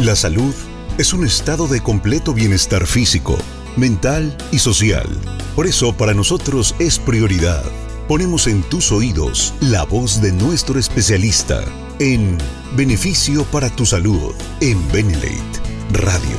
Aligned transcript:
La 0.00 0.14
salud 0.14 0.54
es 0.96 1.12
un 1.12 1.26
estado 1.26 1.66
de 1.66 1.80
completo 1.80 2.32
bienestar 2.32 2.86
físico, 2.86 3.36
mental 3.76 4.38
y 4.52 4.60
social. 4.60 5.08
Por 5.56 5.66
eso 5.66 5.92
para 5.92 6.14
nosotros 6.14 6.76
es 6.78 7.00
prioridad. 7.00 7.64
Ponemos 8.06 8.46
en 8.46 8.62
tus 8.62 8.92
oídos 8.92 9.54
la 9.60 9.82
voz 9.82 10.22
de 10.22 10.30
nuestro 10.30 10.78
especialista 10.78 11.64
en 11.98 12.38
Beneficio 12.76 13.42
para 13.46 13.70
tu 13.70 13.84
Salud 13.84 14.36
en 14.60 14.80
Benelate 14.92 15.60
Radio. 15.90 16.38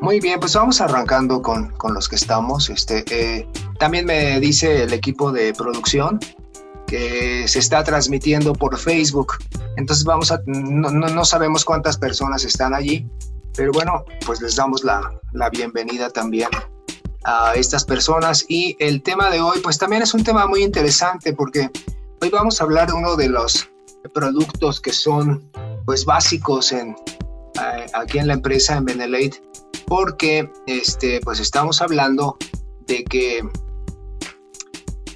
Muy 0.00 0.20
bien, 0.20 0.38
pues 0.38 0.54
vamos 0.54 0.80
arrancando 0.80 1.42
con, 1.42 1.70
con 1.70 1.92
los 1.92 2.08
que 2.08 2.14
estamos. 2.14 2.70
Este, 2.70 3.04
eh, 3.10 3.48
también 3.84 4.06
me 4.06 4.40
dice 4.40 4.84
el 4.84 4.94
equipo 4.94 5.30
de 5.30 5.52
producción 5.52 6.18
que 6.86 7.46
se 7.46 7.58
está 7.58 7.84
transmitiendo 7.84 8.54
por 8.54 8.78
Facebook. 8.78 9.34
Entonces 9.76 10.06
vamos 10.06 10.32
a, 10.32 10.40
no, 10.46 10.88
no, 10.90 11.24
sabemos 11.26 11.66
cuántas 11.66 11.98
personas 11.98 12.46
están 12.46 12.72
allí, 12.72 13.06
pero 13.54 13.72
bueno, 13.72 14.06
pues 14.24 14.40
les 14.40 14.56
damos 14.56 14.84
la, 14.84 15.12
la 15.34 15.50
bienvenida 15.50 16.08
también 16.08 16.48
a 17.24 17.52
estas 17.56 17.84
personas. 17.84 18.46
Y 18.48 18.74
el 18.78 19.02
tema 19.02 19.28
de 19.28 19.42
hoy, 19.42 19.60
pues 19.62 19.76
también 19.76 20.00
es 20.00 20.14
un 20.14 20.24
tema 20.24 20.46
muy 20.46 20.62
interesante 20.62 21.34
porque 21.34 21.70
hoy 22.22 22.30
vamos 22.30 22.62
a 22.62 22.64
hablar 22.64 22.88
de 22.88 22.94
uno 22.94 23.16
de 23.16 23.28
los 23.28 23.68
productos 24.14 24.80
que 24.80 24.94
son 24.94 25.46
pues 25.84 26.06
básicos 26.06 26.72
en, 26.72 26.96
eh, 27.60 27.86
aquí 27.92 28.16
en 28.16 28.28
la 28.28 28.32
empresa 28.32 28.78
en 28.78 28.86
Benelate 28.86 29.42
porque 29.84 30.50
este, 30.66 31.20
pues 31.20 31.38
estamos 31.38 31.82
hablando 31.82 32.38
de 32.86 33.04
que 33.04 33.42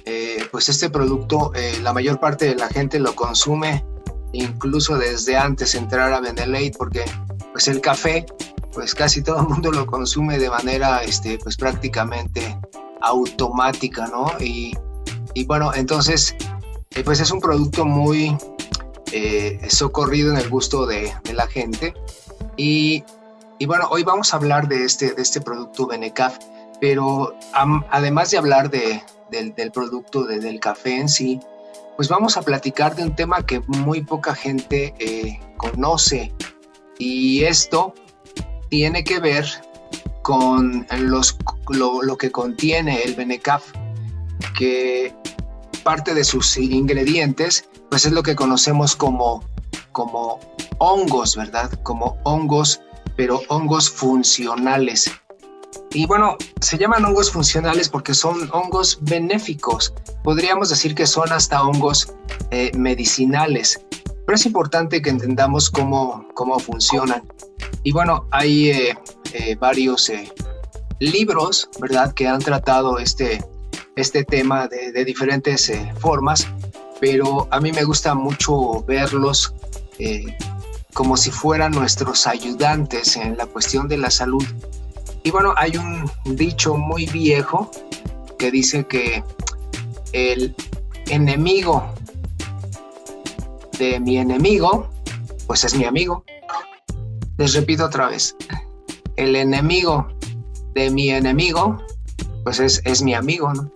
eh, 0.09 0.47
pues 0.51 0.69
este 0.69 0.89
producto 0.89 1.51
eh, 1.53 1.79
la 1.83 1.93
mayor 1.93 2.19
parte 2.19 2.45
de 2.45 2.55
la 2.55 2.67
gente 2.67 2.99
lo 2.99 3.13
consume 3.13 3.85
incluso 4.31 4.97
desde 4.97 5.37
antes 5.37 5.73
de 5.73 5.77
entrar 5.77 6.11
a 6.11 6.19
Benelate 6.19 6.73
porque 6.75 7.05
pues 7.51 7.67
el 7.67 7.79
café 7.79 8.25
pues 8.73 8.95
casi 8.95 9.21
todo 9.21 9.41
el 9.41 9.47
mundo 9.47 9.71
lo 9.71 9.85
consume 9.85 10.39
de 10.39 10.49
manera 10.49 11.03
este, 11.03 11.37
pues 11.37 11.57
prácticamente 11.57 12.57
automática, 13.01 14.07
¿no? 14.07 14.31
Y, 14.39 14.75
y 15.35 15.45
bueno, 15.45 15.71
entonces 15.75 16.35
eh, 16.95 17.03
pues 17.03 17.19
es 17.19 17.29
un 17.29 17.39
producto 17.39 17.85
muy 17.85 18.35
socorrido 19.67 20.31
en 20.31 20.37
el 20.37 20.49
gusto 20.49 20.87
de, 20.87 21.13
de 21.23 21.33
la 21.33 21.47
gente 21.47 21.93
y 22.57 23.03
y 23.61 23.65
bueno, 23.65 23.89
hoy 23.91 24.03
vamos 24.03 24.33
a 24.33 24.37
hablar 24.37 24.69
de 24.69 24.85
este, 24.85 25.13
de 25.13 25.21
este 25.21 25.41
producto 25.41 25.85
Benecaf, 25.85 26.37
pero 26.79 27.35
además 27.91 28.31
de 28.31 28.37
hablar 28.37 28.69
de, 28.69 29.03
del, 29.31 29.53
producto 29.71 30.25
del 30.25 30.59
café 30.59 30.97
en 30.97 31.09
sí, 31.09 31.39
pues 31.95 32.07
vamos 32.07 32.37
a 32.37 32.41
platicar 32.41 32.95
de 32.95 33.03
un 33.03 33.15
tema 33.15 33.45
que 33.45 33.59
muy 33.67 34.01
poca 34.01 34.33
gente 34.33 34.93
eh, 34.99 35.39
conoce. 35.57 36.33
Y 36.97 37.43
esto 37.43 37.93
tiene 38.69 39.03
que 39.03 39.19
ver 39.19 39.45
con 40.21 40.85
los, 40.97 41.37
lo, 41.69 42.17
que 42.17 42.31
contiene 42.31 43.01
el 43.03 43.15
Benecaf, 43.15 43.63
que 44.57 45.13
parte 45.83 46.13
de 46.13 46.23
sus 46.23 46.57
ingredientes, 46.57 47.67
pues 47.89 48.05
es 48.05 48.11
lo 48.11 48.23
que 48.23 48.35
conocemos 48.35 48.95
como, 48.95 49.43
como 49.91 50.39
hongos, 50.77 51.35
¿verdad? 51.35 51.71
Como 51.83 52.17
hongos 52.23 52.81
pero 53.19 53.41
hongos 53.49 53.89
funcionales. 53.89 55.11
Y 55.91 56.05
bueno, 56.05 56.37
se 56.61 56.77
llaman 56.77 57.03
hongos 57.03 57.31
funcionales 57.31 57.89
porque 57.89 58.13
son 58.13 58.49
hongos 58.53 58.99
benéficos. 59.01 59.93
Podríamos 60.23 60.69
decir 60.69 60.93
que 60.93 61.07
son 61.07 61.31
hasta 61.31 61.63
hongos 61.63 62.13
eh, 62.51 62.71
medicinales. 62.77 63.81
Pero 64.25 64.35
es 64.35 64.45
importante 64.45 65.01
que 65.01 65.09
entendamos 65.09 65.69
cómo, 65.71 66.27
cómo 66.35 66.59
funcionan. 66.59 67.23
Y 67.83 67.91
bueno, 67.91 68.27
hay 68.29 68.69
eh, 68.69 68.97
eh, 69.33 69.55
varios 69.55 70.11
libros, 70.99 71.69
¿verdad?, 71.79 72.13
que 72.13 72.27
han 72.27 72.39
tratado 72.39 72.99
este, 72.99 73.43
este 73.95 74.23
tema 74.23 74.67
de, 74.67 74.91
de 74.91 75.05
diferentes 75.05 75.71
formas. 75.99 76.47
Pero 77.01 77.47
a 77.49 77.59
mí 77.59 77.71
me 77.71 77.83
gusta 77.83 78.13
mucho 78.13 78.83
verlos 78.83 79.55
como 80.93 81.17
si 81.17 81.31
fueran 81.31 81.71
nuestros 81.71 82.27
ayudantes 82.27 83.15
en 83.15 83.37
la 83.37 83.45
cuestión 83.47 83.87
de 83.87 83.97
la 83.97 84.11
salud. 84.11 84.43
Y 85.23 85.31
bueno, 85.31 85.53
hay 85.57 85.77
un 85.77 86.09
dicho 86.35 86.75
muy 86.75 87.05
viejo 87.05 87.69
que 88.37 88.51
dice 88.51 88.85
que 88.85 89.23
el 90.13 90.55
enemigo 91.07 91.83
de 93.77 93.99
mi 93.99 94.17
enemigo, 94.17 94.89
pues 95.47 95.63
es 95.63 95.75
mi 95.75 95.85
amigo. 95.85 96.23
Les 97.37 97.53
repito 97.53 97.85
otra 97.85 98.09
vez, 98.09 98.35
el 99.15 99.35
enemigo 99.35 100.07
de 100.73 100.89
mi 100.89 101.09
enemigo, 101.09 101.77
pues 102.43 102.59
es, 102.59 102.81
es 102.85 103.01
mi 103.01 103.13
amigo, 103.13 103.53
¿no? 103.53 103.71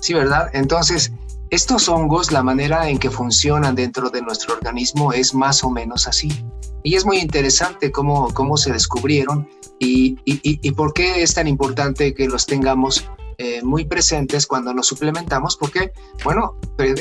Sí, 0.00 0.14
¿verdad? 0.14 0.50
Entonces, 0.54 1.12
estos 1.50 1.88
hongos, 1.88 2.32
la 2.32 2.42
manera 2.42 2.88
en 2.88 2.98
que 2.98 3.10
funcionan 3.10 3.74
dentro 3.74 4.08
de 4.08 4.22
nuestro 4.22 4.54
organismo 4.54 5.12
es 5.12 5.34
más 5.34 5.64
o 5.64 5.70
menos 5.70 6.06
así. 6.06 6.44
Y 6.82 6.94
es 6.94 7.04
muy 7.04 7.18
interesante 7.18 7.90
cómo, 7.90 8.32
cómo 8.32 8.56
se 8.56 8.72
descubrieron 8.72 9.48
y, 9.78 10.18
y, 10.24 10.70
por 10.72 10.92
qué 10.92 11.22
es 11.22 11.34
tan 11.34 11.48
importante 11.48 12.14
que 12.14 12.28
los 12.28 12.44
tengamos 12.44 13.08
eh, 13.38 13.62
muy 13.62 13.86
presentes 13.86 14.46
cuando 14.46 14.74
nos 14.74 14.88
suplementamos, 14.88 15.56
porque, 15.56 15.92
bueno, 16.22 16.56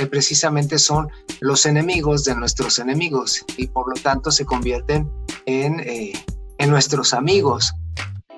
precisamente 0.09 0.79
son 0.79 1.09
los 1.41 1.65
enemigos 1.65 2.23
de 2.23 2.35
nuestros 2.35 2.79
enemigos 2.79 3.43
y 3.57 3.67
por 3.67 3.89
lo 3.89 4.01
tanto 4.01 4.31
se 4.31 4.45
convierten 4.45 5.09
en, 5.45 5.81
eh, 5.81 6.13
en 6.57 6.69
nuestros 6.69 7.13
amigos. 7.13 7.73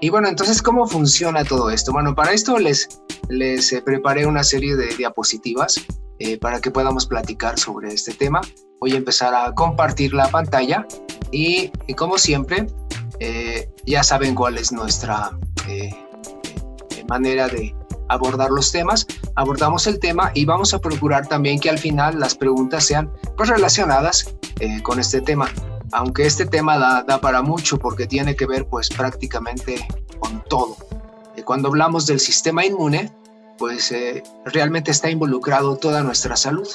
Y 0.04 0.10
bueno, 0.10 0.28
entonces, 0.28 0.64
¿cómo 0.64 0.88
funciona 0.88 1.44
todo 1.44 1.70
esto? 1.70 1.92
Bueno, 1.92 2.16
para 2.16 2.34
esto 2.34 2.58
les, 2.58 2.90
les 3.30 3.72
eh, 3.72 3.84
preparé 3.84 4.26
una 4.26 4.44
serie 4.44 4.76
de 4.76 4.96
diapositivas 4.96 5.76
eh, 6.18 6.40
para 6.40 6.60
que 6.60 6.72
podamos 6.72 7.06
platicar 7.06 7.60
sobre 7.60 7.94
este 7.94 8.14
tema. 8.14 8.42
Voy 8.82 8.94
a 8.94 8.98
empezar 8.98 9.34
a 9.34 9.54
compartir 9.54 10.14
la 10.14 10.28
pantalla 10.30 10.86
y, 11.32 11.72
como 11.96 12.18
siempre, 12.18 12.68
eh, 13.20 13.70
ya 13.86 14.04
saben 14.04 14.36
cuál 14.36 14.58
es 14.58 14.74
nuestra 14.74 15.32
manera 17.08 17.48
de 17.48 17.74
abordar 18.10 18.50
los 18.50 18.72
temas. 18.74 19.08
Abordamos 19.36 19.88
el 19.88 20.00
tema 20.00 20.32
y 20.34 20.44
vamos 20.44 20.74
a 20.74 20.80
procurar 20.80 21.28
también 21.28 21.60
que 21.60 21.70
al 21.70 21.78
final 21.78 22.20
las 22.20 22.36
preguntas 22.36 22.84
sean 22.84 23.10
pues, 23.38 23.48
relacionadas 23.48 24.36
con 24.84 25.00
este 25.00 25.22
tema 25.22 25.50
aunque 25.92 26.26
este 26.26 26.46
tema 26.46 26.78
da, 26.78 27.22
para 27.22 27.42
mucho 27.42 27.78
porque 27.78 28.08
tiene 28.08 28.36
que 28.36 28.46
ver 28.46 28.66
pues 28.66 28.90
prácticamente 28.90 29.88
con 30.20 30.44
todo. 30.50 30.78
Cuando 31.46 31.70
hablamos 31.70 32.06
del 32.06 32.20
sistema 32.20 32.66
inmune, 32.66 33.12
pues 33.58 33.92
eh, 33.92 34.24
realmente 34.46 34.92
está 34.92 35.10
involucrado 35.10 35.76
toda 35.76 36.04
nuestra 36.04 36.36
salud. 36.36 36.68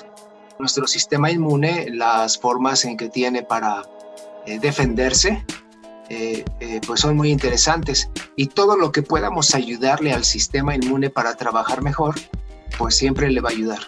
Nuestro 0.59 0.87
sistema 0.87 1.31
inmune, 1.31 1.89
las 1.91 2.39
formas 2.39 2.85
en 2.85 2.97
que 2.97 3.09
tiene 3.09 3.43
para 3.43 3.83
eh, 4.47 4.59
defenderse, 4.59 5.45
eh, 6.09 6.45
pues 6.87 7.01
son 7.01 7.17
muy 7.17 7.31
interesantes. 7.31 8.09
Y 8.37 8.47
todo 8.47 8.77
lo 8.77 8.93
que 8.93 9.03
podamos 9.03 9.55
ayudarle 9.55 10.13
al 10.13 10.25
sistema 10.25 10.75
inmune 10.75 11.11
para 11.11 11.35
trabajar 11.35 11.83
mejor, 11.83 12.15
pues 12.79 12.97
siempre 12.97 13.31
le 13.31 13.41
va 13.41 13.51
a 13.51 13.53
ayudar. 13.53 13.81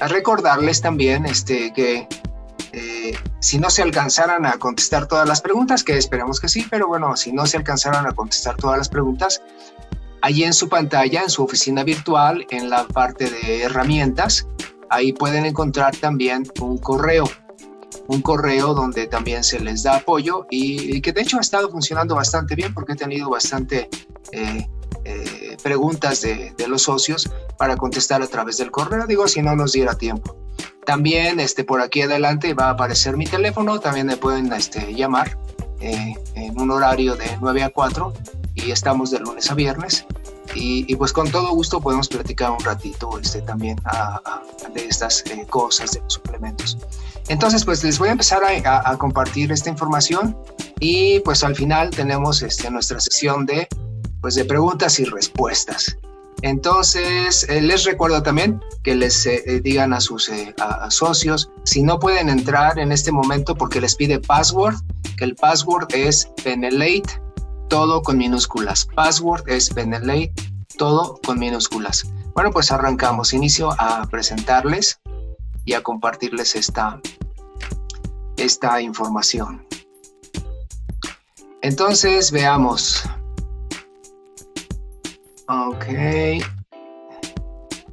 A 0.00 0.08
recordarles 0.08 0.82
también 0.82 1.24
este, 1.24 1.72
que 1.72 2.06
eh, 2.72 3.16
si 3.40 3.58
no 3.58 3.70
se 3.70 3.82
alcanzaran 3.82 4.44
a 4.44 4.52
contestar 4.58 5.06
todas 5.06 5.26
las 5.26 5.40
preguntas, 5.40 5.82
que 5.82 5.96
esperamos 5.96 6.40
que 6.40 6.48
sí, 6.48 6.66
pero 6.70 6.86
bueno, 6.86 7.16
si 7.16 7.32
no 7.32 7.46
se 7.46 7.56
alcanzaran 7.56 8.06
a 8.06 8.12
contestar 8.12 8.56
todas 8.56 8.76
las 8.76 8.90
preguntas, 8.90 9.40
allí 10.20 10.44
en 10.44 10.52
su 10.52 10.68
pantalla, 10.68 11.22
en 11.22 11.30
su 11.30 11.42
oficina 11.42 11.84
virtual, 11.84 12.46
en 12.50 12.68
la 12.68 12.84
parte 12.84 13.30
de 13.30 13.62
herramientas, 13.62 14.46
ahí 14.90 15.12
pueden 15.12 15.46
encontrar 15.46 15.96
también 15.96 16.44
un 16.60 16.78
correo, 16.78 17.28
un 18.08 18.22
correo 18.22 18.74
donde 18.74 19.06
también 19.06 19.44
se 19.44 19.60
les 19.60 19.82
da 19.82 19.96
apoyo 19.96 20.46
y, 20.50 21.00
que 21.00 21.12
de 21.12 21.22
hecho 21.22 21.38
ha 21.38 21.40
estado 21.40 21.70
funcionando 21.70 22.14
bastante 22.14 22.54
bien 22.54 22.72
porque 22.74 22.92
he 22.92 22.96
tenido 22.96 23.30
bastante 23.30 23.88
eh, 24.32 24.68
eh, 25.04 25.56
preguntas 25.62 26.22
de, 26.22 26.52
los 26.68 26.82
socios 26.82 27.30
para 27.58 27.76
contestar 27.76 28.22
a 28.22 28.26
través 28.26 28.58
del 28.58 28.70
correo, 28.70 29.06
digo, 29.06 29.28
si 29.28 29.40
no 29.40 29.54
nos 29.54 29.72
diera 29.72 29.96
tiempo. 29.96 30.36
También 30.84 31.40
este, 31.40 31.64
por 31.64 31.80
aquí 31.80 32.02
adelante 32.02 32.54
va 32.54 32.66
a 32.66 32.70
aparecer 32.70 33.16
mi 33.16 33.26
teléfono, 33.26 33.78
también 33.80 34.06
me 34.06 34.16
pueden 34.16 34.52
este, 34.52 34.94
llamar 34.94 35.38
eh, 35.80 36.14
en 36.34 36.60
un 36.60 36.70
horario 36.70 37.16
de 37.16 37.26
9 37.40 37.62
a 37.62 37.70
4 37.70 38.12
y 38.54 38.70
estamos 38.70 39.10
de 39.10 39.20
lunes 39.20 39.50
a 39.50 39.54
viernes. 39.54 40.06
Y, 40.58 40.96
pues 40.96 41.12
con 41.12 41.30
todo 41.30 41.50
gusto 41.50 41.80
podemos 41.80 42.08
platicar 42.08 42.50
un 42.50 42.60
ratito 42.60 43.18
este, 43.18 43.42
también 43.42 43.76
de 44.72 44.86
estas 44.86 45.22
eh, 45.26 45.46
cosas, 45.48 45.92
de 45.92 46.00
los 46.00 46.14
suplementos. 46.14 46.78
Entonces 47.28 47.64
pues 47.64 47.82
les 47.84 47.98
voy 47.98 48.08
a 48.08 48.12
empezar 48.12 48.42
a, 48.44 48.96
compartir 48.96 49.52
esta 49.52 49.68
información 49.68 50.36
y 50.80 51.20
pues 51.20 51.44
al 51.44 51.54
final 51.54 51.90
tenemos 51.90 52.42
este, 52.42 52.70
nuestra 52.70 53.00
sesión 53.00 53.44
de, 53.46 53.68
pues, 54.20 54.34
de 54.34 54.44
preguntas 54.44 54.98
y 54.98 55.04
respuestas. 55.04 55.96
Entonces, 56.42 57.46
eh, 57.48 57.62
les 57.62 57.84
recuerdo 57.84 58.22
también 58.22 58.60
que 58.82 58.94
les 58.94 59.26
eh, 59.26 59.42
eh, 59.46 59.60
digan 59.60 59.92
a 59.92 60.00
sus 60.00 60.30
socios 60.90 61.50
si 61.64 61.82
no 61.82 61.98
pueden 61.98 62.28
entrar 62.28 62.78
en 62.78 62.92
este 62.92 63.10
momento 63.10 63.54
porque 63.54 63.80
les 63.80 63.94
pide 63.94 64.20
password, 64.20 64.76
que 65.16 65.24
el 65.24 65.34
password 65.34 65.88
es 65.94 66.28
Benelate, 66.44 67.20
todo 67.68 68.02
con 68.02 68.18
minúsculas. 68.18 68.86
Password 68.94 69.48
es 69.48 69.74
Benelate, 69.74 70.32
todo 70.76 71.18
con 71.24 71.38
minúsculas. 71.38 72.06
Bueno, 72.34 72.50
pues 72.50 72.70
arrancamos. 72.70 73.32
Inicio 73.32 73.70
a 73.78 74.06
presentarles 74.10 75.00
y 75.64 75.74
a 75.74 75.82
compartirles 75.82 76.54
esta, 76.54 77.00
esta 78.36 78.80
información. 78.80 79.66
Entonces, 81.62 82.30
veamos. 82.30 83.02
Ok. 85.48 85.86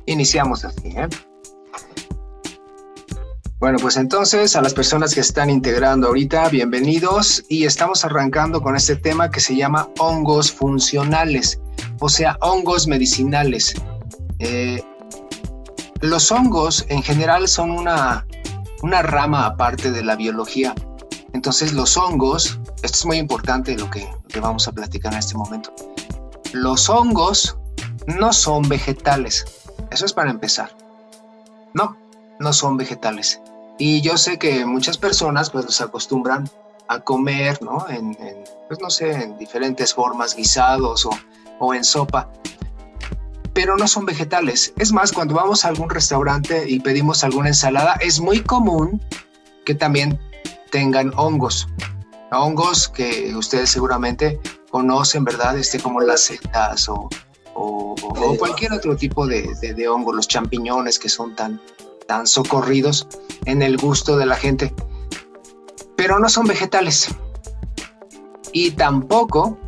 Iniciamos 0.06 0.66
así, 0.66 0.90
¿eh? 0.90 1.08
Bueno, 3.64 3.78
pues 3.80 3.96
entonces 3.96 4.58
a 4.58 4.62
las 4.62 4.74
personas 4.74 5.16
que 5.16 5.22
están 5.22 5.50
integrando 5.50 6.08
ahorita, 6.08 6.50
bienvenidos 6.50 7.46
y 7.48 7.64
estamos 7.64 8.04
arrancando 8.04 8.62
con 8.62 8.76
este 8.76 8.98
tema 8.98 9.32
que 9.32 9.40
se 9.40 9.56
llama 9.56 9.88
hongos 10.00 10.52
funcionales, 10.52 11.62
o 12.04 12.10
sea, 12.10 12.38
hongos 12.42 12.86
medicinales. 12.86 13.74
Eh, 14.40 14.84
los 16.02 16.30
hongos 16.34 16.86
en 16.90 17.02
general 17.02 17.48
son 17.48 17.72
una, 17.72 18.28
una 18.82 19.02
rama 19.02 19.46
aparte 19.46 19.90
de 19.90 20.04
la 20.04 20.18
biología. 20.18 20.76
Entonces 21.32 21.72
los 21.72 21.96
hongos, 21.96 22.60
esto 22.82 22.98
es 22.98 23.06
muy 23.06 23.18
importante 23.20 23.78
lo 23.78 23.90
que, 23.90 24.02
lo 24.02 24.28
que 24.28 24.42
vamos 24.42 24.68
a 24.68 24.74
platicar 24.74 25.14
en 25.14 25.20
este 25.20 25.36
momento, 25.36 25.74
los 26.52 26.90
hongos 26.90 27.56
no 28.06 28.34
son 28.34 28.68
vegetales. 28.68 29.46
Eso 29.90 30.06
es 30.06 30.12
para 30.12 30.30
empezar. 30.30 30.76
No, 31.74 31.96
no 32.38 32.52
son 32.52 32.76
vegetales. 32.76 33.40
Y 33.78 34.02
yo 34.02 34.18
sé 34.18 34.38
que 34.38 34.66
muchas 34.66 34.98
personas 34.98 35.50
pues 35.50 35.64
los 35.64 35.80
acostumbran 35.80 36.50
a 36.90 37.00
comer, 37.00 37.64
¿no? 37.64 37.88
En, 37.88 38.14
pues 38.68 38.82
no 38.82 38.90
sé, 38.90 39.10
en 39.10 39.38
diferentes 39.38 39.94
formas, 39.94 40.36
guisados 40.36 41.06
o, 41.06 41.12
o 41.64 41.74
en 41.74 41.84
sopa. 41.84 42.30
Pero 43.54 43.78
no 43.78 43.88
son 43.88 44.06
vegetales. 44.06 44.74
Es 44.78 44.92
más, 44.92 45.12
cuando 45.12 45.36
vamos 45.36 45.64
a 45.64 45.70
algún 45.70 45.90
restaurante 45.90 46.70
y 46.70 46.80
pedimos 46.80 47.24
alguna 47.24 47.50
ensalada, 47.50 47.94
es 48.02 48.20
muy 48.20 48.42
común 48.42 49.02
que 49.66 49.76
también 49.76 50.20
tengan 50.72 51.14
hongos. 51.16 51.68
Hongos 52.32 52.90
que 52.90 53.34
ustedes 53.36 53.70
seguramente 53.70 54.40
conocen, 54.72 55.24
¿verdad? 55.24 55.58
Este, 55.58 55.80
como 55.80 56.02
las 56.02 56.22
setas 56.22 56.90
o, 56.90 57.10
cualquier 58.40 58.74
otro 58.74 58.96
tipo 58.98 59.28
de, 59.28 59.54
de, 59.62 59.88
hongo, 59.88 60.12
los 60.12 60.28
champiñones 60.28 60.98
que 60.98 61.08
son 61.08 61.36
tan, 61.36 61.62
tan 62.08 62.26
socorridos 62.26 63.08
en 63.46 63.62
el 63.62 63.78
gusto 63.78 64.18
de 64.18 64.26
la 64.26 64.36
gente. 64.36 64.74
Pero 65.96 66.18
no 66.20 66.28
son 66.28 66.48
vegetales. 66.48 67.10
Y 68.52 68.72
tampoco 68.72 69.60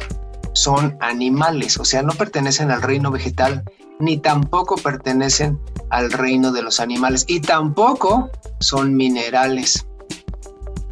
son 0.56 0.98
animales, 1.02 1.78
o 1.78 1.86
sea, 1.86 2.02
no 2.02 2.14
pertenecen 2.14 2.72
al 2.72 2.82
reino 2.82 3.12
vegetal, 3.12 3.64
ni 4.00 4.18
tampoco 4.18 4.76
pertenecen 4.78 5.60
al 5.90 6.12
reino 6.12 6.52
de 6.52 6.64
los 6.64 6.80
animales, 6.80 7.26
y 7.28 7.42
tampoco 7.42 8.32
son 8.62 8.96
minerales. 8.96 9.86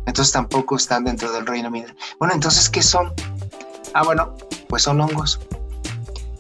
Entonces 0.06 0.34
tampoco 0.34 0.76
están 0.76 1.06
dentro 1.06 1.32
del 1.32 1.48
reino 1.48 1.72
mineral. 1.72 1.96
Bueno, 2.20 2.34
entonces, 2.34 2.70
¿qué 2.70 2.84
son? 2.84 3.14
Ah, 3.94 4.04
bueno, 4.04 4.36
pues 4.68 4.84
son 4.84 5.00
hongos. 5.00 5.40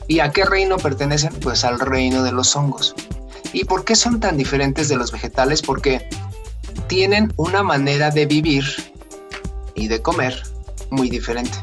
¿Y 0.07 0.19
a 0.19 0.31
qué 0.31 0.43
reino 0.43 0.77
pertenecen? 0.77 1.33
Pues 1.41 1.63
al 1.63 1.79
reino 1.79 2.23
de 2.23 2.33
los 2.33 2.53
hongos. 2.57 2.93
¿Y 3.53 3.63
por 3.63 3.85
qué 3.85 3.95
son 3.95 4.19
tan 4.19 4.35
diferentes 4.35 4.89
de 4.89 4.97
los 4.97 5.13
vegetales? 5.13 5.61
Porque 5.61 6.09
tienen 6.87 7.33
una 7.37 7.63
manera 7.63 8.09
de 8.09 8.25
vivir 8.25 8.65
y 9.75 9.87
de 9.87 10.01
comer 10.01 10.43
muy 10.89 11.09
diferente. 11.09 11.57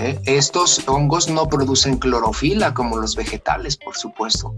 ¿Eh? 0.00 0.20
Estos 0.26 0.86
hongos 0.86 1.28
no 1.28 1.48
producen 1.48 1.98
clorofila 1.98 2.72
como 2.72 2.98
los 2.98 3.16
vegetales, 3.16 3.76
por 3.76 3.96
supuesto. 3.96 4.54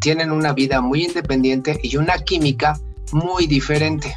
Tienen 0.00 0.30
una 0.32 0.54
vida 0.54 0.80
muy 0.80 1.04
independiente 1.04 1.78
y 1.82 1.96
una 1.96 2.18
química 2.18 2.80
muy 3.12 3.46
diferente. 3.46 4.16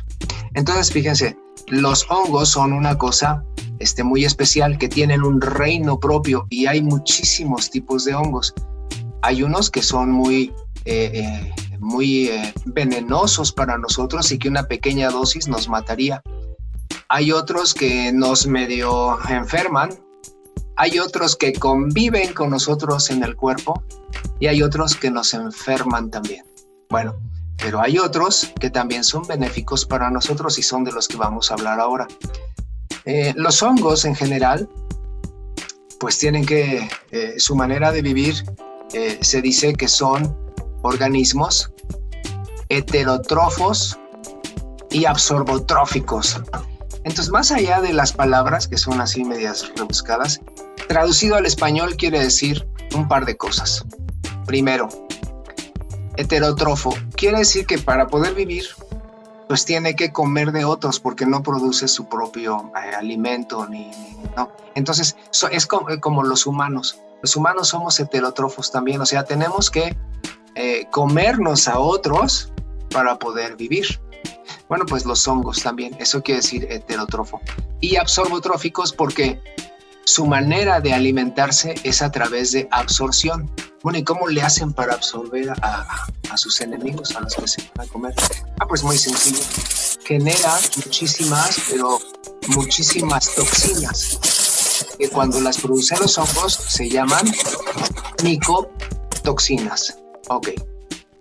Entonces, 0.53 0.91
fíjense, 0.91 1.37
los 1.67 2.09
hongos 2.09 2.49
son 2.49 2.71
una 2.71 2.97
cosa 2.97 3.43
este, 3.79 4.03
muy 4.03 4.23
especial 4.23 4.77
que 4.77 4.87
tienen 4.87 5.23
un 5.23 5.41
reino 5.41 5.99
propio 5.99 6.47
y 6.49 6.67
hay 6.67 6.81
muchísimos 6.81 7.69
tipos 7.69 8.05
de 8.05 8.15
hongos. 8.15 8.53
Hay 9.23 9.43
unos 9.43 9.69
que 9.69 9.81
son 9.81 10.11
muy, 10.11 10.53
eh, 10.85 11.11
eh, 11.13 11.53
muy 11.79 12.31
venenosos 12.65 13.51
para 13.51 13.77
nosotros 13.77 14.31
y 14.31 14.39
que 14.39 14.47
una 14.47 14.63
pequeña 14.63 15.09
dosis 15.09 15.49
nos 15.49 15.67
mataría. 15.67 16.21
Hay 17.09 17.33
otros 17.33 17.73
que 17.73 18.13
nos 18.13 18.47
medio 18.47 19.17
enferman. 19.29 19.89
Hay 20.77 20.99
otros 20.99 21.35
que 21.35 21.53
conviven 21.53 22.33
con 22.33 22.49
nosotros 22.49 23.09
en 23.09 23.23
el 23.23 23.35
cuerpo 23.35 23.81
y 24.39 24.47
hay 24.47 24.61
otros 24.61 24.95
que 24.95 25.09
nos 25.09 25.33
enferman 25.33 26.09
también. 26.09 26.45
Bueno, 26.89 27.15
pero 27.57 27.81
hay 27.81 27.97
otros 27.97 28.51
que 28.59 28.69
también 28.69 29.03
son 29.03 29.25
benéficos 29.25 29.85
para 29.85 30.09
nosotros 30.09 30.59
y 30.59 30.63
son 30.63 30.83
de 30.83 30.91
los 30.91 31.07
que 31.07 31.17
vamos 31.17 31.49
a 31.49 31.53
hablar 31.53 31.79
ahora. 31.79 32.07
Eh, 33.05 33.33
los 33.35 33.61
hongos 33.63 34.03
en 34.05 34.15
general, 34.15 34.69
pues 35.99 36.17
tienen 36.17 36.45
que, 36.45 36.89
eh, 37.11 37.35
su 37.37 37.55
manera 37.55 37.91
de 37.91 38.01
vivir, 38.01 38.43
eh, 38.93 39.17
se 39.21 39.41
dice 39.41 39.73
que 39.73 39.87
son 39.87 40.35
organismos 40.81 41.71
heterotrofos 42.69 43.97
y 44.89 45.05
absorbotróficos. 45.05 46.41
Entonces, 47.05 47.31
más 47.31 47.51
allá 47.51 47.81
de 47.81 47.93
las 47.93 48.11
palabras 48.11 48.67
que 48.67 48.77
son 48.77 48.99
así 48.99 49.23
medias 49.23 49.71
rebuscadas, 49.75 50.41
traducido 50.87 51.35
al 51.35 51.45
español 51.45 51.95
quiere 51.95 52.19
decir 52.19 52.67
un 52.95 53.07
par 53.07 53.25
de 53.25 53.37
cosas. 53.37 53.85
Primero, 54.45 54.89
heterotrofo 56.17 56.93
quiere 57.15 57.39
decir 57.39 57.65
que 57.65 57.77
para 57.77 58.07
poder 58.07 58.33
vivir 58.33 58.65
pues 59.47 59.65
tiene 59.65 59.95
que 59.95 60.11
comer 60.11 60.51
de 60.51 60.65
otros 60.65 60.99
porque 60.99 61.25
no 61.25 61.43
produce 61.43 61.87
su 61.87 62.09
propio 62.09 62.71
eh, 62.75 62.95
alimento 62.95 63.67
ni, 63.67 63.91
no. 64.35 64.51
Entonces 64.73 65.15
es 65.51 65.67
como, 65.67 66.23
los 66.23 66.45
humanos. 66.47 66.99
Los 67.21 67.35
humanos 67.35 67.69
somos 67.69 67.99
heterótrofos 67.99 68.71
también, 68.71 69.01
o 69.01 69.05
sea, 69.05 69.23
tenemos 69.23 69.69
que 69.71 69.95
eh, 70.55 70.87
comernos 70.91 71.67
a 71.67 71.79
otros 71.79 72.51
para 72.89 73.17
poder 73.17 73.55
vivir. 73.55 73.99
Bueno, 74.67 74.85
pues 74.85 75.05
los 75.05 75.27
hongos 75.27 75.61
también, 75.61 75.95
eso 75.99 76.21
quiere 76.21 76.41
decir 76.41 76.67
heterótrofo. 76.69 77.41
Y 77.81 77.97
absorbotróficos 77.97 78.93
porque 78.93 79.39
su 80.05 80.25
manera 80.25 80.79
de 80.79 80.93
alimentarse 80.93 81.75
es 81.83 82.01
a 82.01 82.11
través 82.11 82.51
de 82.51 82.67
absorción. 82.71 83.51
Bueno, 83.81 83.99
¿y 83.99 84.03
cómo 84.03 84.27
le 84.27 84.41
hacen 84.41 84.71
para 84.71 84.93
absorber 84.93 85.49
a, 85.61 86.37
sus 86.37 86.61
enemigos, 86.61 87.15
a 87.15 87.21
los 87.21 87.35
que 87.35 87.47
se 87.47 87.71
van 87.75 87.87
a 87.87 87.91
comer? 87.91 88.13
Ah, 88.59 88.67
pues 88.67 88.83
muy 88.83 88.97
sencillo. 88.97 89.43
Genera 90.05 90.59
muchísimas, 90.77 91.59
pero 91.69 91.99
muchísimas 92.49 93.33
toxinas, 93.33 94.85
que 94.97 95.09
cuando 95.09 95.39
las 95.41 95.57
producen 95.57 95.97
los 95.99 96.17
hongos 96.17 96.53
se 96.53 96.87
llaman 96.89 97.31
micotoxinas. 98.23 99.97
Ok. 100.29 100.49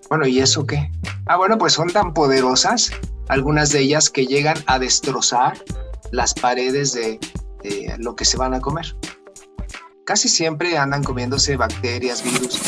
Bueno, 0.09 0.27
¿y 0.27 0.41
eso 0.41 0.67
qué? 0.67 0.91
Ah, 1.27 1.37
bueno, 1.37 1.59
pues 1.59 1.73
son 1.73 1.91
tan 1.91 2.13
poderosas, 2.13 2.91
algunas 3.29 3.71
de 3.71 3.81
ellas 3.81 4.11
que 4.11 4.27
llegan 4.27 4.57
a 4.67 4.79
destrozar 4.79 5.63
las 6.11 6.35
paredes 6.35 6.93
de 6.93 7.19
lo 7.99 8.15
que 8.15 8.25
se 8.25 8.37
van 8.37 8.55
a 8.55 8.61
comer. 8.61 8.95
Casi 10.05 10.29
siempre 10.29 10.77
andan 10.77 11.03
comiéndose 11.03 11.57
bacterias, 11.57 12.23
virus, 12.23 12.61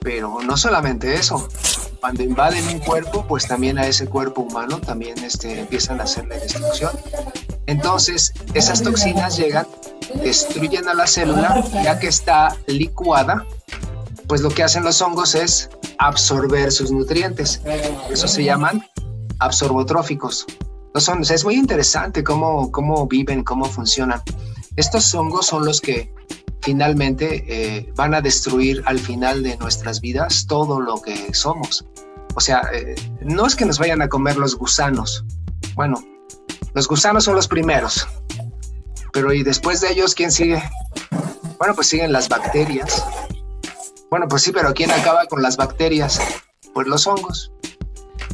pero 0.00 0.42
no 0.42 0.56
solamente 0.56 1.14
eso. 1.14 1.48
Cuando 1.98 2.22
invaden 2.22 2.68
un 2.68 2.80
cuerpo, 2.80 3.26
pues 3.26 3.48
también 3.48 3.78
a 3.78 3.86
ese 3.86 4.06
cuerpo 4.06 4.42
humano 4.42 4.78
también 4.78 5.16
este, 5.24 5.60
empiezan 5.60 6.02
a 6.02 6.04
hacerle 6.04 6.38
destrucción. 6.38 6.90
Entonces, 7.66 8.34
esas 8.52 8.82
toxinas 8.82 9.38
llegan, 9.38 9.66
destruyen 10.22 10.86
a 10.86 10.92
la 10.92 11.06
célula, 11.06 11.64
ya 11.82 11.98
que 11.98 12.08
está 12.08 12.54
licuada, 12.66 13.46
pues 14.28 14.42
lo 14.42 14.50
que 14.50 14.62
hacen 14.62 14.84
los 14.84 15.00
hongos 15.00 15.34
es 15.34 15.70
absorber 15.98 16.72
sus 16.72 16.90
nutrientes. 16.90 17.60
Eso 18.10 18.28
se 18.28 18.44
llaman 18.44 18.84
absorbotróficos 19.38 20.46
son, 21.00 21.22
es 21.22 21.44
muy 21.44 21.56
interesante 21.56 22.22
cómo, 22.22 22.70
cómo 22.70 23.06
viven, 23.06 23.42
cómo 23.42 23.64
funcionan. 23.64 24.22
Estos 24.76 25.14
hongos 25.14 25.46
son 25.46 25.64
los 25.64 25.80
que 25.80 26.12
finalmente 26.60 27.44
eh, 27.48 27.92
van 27.96 28.14
a 28.14 28.20
destruir 28.20 28.82
al 28.86 28.98
final 28.98 29.42
de 29.42 29.56
nuestras 29.56 30.00
vidas 30.00 30.46
todo 30.46 30.80
lo 30.80 31.00
que 31.02 31.34
somos. 31.34 31.84
O 32.34 32.40
sea, 32.40 32.62
eh, 32.72 32.94
no 33.20 33.46
es 33.46 33.54
que 33.56 33.64
nos 33.64 33.78
vayan 33.78 34.02
a 34.02 34.08
comer 34.08 34.36
los 34.36 34.56
gusanos. 34.56 35.24
Bueno, 35.74 36.02
los 36.74 36.88
gusanos 36.88 37.24
son 37.24 37.34
los 37.34 37.48
primeros. 37.48 38.06
Pero 39.12 39.32
y 39.32 39.42
después 39.42 39.80
de 39.80 39.92
ellos, 39.92 40.14
¿quién 40.14 40.32
sigue? 40.32 40.62
Bueno, 41.58 41.74
pues 41.74 41.88
siguen 41.88 42.12
las 42.12 42.28
bacterias. 42.28 43.04
Bueno, 44.14 44.28
pues 44.28 44.42
sí, 44.42 44.52
pero 44.52 44.72
¿quién 44.74 44.92
acaba 44.92 45.26
con 45.26 45.42
las 45.42 45.56
bacterias? 45.56 46.20
Pues 46.72 46.86
los 46.86 47.04
hongos. 47.08 47.50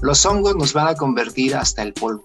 Los 0.03 0.27
hongos 0.27 0.55
nos 0.55 0.75
van 0.75 0.89
a 0.89 0.95
convertir 0.95 1.57
hasta 1.57 1.83
el 1.83 1.95
polvo. 1.95 2.23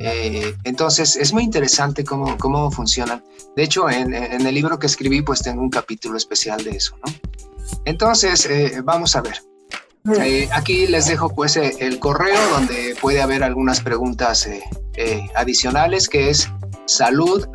Eh, 0.00 0.56
entonces, 0.64 1.14
es 1.14 1.32
muy 1.32 1.44
interesante 1.44 2.02
cómo, 2.02 2.36
cómo 2.36 2.68
funcionan. 2.72 3.22
De 3.54 3.62
hecho, 3.62 3.88
en, 3.88 4.12
el 4.12 4.52
libro 4.52 4.80
que 4.80 4.88
escribí, 4.88 5.22
pues 5.22 5.40
tengo 5.40 5.62
un 5.62 5.70
capítulo 5.70 6.16
especial 6.16 6.64
de 6.64 6.70
eso, 6.70 6.96
¿no? 7.06 7.14
Entonces, 7.84 8.44
eh, 8.46 8.80
vamos 8.82 9.14
a 9.14 9.20
ver. 9.20 9.40
Eh, 10.20 10.48
aquí 10.52 10.88
les 10.88 11.06
dejo 11.06 11.28
pues 11.28 11.54
el 11.54 12.00
correo 12.00 12.40
donde 12.50 12.96
puede 13.00 13.22
haber 13.22 13.44
algunas 13.44 13.80
preguntas 13.80 14.48
adicionales, 15.36 16.08
que 16.08 16.30
es 16.30 16.50
salud 16.86 17.46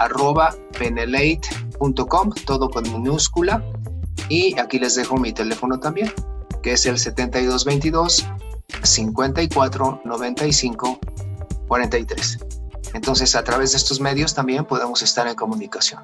todo 2.45 2.69
con 2.69 2.83
minúscula. 2.83 3.61
Y 4.29 4.57
aquí 4.59 4.79
les 4.79 4.95
dejo 4.95 5.17
mi 5.17 5.33
teléfono 5.33 5.79
también, 5.79 6.11
que 6.61 6.73
es 6.73 6.85
el 6.85 6.97
7222 6.97 8.25
54 8.83 10.01
95 10.03 10.99
43. 11.67 12.39
Entonces, 12.93 13.35
a 13.35 13.43
través 13.43 13.71
de 13.71 13.77
estos 13.77 13.99
medios 13.99 14.33
también 14.33 14.65
podemos 14.65 15.01
estar 15.01 15.27
en 15.27 15.35
comunicación. 15.35 16.03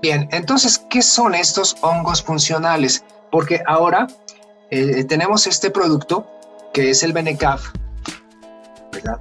Bien, 0.00 0.28
entonces, 0.32 0.78
¿qué 0.90 1.02
son 1.02 1.34
estos 1.34 1.76
hongos 1.82 2.22
funcionales? 2.22 3.04
Porque 3.30 3.62
ahora 3.66 4.08
eh, 4.70 5.04
tenemos 5.04 5.46
este 5.46 5.70
producto 5.70 6.26
que 6.72 6.90
es 6.90 7.02
el 7.02 7.12
Benecaf, 7.12 7.66
¿verdad? 8.90 9.20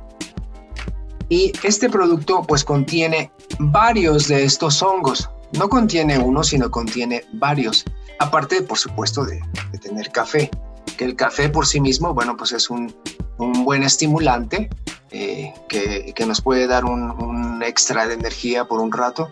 Y 1.30 1.52
este 1.64 1.90
producto 1.90 2.44
pues 2.44 2.64
contiene 2.64 3.32
varios 3.60 4.28
de 4.28 4.44
estos 4.44 4.82
hongos. 4.82 5.30
No 5.58 5.70
contiene 5.70 6.18
uno, 6.18 6.44
sino 6.44 6.72
contiene 6.72 7.26
varios. 7.34 7.86
Aparte, 8.20 8.62
por 8.62 8.78
supuesto, 8.78 9.26
de, 9.26 9.42
de 9.72 9.78
tener 9.78 10.12
café. 10.12 10.50
Que 10.98 11.06
el 11.06 11.16
café 11.16 11.50
por 11.50 11.66
sí 11.66 11.80
mismo, 11.80 12.14
bueno, 12.14 12.36
pues 12.38 12.52
es 12.52 12.70
un, 12.70 12.94
un 13.42 13.66
buen 13.66 13.84
estimulante 13.84 14.70
eh, 15.10 15.54
que, 15.68 16.14
que, 16.16 16.26
nos 16.26 16.42
puede 16.42 16.68
dar 16.68 16.86
un, 16.86 17.62
extra 17.64 18.08
de 18.08 18.14
energía 18.14 18.66
por 18.66 18.80
un 18.80 18.92
rato, 18.92 19.30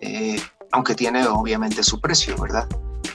eh, 0.00 0.40
aunque 0.72 0.94
tiene 0.94 1.26
obviamente 1.26 1.82
su 1.82 2.00
precio, 2.00 2.36
¿verdad? 2.38 2.66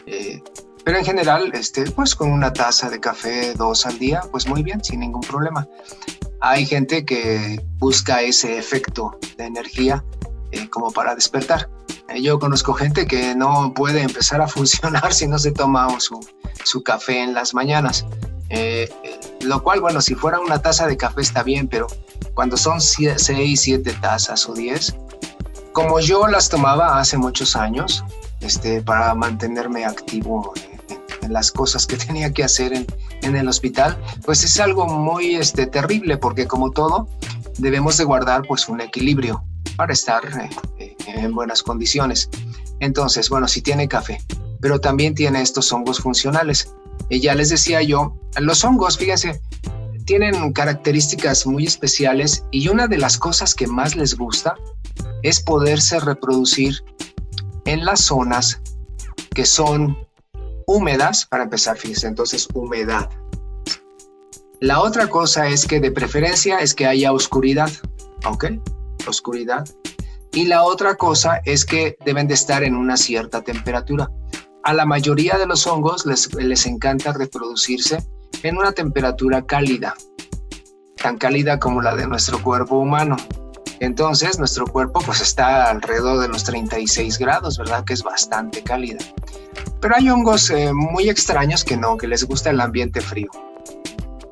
Eh, 0.06 0.42
pero 0.86 0.98
en 0.98 1.06
general, 1.06 1.52
este, 1.54 1.90
pues 1.92 2.14
con 2.14 2.32
una 2.32 2.54
taza 2.54 2.90
de 2.90 3.00
café 3.00 3.54
dos 3.54 3.86
al 3.86 3.98
día, 3.98 4.22
pues 4.32 4.48
muy 4.48 4.64
bien, 4.64 4.84
sin 4.84 5.00
ningún 5.00 5.22
problema. 5.22 5.68
Hay 6.40 6.66
gente 6.66 7.06
que 7.06 7.64
busca 7.80 8.22
ese 8.22 8.58
efecto 8.58 9.18
de 9.38 9.46
energía 9.46 10.04
como 10.70 10.92
para 10.92 11.16
despertar. 11.16 11.70
Yo 12.16 12.40
conozco 12.40 12.74
gente 12.74 13.08
que 13.08 13.36
no 13.36 13.74
puede 13.74 14.02
empezar 14.02 14.42
a 14.42 14.48
funcionar 14.50 15.14
si 15.14 15.28
no 15.28 15.40
se 15.40 15.52
toma 15.52 16.00
su, 16.00 16.20
su 16.64 16.84
café 16.84 17.24
en 17.24 17.34
las 17.34 17.54
mañanas. 17.54 18.06
Eh, 18.50 18.90
lo 19.42 19.64
cual, 19.64 19.82
bueno, 19.82 20.00
si 20.02 20.14
fuera 20.16 20.40
una 20.40 20.62
taza 20.62 20.86
de 20.86 20.96
café 20.96 21.22
está 21.22 21.44
bien, 21.44 21.68
pero 21.68 21.88
cuando 22.34 22.56
son 22.56 22.82
6, 22.82 23.18
7 23.60 23.94
tazas 24.00 24.48
o 24.48 24.54
10, 24.54 24.96
como 25.72 26.00
yo 26.00 26.28
las 26.28 26.50
tomaba 26.50 27.00
hace 27.00 27.18
muchos 27.18 27.56
años, 27.56 28.04
este, 28.42 28.82
para 28.82 29.16
mantenerme 29.16 29.86
activo 29.86 30.54
en, 31.22 31.32
las 31.32 31.52
cosas 31.52 31.88
que 31.88 31.96
tenía 32.06 32.32
que 32.32 32.44
hacer 32.44 32.74
en, 32.74 32.86
en, 33.22 33.36
el 33.36 33.48
hospital, 33.48 33.98
pues 34.26 34.44
es 34.44 34.60
algo 34.60 34.88
muy 34.88 35.36
este, 35.36 35.66
terrible, 35.66 36.18
porque 36.18 36.48
como 36.48 36.70
todo, 36.72 37.08
debemos 37.58 37.98
de 37.98 38.04
guardar 38.04 38.44
pues 38.48 38.68
un 38.68 38.82
equilibrio 38.82 39.44
para 39.78 39.94
estar 39.94 40.24
eh, 40.26 40.50
en 41.14 41.34
buenas 41.34 41.64
condiciones. 41.64 42.30
Entonces, 42.80 43.30
bueno, 43.30 43.48
si 43.48 43.62
tiene 43.62 43.88
café, 43.88 44.22
pero 44.60 44.80
también 44.80 45.16
tiene 45.16 45.42
estos 45.42 45.72
hongos 45.72 46.00
funcionales. 46.00 46.74
Y 47.10 47.20
ya 47.20 47.36
les 47.36 47.50
decía 47.50 47.82
yo, 47.82 48.16
los 48.40 48.64
hongos, 48.64 48.98
fíjense, 48.98 49.42
tienen 50.06 50.52
características 50.54 51.46
muy 51.46 51.66
especiales 51.66 52.44
y 52.52 52.68
una 52.68 52.88
de 52.88 52.98
las 52.98 53.18
cosas 53.18 53.56
que 53.56 53.68
más 53.68 53.96
les 53.96 54.16
gusta 54.16 54.56
es 55.22 55.42
poderse 55.42 56.00
reproducir 56.00 56.84
en 57.66 57.86
las 57.86 58.02
zonas 58.02 58.62
que 59.34 59.46
son 59.46 59.98
húmedas, 60.68 61.26
para 61.26 61.44
empezar, 61.44 61.78
fíjense, 61.78 62.08
entonces 62.08 62.48
humedad. 62.54 63.10
La 64.60 64.80
otra 64.80 65.08
cosa 65.08 65.48
es 65.50 65.66
que 65.66 65.80
de 65.80 65.92
preferencia 65.92 66.60
es 66.60 66.74
que 66.74 66.86
haya 66.86 67.12
oscuridad, 67.12 67.70
¿ok? 68.26 68.46
Oscuridad. 69.08 69.66
Y 70.34 70.46
la 70.46 70.64
otra 70.64 70.96
cosa 70.96 71.42
es 71.46 71.66
que 71.66 71.96
deben 72.06 72.28
de 72.28 72.34
estar 72.34 72.64
en 72.64 72.76
una 72.76 72.98
cierta 72.98 73.42
temperatura 73.42 74.10
a 74.64 74.74
la 74.74 74.86
mayoría 74.86 75.38
de 75.38 75.46
los 75.46 75.68
hongos 75.68 76.06
les, 76.06 76.34
les 76.36 76.66
encanta 76.66 77.12
reproducirse 77.12 77.98
en 78.44 78.58
una 78.58 78.72
temperatura 78.72 79.46
cálida, 79.46 79.94
tan 81.02 81.18
cálida 81.18 81.60
como 81.60 81.82
la 81.82 81.96
de 81.96 82.08
nuestro 82.08 82.42
cuerpo 82.42 82.78
humano. 82.78 83.18
Entonces, 83.80 84.40
nuestro 84.40 84.66
cuerpo 84.66 85.02
pues 85.06 85.20
está 85.20 85.70
alrededor 85.70 86.22
de 86.22 86.30
los 86.30 86.46
36 86.46 87.18
grados, 87.20 87.58
¿verdad? 87.58 87.84
Que 87.84 87.94
es 87.94 88.04
bastante 88.04 88.64
cálida. 88.64 89.00
Pero 89.82 89.96
hay 89.96 90.10
hongos 90.10 90.50
eh, 90.50 90.72
muy 90.74 91.10
extraños 91.10 91.66
que 91.66 91.76
no, 91.76 91.98
que 91.98 92.08
les 92.08 92.24
gusta 92.24 92.50
el 92.50 92.62
ambiente 92.62 93.02
frío. 93.02 93.30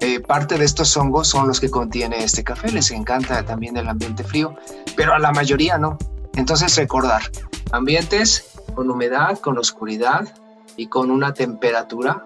Eh, 0.02 0.20
parte 0.20 0.58
de 0.58 0.66
estos 0.66 0.98
hongos 0.98 1.28
son 1.28 1.48
los 1.48 1.60
que 1.60 1.70
contiene 1.70 2.24
este 2.24 2.44
café, 2.44 2.72
les 2.72 2.90
encanta 2.90 3.46
también 3.46 3.78
el 3.78 3.88
ambiente 3.88 4.24
frío, 4.24 4.56
pero 4.96 5.14
a 5.14 5.20
la 5.20 5.32
mayoría 5.32 5.78
no. 5.78 6.00
Entonces 6.34 6.76
recordar, 6.76 7.22
ambientes 7.72 8.52
con 8.74 8.90
humedad, 8.90 9.38
con 9.38 9.60
oscuridad 9.60 10.28
y 10.76 10.88
con 10.88 11.12
una 11.12 11.36
temperatura 11.36 12.26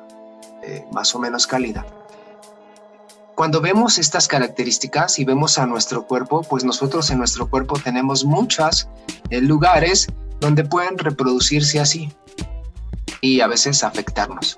eh, 0.64 0.86
más 0.94 1.14
o 1.16 1.20
menos 1.20 1.48
cálida. 1.48 1.86
Cuando 3.36 3.60
vemos 3.60 3.98
estas 3.98 4.30
características 4.30 5.20
y 5.20 5.26
vemos 5.26 5.58
a 5.58 5.66
nuestro 5.66 6.08
cuerpo, 6.08 6.44
pues 6.44 6.64
nosotros 6.64 7.10
en 7.10 7.18
nuestro 7.18 7.50
cuerpo 7.50 7.78
tenemos 7.78 8.24
muchos 8.24 8.88
eh, 9.30 9.42
lugares 9.42 10.08
donde 10.40 10.64
pueden 10.64 10.98
reproducirse 10.98 11.82
así 11.82 12.14
y 13.20 13.42
a 13.42 13.48
veces 13.48 13.84
afectarnos. 13.84 14.56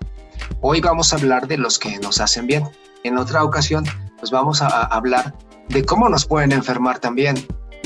Hoy 0.61 0.81
vamos 0.81 1.11
a 1.11 1.15
hablar 1.15 1.47
de 1.47 1.57
los 1.57 1.79
que 1.79 1.97
nos 1.97 2.21
hacen 2.21 2.45
bien. 2.45 2.69
En 3.07 3.17
otra 3.17 3.43
ocasión, 3.43 3.85
pues 4.19 4.31
vamos 4.31 4.61
a, 4.61 4.67
hablar 4.67 5.33
de 5.69 5.85
cómo 5.85 6.09
nos 6.09 6.25
pueden 6.25 6.51
enfermar 6.51 6.99
también, 6.99 7.35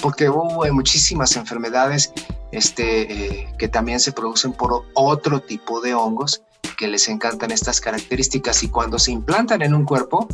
porque 0.01 0.29
hubo 0.29 0.65
muchísimas 0.73 1.35
enfermedades 1.35 2.11
este, 2.51 3.41
eh, 3.41 3.53
que 3.57 3.67
también 3.67 3.99
se 3.99 4.11
producen 4.11 4.53
por 4.53 4.85
otro 4.93 5.39
tipo 5.39 5.79
de 5.79 5.93
hongos 5.93 6.43
que 6.77 6.87
les 6.87 7.07
encantan 7.07 7.51
estas 7.51 7.79
características 7.79 8.63
y 8.63 8.69
cuando 8.69 8.97
se 8.97 9.11
implantan 9.11 9.61
en 9.61 9.75
un 9.75 9.85
cuerpo, 9.85 10.27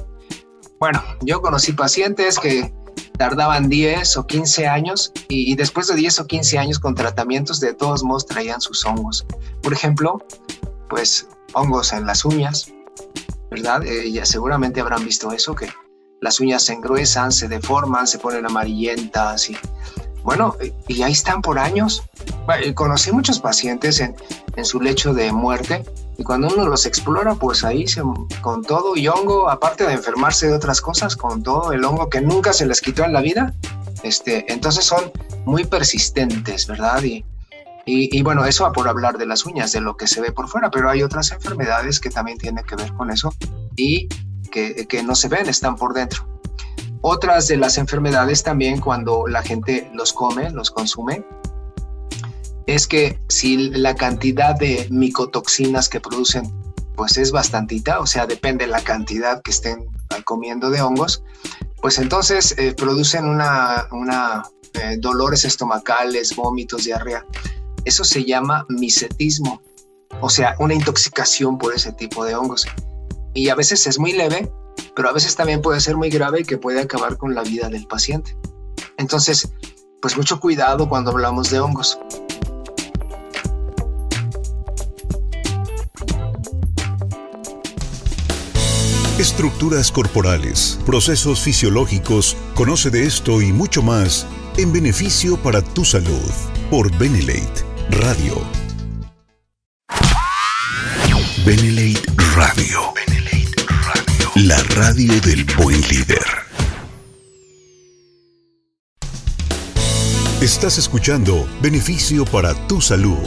bueno, 0.79 1.03
yo 1.21 1.41
conocí 1.41 1.73
pacientes 1.73 2.39
que 2.39 2.73
tardaban 3.17 3.67
10 3.67 4.17
o 4.17 4.27
15 4.27 4.67
años 4.67 5.11
y, 5.27 5.55
después 5.55 5.87
de 5.87 5.95
10 5.95 6.21
o 6.21 6.27
15 6.27 6.57
años 6.57 6.79
con 6.79 6.95
tratamientos 6.95 7.59
de 7.59 7.73
todos 7.73 8.03
modos 8.03 8.25
traían 8.25 8.61
sus 8.61 8.85
hongos. 8.85 9.25
Por 9.61 9.73
ejemplo, 9.73 10.23
pues 10.87 11.27
hongos 11.53 11.91
en 11.93 12.05
las 12.05 12.23
uñas, 12.23 12.71
¿verdad? 13.49 13.85
Eh, 13.85 14.11
ya 14.11 14.25
seguramente 14.25 14.81
habrán 14.81 15.03
visto 15.05 15.31
eso, 15.31 15.55
que 15.55 15.67
las 16.21 16.39
uñas 16.39 16.63
se 16.63 16.73
engruesan, 16.73 17.31
se 17.31 17.47
deforman, 17.47 18.07
se 18.07 18.19
ponen 18.19 18.45
amarillentas 18.45 19.49
y 19.49 19.57
bueno, 20.23 20.55
y 20.89 21.01
ahí 21.03 21.13
están 21.13 21.41
por 21.41 21.57
años. 21.57 22.03
Conocí 22.75 23.13
muchos 23.13 23.39
pacientes 23.39 24.01
en, 24.01 24.13
en 24.57 24.65
su 24.65 24.81
lecho 24.81 25.13
de 25.13 25.31
muerte 25.31 25.85
y 26.17 26.23
cuando 26.23 26.47
uno 26.47 26.67
los 26.67 26.85
explora, 26.85 27.35
pues 27.35 27.63
ahí 27.63 27.87
se, 27.87 28.01
con 28.41 28.63
todo 28.63 28.95
y 28.97 29.07
hongo, 29.07 29.49
aparte 29.49 29.85
de 29.85 29.93
enfermarse 29.93 30.47
de 30.47 30.55
otras 30.55 30.81
cosas, 30.81 31.15
con 31.15 31.43
todo 31.43 31.71
el 31.71 31.85
hongo 31.85 32.09
que 32.09 32.21
nunca 32.21 32.53
se 32.53 32.65
les 32.65 32.81
quitó 32.81 33.05
en 33.05 33.13
la 33.13 33.21
vida, 33.21 33.53
este, 34.03 34.51
entonces 34.51 34.83
son 34.83 35.11
muy 35.45 35.63
persistentes, 35.63 36.65
¿verdad? 36.67 37.03
Y, 37.03 37.23
y, 37.87 38.15
y, 38.15 38.21
bueno, 38.21 38.45
eso 38.45 38.65
va 38.65 38.73
por 38.73 38.87
hablar 38.87 39.17
de 39.17 39.25
las 39.25 39.45
uñas, 39.45 39.71
de 39.71 39.81
lo 39.81 39.97
que 39.97 40.05
se 40.05 40.21
ve 40.21 40.31
por 40.31 40.47
fuera, 40.47 40.69
pero 40.69 40.89
hay 40.89 41.01
otras 41.01 41.31
enfermedades 41.31 41.99
que 41.99 42.09
también 42.09 42.37
tienen 42.37 42.63
que 42.65 42.75
ver 42.75 42.93
con 42.93 43.09
eso 43.09 43.33
y 43.75 44.07
que, 44.51 44.85
que 44.87 45.01
no 45.01 45.15
se 45.15 45.29
ven, 45.29 45.47
están 45.47 45.75
por 45.75 45.93
dentro. 45.93 46.27
Otras 47.01 47.47
de 47.47 47.57
las 47.57 47.77
enfermedades 47.77 48.43
también 48.43 48.81
cuando 48.81 49.25
la 49.27 49.41
gente 49.41 49.89
los 49.93 50.11
come, 50.13 50.51
los 50.51 50.69
consume, 50.69 51.25
es 52.65 52.85
que 52.85 53.19
si 53.29 53.69
la 53.69 53.95
cantidad 53.95 54.55
de 54.55 54.87
micotoxinas 54.91 55.87
que 55.87 56.01
producen 56.01 56.53
pues 56.97 57.17
es 57.17 57.31
bastantita, 57.31 57.99
o 57.99 58.05
sea, 58.05 58.25
depende 58.25 58.65
de 58.65 58.71
la 58.71 58.81
cantidad 58.81 59.41
que 59.43 59.51
estén 59.51 59.85
comiendo 60.25 60.69
de 60.71 60.81
hongos, 60.81 61.23
pues 61.81 61.99
entonces 61.99 62.55
eh, 62.57 62.73
producen 62.75 63.25
una, 63.25 63.87
una 63.91 64.43
eh, 64.73 64.97
dolores 64.99 65.45
estomacales, 65.45 66.35
vómitos, 66.35 66.85
diarrea. 66.85 67.23
Eso 67.87 68.03
se 68.03 68.25
llama 68.25 68.65
misetismo, 68.67 69.61
o 70.19 70.29
sea, 70.29 70.57
una 70.59 70.73
intoxicación 70.73 71.57
por 71.57 71.73
ese 71.73 71.93
tipo 71.93 72.25
de 72.25 72.35
hongos. 72.35 72.67
Y 73.33 73.47
a 73.47 73.55
veces 73.55 73.87
es 73.87 73.97
muy 73.97 74.11
leve, 74.11 74.51
pero 74.93 75.07
a 75.07 75.13
veces 75.13 75.37
también 75.37 75.61
puede 75.61 75.79
ser 75.79 75.95
muy 75.95 76.09
grave 76.09 76.41
y 76.41 76.43
que 76.43 76.57
puede 76.57 76.81
acabar 76.81 77.15
con 77.15 77.33
la 77.33 77.43
vida 77.43 77.69
del 77.69 77.87
paciente. 77.87 78.35
Entonces, 78.97 79.53
pues 80.01 80.17
mucho 80.17 80.41
cuidado 80.41 80.89
cuando 80.89 81.11
hablamos 81.11 81.49
de 81.49 81.61
hongos. 81.61 81.97
estructuras 89.17 89.91
corporales, 89.91 90.77
procesos 90.85 91.39
fisiológicos. 91.39 92.35
Conoce 92.53 92.89
de 92.89 93.05
esto 93.05 93.41
y 93.41 93.51
mucho 93.51 93.81
más 93.81 94.27
en 94.57 94.71
beneficio 94.71 95.37
para 95.37 95.61
tu 95.61 95.85
salud 95.85 96.31
por 96.69 96.95
Benelate 96.97 97.76
Radio. 97.89 98.35
Benelate 101.45 102.01
Radio. 102.35 102.93
Benelate 102.93 103.63
Radio. 103.67 104.31
La 104.35 104.61
radio 104.75 105.19
del 105.21 105.45
buen 105.55 105.79
líder. 105.89 106.25
Estás 110.41 110.77
escuchando 110.77 111.47
Beneficio 111.61 112.25
para 112.25 112.53
tu 112.67 112.81
salud. 112.81 113.17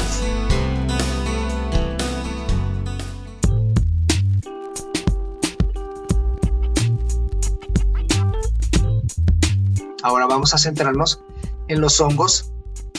Ahora 10.02 10.26
vamos 10.26 10.54
a 10.54 10.58
centrarnos 10.58 11.20
en 11.68 11.80
los 11.80 12.00
hongos 12.00 12.52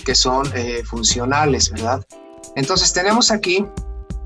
que 0.04 0.16
son 0.16 0.52
eh, 0.56 0.82
funcionales, 0.84 1.70
¿verdad? 1.72 2.04
Entonces 2.56 2.92
tenemos 2.94 3.32
aquí, 3.32 3.66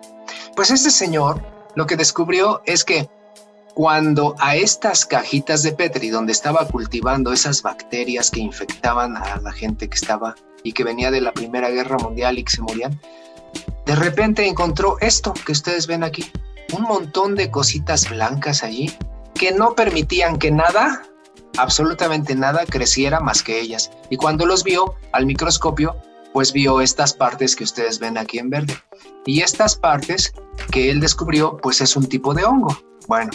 pues 0.60 0.72
este 0.72 0.92
señor 0.92 1.42
lo 1.75 1.86
que 1.86 1.96
descubrió 1.96 2.62
es 2.66 2.84
que 2.84 3.10
cuando 3.75 4.36
a 4.39 4.58
estas 4.58 5.06
cajitas 5.06 5.63
de 5.63 5.72
Petri, 5.72 6.10
donde 6.10 6.34
estaba 6.34 6.68
cultivando 6.68 7.32
esas 7.32 7.62
bacterias 7.62 8.30
que 8.30 8.42
infectaban 8.42 9.16
a 9.16 9.38
la 9.38 9.54
gente 9.54 9.88
que 9.88 9.96
estaba 9.96 10.36
y 10.62 10.74
que 10.74 10.84
venía 10.84 11.12
de 11.12 11.22
la 11.22 11.32
Primera 11.32 11.70
Guerra 11.70 11.98
Mundial 11.98 12.39
y 12.39 12.44
que 12.44 12.51
se 12.51 12.62
morían, 12.62 13.00
de 13.86 13.96
repente 13.96 14.46
encontró 14.46 14.98
esto 15.00 15.34
que 15.34 15.54
ustedes 15.54 15.88
ven 15.88 16.04
aquí, 16.04 16.30
un 16.74 16.82
montón 16.82 17.36
de 17.36 17.50
cositas 17.50 18.10
blancas 18.10 18.62
allí 18.62 18.94
que 19.36 19.54
no 19.54 19.75
permitían 19.75 20.38
que 20.38 20.51
nada, 20.51 21.04
absolutamente 21.58 22.36
nada, 22.36 22.66
creciera 22.66 23.22
más 23.22 23.44
que 23.44 23.62
ellas. 23.62 23.92
Y 24.10 24.18
cuando 24.18 24.46
los 24.46 24.66
vio 24.66 24.96
al 25.13 25.25
microscopio, 25.25 25.96
pues 26.33 26.54
vio 26.54 26.82
estas 26.82 27.13
partes 27.13 27.56
que 27.56 27.63
ustedes 27.63 27.99
ven 27.99 28.17
aquí 28.17 28.39
en 28.39 28.49
verde. 28.49 28.77
Y 29.25 29.41
estas 29.41 29.75
partes 29.75 30.34
que 30.71 30.89
él 30.89 30.99
descubrió, 30.99 31.58
pues 31.58 31.82
es 31.82 31.95
un 31.95 32.08
tipo 32.08 32.34
de 32.34 32.45
hongo. 32.45 32.77
Bueno, 33.08 33.32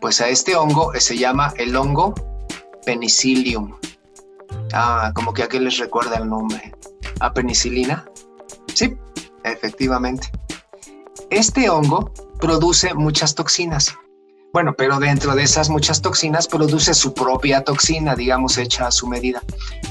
pues 0.00 0.20
a 0.20 0.28
este 0.28 0.56
hongo 0.56 0.92
se 0.98 1.16
llama 1.16 1.52
el 1.56 1.76
hongo 1.76 2.14
penicillium. 2.84 3.76
Ah, 4.72 5.12
como 5.14 5.32
que 5.32 5.42
aquí 5.42 5.58
les 5.58 5.78
recuerda 5.78 6.16
el 6.16 6.28
nombre. 6.28 6.74
¿A 7.20 7.32
penicilina? 7.32 8.04
Sí, 8.74 8.96
efectivamente. 9.44 10.30
Este 11.30 11.70
hongo 11.70 12.12
produce 12.40 12.94
muchas 12.94 13.34
toxinas. 13.34 13.94
Bueno, 14.52 14.74
pero 14.76 14.98
dentro 14.98 15.36
de 15.36 15.44
esas 15.44 15.70
muchas 15.70 16.02
toxinas 16.02 16.48
produce 16.48 16.92
su 16.94 17.14
propia 17.14 17.62
toxina, 17.62 18.16
digamos, 18.16 18.58
hecha 18.58 18.88
a 18.88 18.90
su 18.90 19.06
medida. 19.06 19.42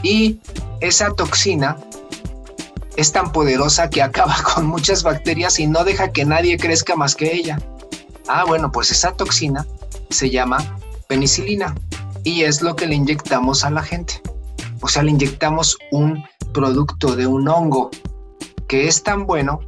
Y 0.04 0.42
esa 0.82 1.12
toxina 1.12 1.78
es 3.00 3.14
tan 3.14 3.32
poderosa 3.32 3.90
que 3.90 4.02
acaba 4.02 4.36
con 4.54 4.68
muchas 4.68 5.04
bacterias 5.04 5.60
y 5.60 5.68
no 5.68 5.86
deja 5.86 6.12
que 6.12 6.26
nadie 6.26 6.58
crezca 6.58 6.98
más 6.98 7.16
que 7.16 7.34
ella. 7.34 7.58
Ah, 8.28 8.44
bueno, 8.46 8.72
pues 8.72 8.92
esa 8.92 9.14
toxina 9.14 9.66
se 10.10 10.30
llama 10.30 10.78
penicilina 11.08 11.74
y 12.24 12.42
es 12.42 12.62
lo 12.62 12.76
que 12.76 12.88
le 12.88 12.96
inyectamos 12.96 13.64
a 13.64 13.70
la 13.70 13.84
gente. 13.84 14.22
O 14.82 14.88
sea, 14.90 15.04
le 15.04 15.12
inyectamos 15.12 15.78
un 15.92 16.24
producto 16.54 17.16
de 17.16 17.26
un 17.26 17.48
hongo 17.48 17.90
que 18.68 18.88
es 18.88 19.02
tan 19.02 19.26
bueno 19.26 19.62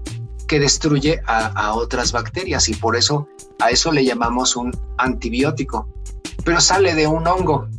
que 0.48 0.60
destruye 0.60 1.22
a, 1.26 1.74
otras 1.74 2.12
bacterias 2.12 2.68
y 2.68 2.74
por 2.74 2.98
eso 2.98 3.30
a 3.60 3.70
eso 3.70 3.94
le 3.94 4.04
llamamos 4.04 4.58
un 4.58 4.78
antibiótico. 4.98 5.88
Pero 6.44 6.60
sale 6.60 6.96
de 6.96 7.08
un 7.08 7.26
hongo. 7.26 7.70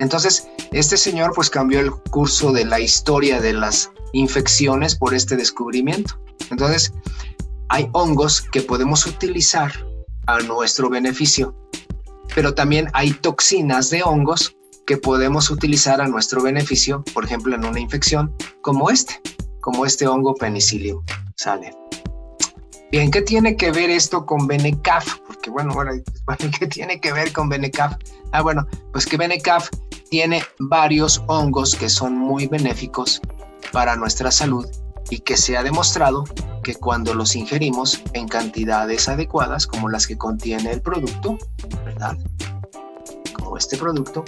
Entonces, 0.00 0.48
este 0.72 0.96
señor 0.96 1.32
pues 1.34 1.50
cambió 1.50 1.78
el 1.78 1.92
curso 1.92 2.50
de 2.52 2.64
la 2.64 2.80
historia 2.80 3.40
de 3.40 3.52
las 3.52 3.92
infecciones 4.12 4.94
por 4.94 5.14
este 5.14 5.36
descubrimiento. 5.36 6.18
Entonces, 6.50 6.92
hay 7.68 7.88
hongos 7.92 8.40
que 8.40 8.62
podemos 8.62 9.06
utilizar 9.06 9.72
a 10.26 10.38
nuestro 10.40 10.88
beneficio, 10.88 11.54
pero 12.34 12.54
también 12.54 12.88
hay 12.92 13.12
toxinas 13.12 13.90
de 13.90 14.02
hongos 14.02 14.56
que 14.86 14.96
podemos 14.96 15.50
utilizar 15.50 16.00
a 16.00 16.08
nuestro 16.08 16.42
beneficio, 16.42 17.04
por 17.12 17.24
ejemplo, 17.24 17.54
en 17.54 17.64
una 17.64 17.78
infección 17.78 18.34
como 18.62 18.90
este, 18.90 19.20
como 19.60 19.84
este 19.84 20.06
hongo 20.06 20.34
penicillium. 20.34 21.04
Sale. 21.36 21.72
Bien, 22.90 23.10
¿qué 23.10 23.20
tiene 23.20 23.54
que 23.54 23.70
ver 23.70 23.90
esto 23.90 24.24
con 24.24 24.46
Benecaf? 24.46 25.18
Porque 25.26 25.50
bueno, 25.50 25.74
bueno, 25.74 25.92
¿qué 26.58 26.66
tiene 26.66 27.00
que 27.00 27.12
ver 27.12 27.32
con 27.32 27.50
Benecaf? 27.50 27.96
Ah, 28.32 28.40
bueno, 28.40 28.66
pues 28.92 29.04
que 29.04 29.18
Benecaf 29.18 29.68
tiene 30.10 30.42
varios 30.58 31.22
hongos 31.26 31.74
que 31.74 31.90
son 31.90 32.16
muy 32.16 32.46
benéficos 32.46 33.20
para 33.72 33.96
nuestra 33.96 34.30
salud 34.30 34.66
y 35.10 35.20
que 35.20 35.36
se 35.36 35.56
ha 35.56 35.62
demostrado 35.62 36.24
que 36.62 36.74
cuando 36.74 37.14
los 37.14 37.34
ingerimos 37.34 38.02
en 38.12 38.28
cantidades 38.28 39.08
adecuadas, 39.08 39.66
como 39.66 39.88
las 39.88 40.06
que 40.06 40.18
contiene 40.18 40.70
el 40.70 40.82
producto, 40.82 41.38
¿verdad? 41.84 42.16
Como 43.32 43.56
este 43.56 43.76
producto, 43.76 44.24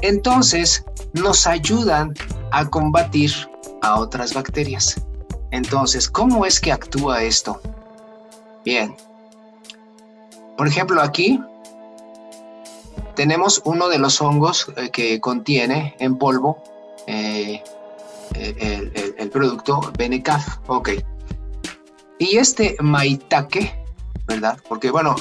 entonces 0.00 0.84
nos 1.12 1.46
ayudan 1.46 2.14
a 2.50 2.68
combatir 2.68 3.32
a 3.82 3.98
otras 3.98 4.34
bacterias. 4.34 4.96
Entonces, 5.50 6.08
¿cómo 6.08 6.46
es 6.46 6.60
que 6.60 6.72
actúa 6.72 7.22
esto? 7.22 7.60
Bien. 8.64 8.96
Por 10.56 10.66
ejemplo, 10.66 11.02
aquí 11.02 11.40
tenemos 13.14 13.60
uno 13.64 13.88
de 13.88 13.98
los 13.98 14.20
hongos 14.20 14.72
eh, 14.76 14.90
que 14.90 15.20
contiene 15.20 15.94
en 15.98 16.16
polvo 16.16 16.62
eh, 17.06 17.62
el, 18.34 19.30
producto 19.30 19.92
Benecaf. 19.96 20.58
Ok. 20.66 20.90
Y 22.18 22.36
este 22.36 22.76
maitake, 22.80 23.74
¿verdad? 24.26 24.58
Porque, 24.68 24.90
bueno, 24.90 25.14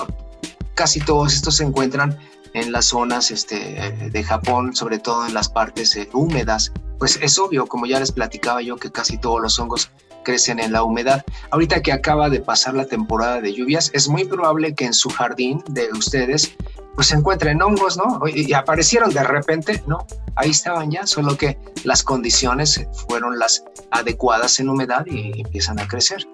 casi 0.75 0.99
todos 0.99 1.33
estos 1.33 1.57
se 1.57 1.63
encuentran 1.63 2.17
en 2.53 2.71
las 2.71 2.85
zonas 2.85 3.31
este, 3.31 4.09
de 4.11 4.23
Japón, 4.23 4.75
sobre 4.75 4.99
todo 4.99 5.25
en 5.25 5.33
las 5.33 5.49
partes 5.49 5.95
eh, 5.95 6.09
húmedas. 6.13 6.71
Pues 6.99 7.17
es 7.21 7.39
obvio, 7.39 7.65
como 7.65 7.85
ya 7.85 7.99
les 7.99 8.11
platicaba 8.11 8.61
yo, 8.61 8.75
que 8.75 8.91
casi 8.91 9.17
todos 9.17 9.41
los 9.41 9.57
hongos 9.57 9.89
crecen 10.23 10.59
en 10.59 10.71
la 10.71 10.83
humedad. 10.83 11.23
Ahorita 11.51 11.81
que 11.81 11.91
acaba 11.91 12.29
de 12.29 12.39
pasar 12.39 12.73
la 12.73 12.85
temporada 12.85 13.41
de 13.41 13.53
lluvias, 13.53 13.91
es 13.93 14.07
muy 14.07 14.25
probable 14.25 14.73
que 14.73 14.85
en 14.85 14.93
su 14.93 15.09
jardín 15.09 15.63
de 15.69 15.89
ustedes 15.91 16.55
pues 16.95 17.07
se 17.07 17.15
encuentren 17.15 17.61
hongos, 17.61 17.97
¿no? 17.97 18.21
Y 18.27 18.51
aparecieron 18.53 19.13
de 19.13 19.23
repente, 19.23 19.81
¿no? 19.87 20.05
Ahí 20.35 20.49
estaban 20.49 20.91
ya, 20.91 21.07
solo 21.07 21.37
que 21.37 21.57
las 21.83 22.03
condiciones 22.03 22.85
fueron 23.07 23.39
las 23.39 23.63
adecuadas 23.91 24.59
en 24.59 24.69
humedad 24.69 25.05
y 25.05 25.41
empiezan 25.41 25.79
a 25.79 25.87
crecer. 25.87 26.27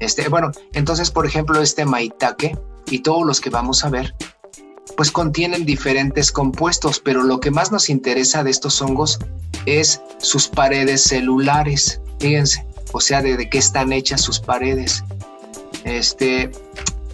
Este, 0.00 0.28
bueno, 0.28 0.50
entonces, 0.72 1.10
por 1.10 1.26
ejemplo, 1.26 1.60
este 1.62 1.84
maitake 1.84 2.58
y 2.86 2.98
todos 3.00 3.24
los 3.24 3.40
que 3.40 3.50
vamos 3.50 3.84
a 3.84 3.90
ver, 3.90 4.14
pues 4.96 5.10
contienen 5.10 5.64
diferentes 5.64 6.32
compuestos, 6.32 7.00
pero 7.00 7.22
lo 7.22 7.40
que 7.40 7.50
más 7.50 7.70
nos 7.70 7.88
interesa 7.88 8.42
de 8.44 8.50
estos 8.50 8.82
hongos 8.82 9.18
es 9.66 10.02
sus 10.18 10.48
paredes 10.48 11.04
celulares, 11.04 12.00
fíjense, 12.18 12.66
o 12.92 13.00
sea, 13.00 13.22
de, 13.22 13.36
de 13.36 13.48
qué 13.48 13.58
están 13.58 13.92
hechas 13.92 14.20
sus 14.20 14.38
paredes. 14.40 15.04
Este, 15.84 16.50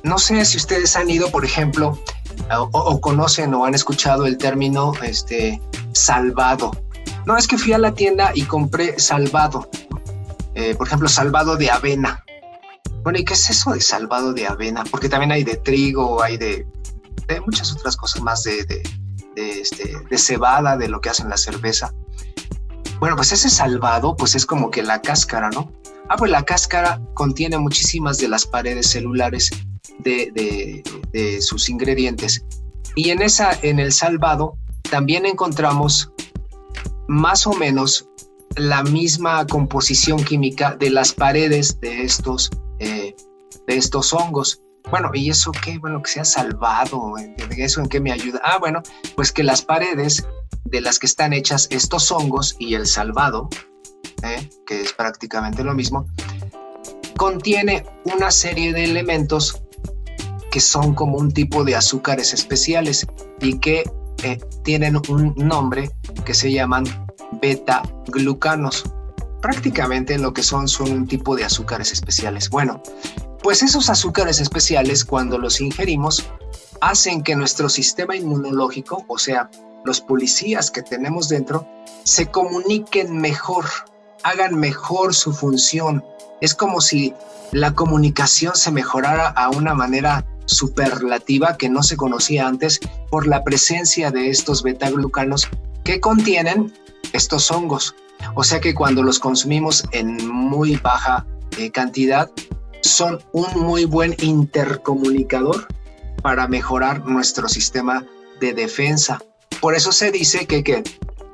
no 0.02 0.18
sé 0.18 0.44
si 0.44 0.56
ustedes 0.56 0.96
han 0.96 1.10
ido, 1.10 1.30
por 1.30 1.44
ejemplo, 1.44 1.98
o, 2.50 3.00
conocen 3.00 3.54
o 3.54 3.64
han 3.64 3.74
escuchado 3.74 4.26
el 4.26 4.38
término 4.38 4.92
este, 5.02 5.60
salvado. 5.92 6.70
No, 7.26 7.36
es 7.36 7.46
que 7.46 7.58
fui 7.58 7.72
a 7.72 7.78
la 7.78 7.94
tienda 7.94 8.32
y 8.34 8.42
compré 8.42 8.98
salvado. 8.98 9.68
Eh, 10.54 10.74
por 10.76 10.86
ejemplo, 10.86 11.08
salvado 11.08 11.56
de 11.56 11.70
avena. 11.70 12.24
Bueno, 13.02 13.18
¿y 13.18 13.24
qué 13.24 13.34
es 13.34 13.50
eso 13.50 13.72
de 13.72 13.80
salvado 13.80 14.32
de 14.32 14.46
avena? 14.46 14.84
Porque 14.90 15.08
también 15.08 15.32
hay 15.32 15.44
de 15.44 15.56
trigo, 15.56 16.22
hay 16.22 16.36
de, 16.36 16.66
muchas 17.44 17.72
otras 17.72 17.96
cosas 17.96 18.22
más 18.22 18.42
de, 18.42 18.64
de, 18.64 18.82
este, 19.36 19.92
de 20.08 20.18
cebada, 20.18 20.76
de 20.76 20.88
lo 20.88 21.00
que 21.00 21.10
hacen 21.10 21.28
la 21.28 21.36
cerveza. 21.36 21.92
Bueno, 23.00 23.14
pues 23.14 23.32
ese 23.32 23.48
salvado, 23.48 24.16
pues 24.16 24.34
es 24.34 24.44
como 24.44 24.70
que 24.70 24.82
la 24.82 25.00
cáscara, 25.00 25.50
¿no? 25.50 25.72
Ah, 26.08 26.16
pues 26.16 26.30
la 26.30 26.42
cáscara 26.42 27.00
contiene 27.14 27.58
muchísimas 27.58 28.18
de 28.18 28.28
las 28.28 28.46
paredes 28.46 28.90
celulares 28.90 29.50
de, 29.98 30.82
de, 31.12 31.42
sus 31.42 31.68
ingredientes. 31.68 32.44
Y 32.96 33.10
en, 33.10 33.22
esa, 33.22 33.56
en 33.62 33.78
el 33.78 33.92
salvado 33.92 34.56
también 34.90 35.26
encontramos 35.26 36.10
más 37.06 37.46
o 37.46 37.52
menos 37.52 38.08
la 38.56 38.82
misma 38.82 39.46
composición 39.46 40.24
química 40.24 40.74
de 40.74 40.90
las 40.90 41.12
paredes 41.12 41.80
de 41.80 42.02
estos, 42.02 42.50
eh, 42.80 43.14
de 43.66 43.76
estos 43.76 44.12
hongos. 44.12 44.60
Bueno, 44.90 45.10
¿y 45.12 45.30
eso 45.30 45.52
qué? 45.52 45.78
Bueno, 45.78 46.02
que 46.02 46.10
se 46.10 46.20
ha 46.20 46.24
salvado, 46.24 47.14
¿eso 47.56 47.80
en 47.80 47.88
qué 47.88 48.00
me 48.00 48.10
ayuda? 48.10 48.40
Ah, 48.42 48.58
bueno, 48.58 48.82
pues 49.14 49.30
que 49.30 49.44
las 49.44 49.62
paredes 49.62 50.26
de 50.70 50.80
las 50.80 50.98
que 50.98 51.06
están 51.06 51.32
hechas 51.32 51.68
estos 51.70 52.10
hongos 52.10 52.56
y 52.58 52.74
el 52.74 52.86
salvado, 52.86 53.48
¿eh? 54.22 54.48
que 54.66 54.82
es 54.82 54.92
prácticamente 54.92 55.64
lo 55.64 55.74
mismo, 55.74 56.06
contiene 57.16 57.84
una 58.04 58.30
serie 58.30 58.72
de 58.72 58.84
elementos 58.84 59.62
que 60.50 60.60
son 60.60 60.94
como 60.94 61.18
un 61.18 61.32
tipo 61.32 61.64
de 61.64 61.76
azúcares 61.76 62.32
especiales 62.32 63.06
y 63.40 63.58
que 63.58 63.82
eh, 64.22 64.38
tienen 64.64 65.00
un 65.08 65.34
nombre 65.36 65.90
que 66.24 66.34
se 66.34 66.50
llaman 66.52 66.84
beta-glucanos. 67.40 68.84
Prácticamente 69.42 70.18
lo 70.18 70.32
que 70.32 70.42
son 70.42 70.66
son 70.68 70.90
un 70.90 71.06
tipo 71.06 71.36
de 71.36 71.44
azúcares 71.44 71.92
especiales. 71.92 72.50
Bueno, 72.50 72.82
pues 73.42 73.62
esos 73.62 73.88
azúcares 73.88 74.40
especiales 74.40 75.04
cuando 75.04 75.38
los 75.38 75.60
ingerimos 75.60 76.24
hacen 76.80 77.22
que 77.22 77.36
nuestro 77.36 77.68
sistema 77.68 78.16
inmunológico, 78.16 79.04
o 79.06 79.18
sea, 79.18 79.50
los 79.84 80.00
policías 80.00 80.70
que 80.70 80.82
tenemos 80.82 81.28
dentro, 81.28 81.66
se 82.04 82.26
comuniquen 82.26 83.16
mejor, 83.18 83.64
hagan 84.22 84.58
mejor 84.58 85.14
su 85.14 85.32
función. 85.32 86.04
Es 86.40 86.54
como 86.54 86.80
si 86.80 87.14
la 87.52 87.74
comunicación 87.74 88.54
se 88.54 88.70
mejorara 88.70 89.28
a 89.28 89.50
una 89.50 89.74
manera 89.74 90.26
superlativa 90.46 91.56
que 91.56 91.68
no 91.68 91.82
se 91.82 91.96
conocía 91.96 92.46
antes 92.46 92.80
por 93.10 93.26
la 93.26 93.44
presencia 93.44 94.10
de 94.10 94.30
estos 94.30 94.62
betaglucanos 94.62 95.48
que 95.84 96.00
contienen 96.00 96.72
estos 97.12 97.50
hongos. 97.50 97.94
O 98.34 98.44
sea 98.44 98.60
que 98.60 98.74
cuando 98.74 99.02
los 99.02 99.18
consumimos 99.18 99.84
en 99.92 100.26
muy 100.26 100.76
baja 100.76 101.26
eh, 101.58 101.70
cantidad, 101.70 102.30
son 102.82 103.20
un 103.32 103.48
muy 103.60 103.84
buen 103.84 104.14
intercomunicador 104.20 105.66
para 106.22 106.48
mejorar 106.48 107.04
nuestro 107.06 107.48
sistema 107.48 108.04
de 108.40 108.52
defensa. 108.52 109.18
Por 109.60 109.74
eso 109.74 109.92
se 109.92 110.10
dice 110.10 110.46
que, 110.46 110.62
que, 110.62 110.82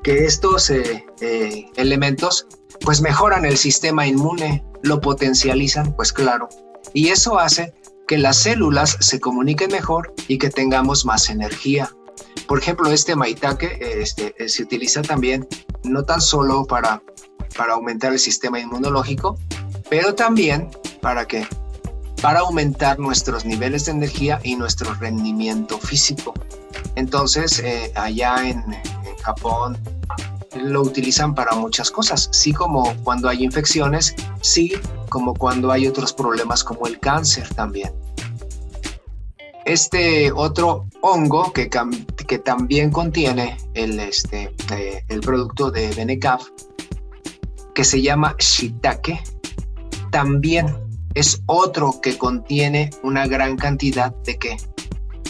estos 0.04 0.70
eh, 0.70 1.04
eh, 1.20 1.66
elementos 1.76 2.46
pues 2.80 3.00
mejoran 3.00 3.44
el 3.44 3.56
sistema 3.56 4.06
inmune, 4.06 4.64
lo 4.82 5.00
potencializan, 5.00 5.94
pues 5.94 6.12
claro. 6.12 6.48
Y 6.92 7.08
eso 7.08 7.38
hace 7.38 7.72
que 8.06 8.18
las 8.18 8.36
células 8.36 8.96
se 9.00 9.20
comuniquen 9.20 9.70
mejor 9.70 10.12
y 10.28 10.38
que 10.38 10.50
tengamos 10.50 11.04
más 11.06 11.30
energía. 11.30 11.90
Por 12.46 12.58
ejemplo, 12.58 12.90
este 12.92 13.16
maitake 13.16 13.78
este, 14.02 14.34
se 14.48 14.62
utiliza 14.62 15.02
también 15.02 15.48
no 15.82 16.04
tan 16.04 16.20
solo 16.20 16.66
para, 16.66 17.02
para 17.56 17.74
aumentar 17.74 18.12
el 18.12 18.18
sistema 18.18 18.60
inmunológico, 18.60 19.38
pero 19.88 20.14
también 20.14 20.68
para 21.00 21.26
que 21.26 21.46
para 22.20 22.40
aumentar 22.40 22.98
nuestros 22.98 23.44
niveles 23.44 23.84
de 23.84 23.92
energía 23.92 24.40
y 24.42 24.56
nuestro 24.56 24.94
rendimiento 24.94 25.78
físico. 25.78 26.32
Entonces, 26.96 27.58
eh, 27.60 27.92
allá 27.94 28.48
en, 28.48 28.64
Japón 29.22 29.78
lo 30.54 30.82
utilizan 30.82 31.34
para 31.34 31.54
muchas 31.54 31.90
cosas, 31.90 32.28
sí 32.30 32.52
como 32.52 32.94
cuando 33.04 33.28
hay 33.30 33.42
infecciones, 33.42 34.14
sí 34.42 34.74
como 35.08 35.32
cuando 35.32 35.72
hay 35.72 35.86
otros 35.86 36.12
problemas 36.12 36.62
como 36.62 36.86
el 36.86 37.00
cáncer 37.00 37.48
también. 37.54 37.90
Este 39.64 40.30
otro 40.30 40.86
hongo 41.00 41.54
que, 41.54 41.70
que 42.28 42.38
también 42.38 42.90
contiene 42.90 43.56
el, 43.72 43.98
este, 43.98 44.54
eh, 44.72 45.02
el 45.08 45.20
producto 45.20 45.70
de 45.70 45.88
Benecaf, 45.94 46.42
que 47.74 47.82
se 47.82 48.02
llama 48.02 48.36
shiitake, 48.38 49.22
también 50.10 50.76
es 51.14 51.42
otro 51.46 52.00
que 52.02 52.18
contiene 52.18 52.90
una 53.02 53.26
gran 53.26 53.56
cantidad 53.56 54.14
de 54.24 54.38
qué? 54.38 54.56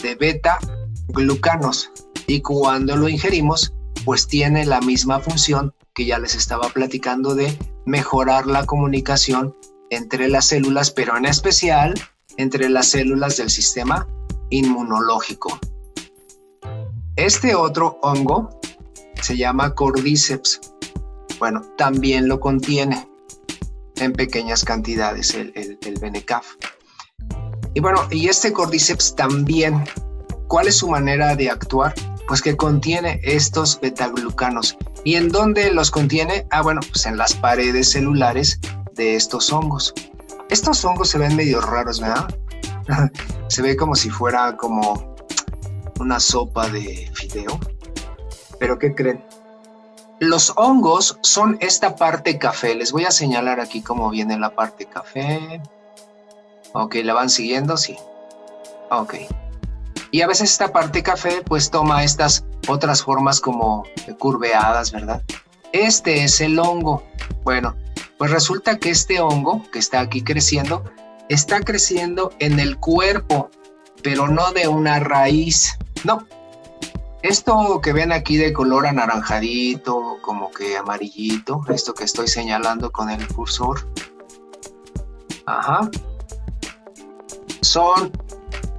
De 0.01 0.15
beta 0.15 0.59
glucanos. 1.07 1.91
Y 2.27 2.41
cuando 2.41 2.95
lo 2.95 3.07
ingerimos, 3.07 3.73
pues 4.03 4.27
tiene 4.27 4.65
la 4.65 4.81
misma 4.81 5.19
función 5.19 5.73
que 5.93 6.05
ya 6.05 6.19
les 6.19 6.35
estaba 6.35 6.69
platicando 6.69 7.35
de 7.35 7.57
mejorar 7.85 8.47
la 8.47 8.65
comunicación 8.65 9.55
entre 9.89 10.27
las 10.27 10.47
células, 10.47 10.91
pero 10.91 11.17
en 11.17 11.25
especial 11.25 11.93
entre 12.37 12.69
las 12.69 12.87
células 12.87 13.37
del 13.37 13.49
sistema 13.49 14.07
inmunológico. 14.49 15.59
Este 17.15 17.55
otro 17.55 17.97
hongo 18.01 18.59
se 19.21 19.37
llama 19.37 19.73
Cordyceps. 19.73 20.59
Bueno, 21.39 21.61
también 21.77 22.27
lo 22.27 22.39
contiene 22.39 23.07
en 23.97 24.13
pequeñas 24.13 24.63
cantidades 24.65 25.33
el, 25.33 25.53
el, 25.55 25.99
Benecaf. 25.99 26.45
Y 27.73 27.79
bueno, 27.79 28.01
y 28.11 28.27
este 28.27 28.51
Cordyceps 28.51 29.15
también, 29.15 29.83
¿cuál 30.47 30.67
es 30.67 30.77
su 30.77 30.87
manera 30.87 31.35
de 31.35 31.49
actuar? 31.49 31.93
Pues 32.27 32.41
que 32.41 32.57
contiene 32.57 33.19
estos 33.23 33.79
betaglucanos. 33.79 34.77
¿Y 35.03 35.15
en 35.15 35.29
dónde 35.29 35.71
los 35.71 35.91
contiene? 35.91 36.47
Ah, 36.49 36.61
bueno, 36.61 36.81
pues 36.91 37.05
en 37.05 37.17
las 37.17 37.35
paredes 37.35 37.91
celulares 37.91 38.59
de 38.93 39.15
estos 39.15 39.51
hongos. 39.53 39.93
Estos 40.49 40.83
hongos 40.83 41.09
se 41.09 41.17
ven 41.17 41.35
medio 41.35 41.61
raros, 41.61 41.99
¿verdad? 41.99 42.27
se 43.47 43.61
ve 43.61 43.75
como 43.75 43.95
si 43.95 44.09
fuera 44.09 44.55
como 44.57 45.15
una 45.99 46.19
sopa 46.19 46.67
de 46.69 47.09
fideo. 47.13 47.59
Pero 48.59 48.79
¿qué 48.79 48.95
creen? 48.95 49.23
Los 50.19 50.53
hongos 50.55 51.19
son 51.21 51.57
esta 51.59 51.95
parte 51.95 52.39
café. 52.39 52.73
Les 52.73 52.91
voy 52.91 53.05
a 53.05 53.11
señalar 53.11 53.59
aquí 53.59 53.81
cómo 53.81 54.09
viene 54.09 54.39
la 54.39 54.55
parte 54.55 54.85
café. 54.85 55.61
Ok, 56.73 56.95
¿la 57.03 57.13
van 57.13 57.29
siguiendo? 57.29 57.77
Sí. 57.77 57.97
Ok. 58.89 59.15
Y 60.15 60.21
a 60.21 60.27
veces 60.27 60.51
esta 60.51 60.71
parte 60.71 61.03
café 61.03 61.43
pues 61.45 61.69
toma 61.69 62.05
estas 62.05 62.45
otras 62.69 63.03
formas 63.03 63.41
como 63.41 63.83
curveadas, 64.17 64.93
¿verdad? 64.93 65.21
Este 65.73 66.23
es 66.23 66.39
el 66.39 66.57
hongo. 66.57 67.03
Bueno, 67.43 67.75
pues 68.17 68.31
resulta 68.31 68.79
que 68.79 68.91
este 68.91 69.19
hongo 69.19 69.61
que 69.73 69.79
está 69.79 69.99
aquí 69.99 70.23
creciendo 70.23 70.85
está 71.27 71.59
creciendo 71.59 72.31
en 72.39 72.61
el 72.61 72.77
cuerpo, 72.77 73.49
pero 74.03 74.29
no 74.29 74.53
de 74.53 74.69
una 74.69 74.99
raíz. 74.99 75.77
No. 76.05 76.25
Esto 77.21 77.81
que 77.83 77.91
ven 77.91 78.13
aquí 78.13 78.37
de 78.37 78.53
color 78.53 78.87
anaranjadito, 78.87 80.19
como 80.21 80.49
que 80.49 80.77
amarillito, 80.77 81.61
esto 81.67 81.93
que 81.93 82.05
estoy 82.05 82.29
señalando 82.29 82.89
con 82.89 83.09
el 83.09 83.27
cursor. 83.27 83.85
Ajá. 85.45 85.89
Son 87.59 88.13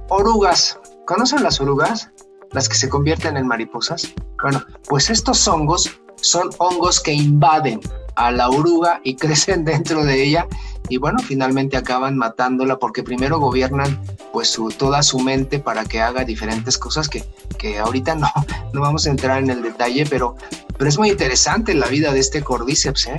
orugas. 0.09 0.79
¿Conocen 1.07 1.41
las 1.41 1.61
orugas? 1.61 2.11
Las 2.51 2.67
que 2.67 2.75
se 2.75 2.89
convierten 2.89 3.37
en 3.37 3.47
mariposas. 3.47 4.13
Bueno, 4.41 4.61
pues 4.89 5.09
estos 5.09 5.47
hongos 5.47 6.01
son 6.17 6.49
hongos 6.57 6.99
que 6.99 7.13
invaden 7.13 7.79
a 8.17 8.29
la 8.29 8.49
oruga 8.49 8.99
y 9.05 9.15
crecen 9.23 9.63
dentro 9.63 10.03
de 10.03 10.21
ella 10.21 10.47
y 10.89 10.97
bueno, 10.97 11.19
finalmente 11.19 11.77
acaban 11.77 12.17
matándola 12.17 12.77
porque 12.77 13.03
primero 13.03 13.39
gobiernan 13.39 14.01
pues 14.33 14.49
su, 14.49 14.67
toda 14.67 15.01
su 15.01 15.19
mente 15.19 15.59
para 15.59 15.85
que 15.85 16.01
haga 16.01 16.25
diferentes 16.25 16.77
cosas 16.77 17.07
que, 17.07 17.23
que 17.57 17.79
ahorita 17.79 18.15
no, 18.15 18.27
no 18.73 18.81
vamos 18.81 19.07
a 19.07 19.09
entrar 19.09 19.41
en 19.41 19.49
el 19.49 19.61
detalle, 19.61 20.05
pero, 20.09 20.35
pero 20.77 20.89
es 20.89 20.97
muy 20.97 21.09
interesante 21.09 21.73
la 21.73 21.87
vida 21.87 22.11
de 22.11 22.19
este 22.19 22.43
Cordyceps, 22.43 23.07
¿eh? 23.07 23.17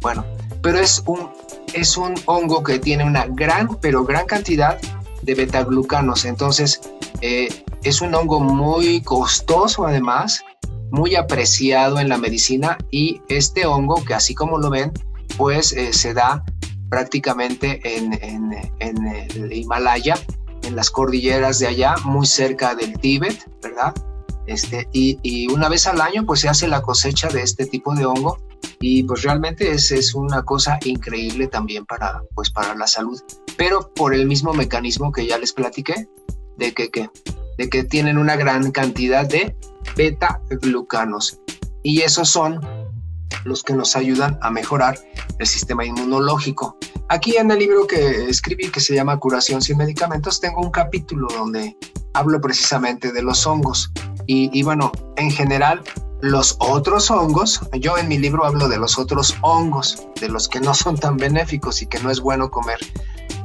Bueno, 0.00 0.24
pero 0.60 0.80
es 0.80 1.04
un, 1.06 1.30
es 1.72 1.96
un 1.96 2.14
hongo 2.26 2.64
que 2.64 2.80
tiene 2.80 3.04
una 3.04 3.26
gran, 3.26 3.76
pero 3.80 4.04
gran 4.04 4.26
cantidad 4.26 4.76
de 5.22 5.34
betaglucanos, 5.34 6.24
entonces 6.24 6.80
eh, 7.20 7.48
es 7.82 8.00
un 8.00 8.14
hongo 8.14 8.40
muy 8.40 9.02
costoso 9.02 9.86
además, 9.86 10.42
muy 10.90 11.16
apreciado 11.16 12.00
en 12.00 12.08
la 12.08 12.18
medicina 12.18 12.78
y 12.90 13.20
este 13.28 13.66
hongo 13.66 14.04
que 14.04 14.14
así 14.14 14.34
como 14.34 14.58
lo 14.58 14.70
ven, 14.70 14.92
pues 15.36 15.72
eh, 15.72 15.92
se 15.92 16.14
da 16.14 16.44
prácticamente 16.88 17.80
en, 17.84 18.12
el 18.80 19.52
Himalaya, 19.52 20.14
en 20.62 20.74
las 20.74 20.90
cordilleras 20.90 21.58
de 21.58 21.66
allá, 21.66 21.96
muy 22.04 22.26
cerca 22.26 22.74
del 22.74 22.98
Tíbet, 22.98 23.48
¿verdad? 23.62 23.94
Este, 24.46 24.88
y, 24.92 25.46
una 25.52 25.68
vez 25.68 25.86
al 25.86 26.00
año 26.00 26.24
pues 26.24 26.40
se 26.40 26.48
hace 26.48 26.68
la 26.68 26.80
cosecha 26.80 27.28
de 27.28 27.42
este 27.42 27.66
tipo 27.66 27.94
de 27.94 28.06
hongo 28.06 28.38
y 28.80 29.02
pues 29.02 29.22
realmente 29.22 29.70
es, 29.70 29.90
es 29.90 30.14
una 30.14 30.42
cosa 30.42 30.78
increíble 30.84 31.48
también 31.48 31.84
para, 31.86 32.22
pues 32.34 32.50
para 32.50 32.74
la 32.74 32.86
salud, 32.86 33.20
pero 33.56 33.92
por 33.94 34.14
el 34.14 34.26
mismo 34.26 34.52
mecanismo 34.52 35.12
que 35.12 35.26
ya 35.26 35.38
les 35.38 35.52
platiqué, 35.52 36.08
de 36.56 36.72
que, 36.74 36.90
que, 36.90 37.10
de 37.56 37.68
que 37.68 37.84
tienen 37.84 38.18
una 38.18 38.36
gran 38.36 38.70
cantidad 38.72 39.26
de 39.26 39.56
beta-glucanos. 39.96 41.40
Y 41.82 42.02
esos 42.02 42.28
son 42.28 42.60
los 43.44 43.62
que 43.62 43.74
nos 43.74 43.96
ayudan 43.96 44.38
a 44.42 44.50
mejorar 44.50 44.98
el 45.38 45.46
sistema 45.46 45.84
inmunológico. 45.84 46.76
Aquí 47.08 47.36
en 47.36 47.50
el 47.50 47.58
libro 47.58 47.86
que 47.86 48.28
escribí 48.28 48.70
que 48.70 48.80
se 48.80 48.94
llama 48.94 49.18
Curación 49.18 49.62
sin 49.62 49.78
medicamentos 49.78 50.40
tengo 50.40 50.60
un 50.60 50.70
capítulo 50.70 51.28
donde 51.28 51.76
hablo 52.12 52.40
precisamente 52.40 53.12
de 53.12 53.22
los 53.22 53.46
hongos. 53.46 53.90
Y, 54.26 54.62
bueno, 54.62 54.92
en 55.16 55.30
general, 55.30 55.82
los 56.20 56.56
otros 56.58 57.10
hongos, 57.10 57.60
yo 57.72 57.96
en 57.96 58.08
mi 58.08 58.18
libro 58.18 58.44
hablo 58.44 58.68
de 58.68 58.78
los 58.78 58.98
otros 58.98 59.36
hongos, 59.40 60.06
de 60.20 60.28
los 60.28 60.48
que 60.48 60.60
no 60.60 60.74
son 60.74 60.96
tan 60.96 61.16
benéficos 61.16 61.82
y 61.82 61.86
que 61.86 62.00
no 62.00 62.10
es 62.10 62.20
bueno 62.20 62.50
comer. 62.50 62.78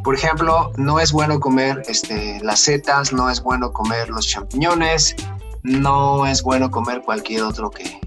Por 0.04 0.16
ejemplo, 0.16 0.72
no 0.78 1.00
es 1.00 1.12
bueno 1.12 1.40
comer 1.40 1.84
este, 1.88 2.40
las 2.42 2.60
setas, 2.60 3.14
no 3.14 3.30
es 3.30 3.42
bueno 3.42 3.72
comer 3.72 4.10
los 4.10 4.28
champiñones, 4.28 5.16
no 5.62 6.26
es 6.26 6.44
bueno 6.44 6.72
comer 6.72 7.02
cualquier 7.04 7.44
otro 7.44 7.70
que, 7.70 8.00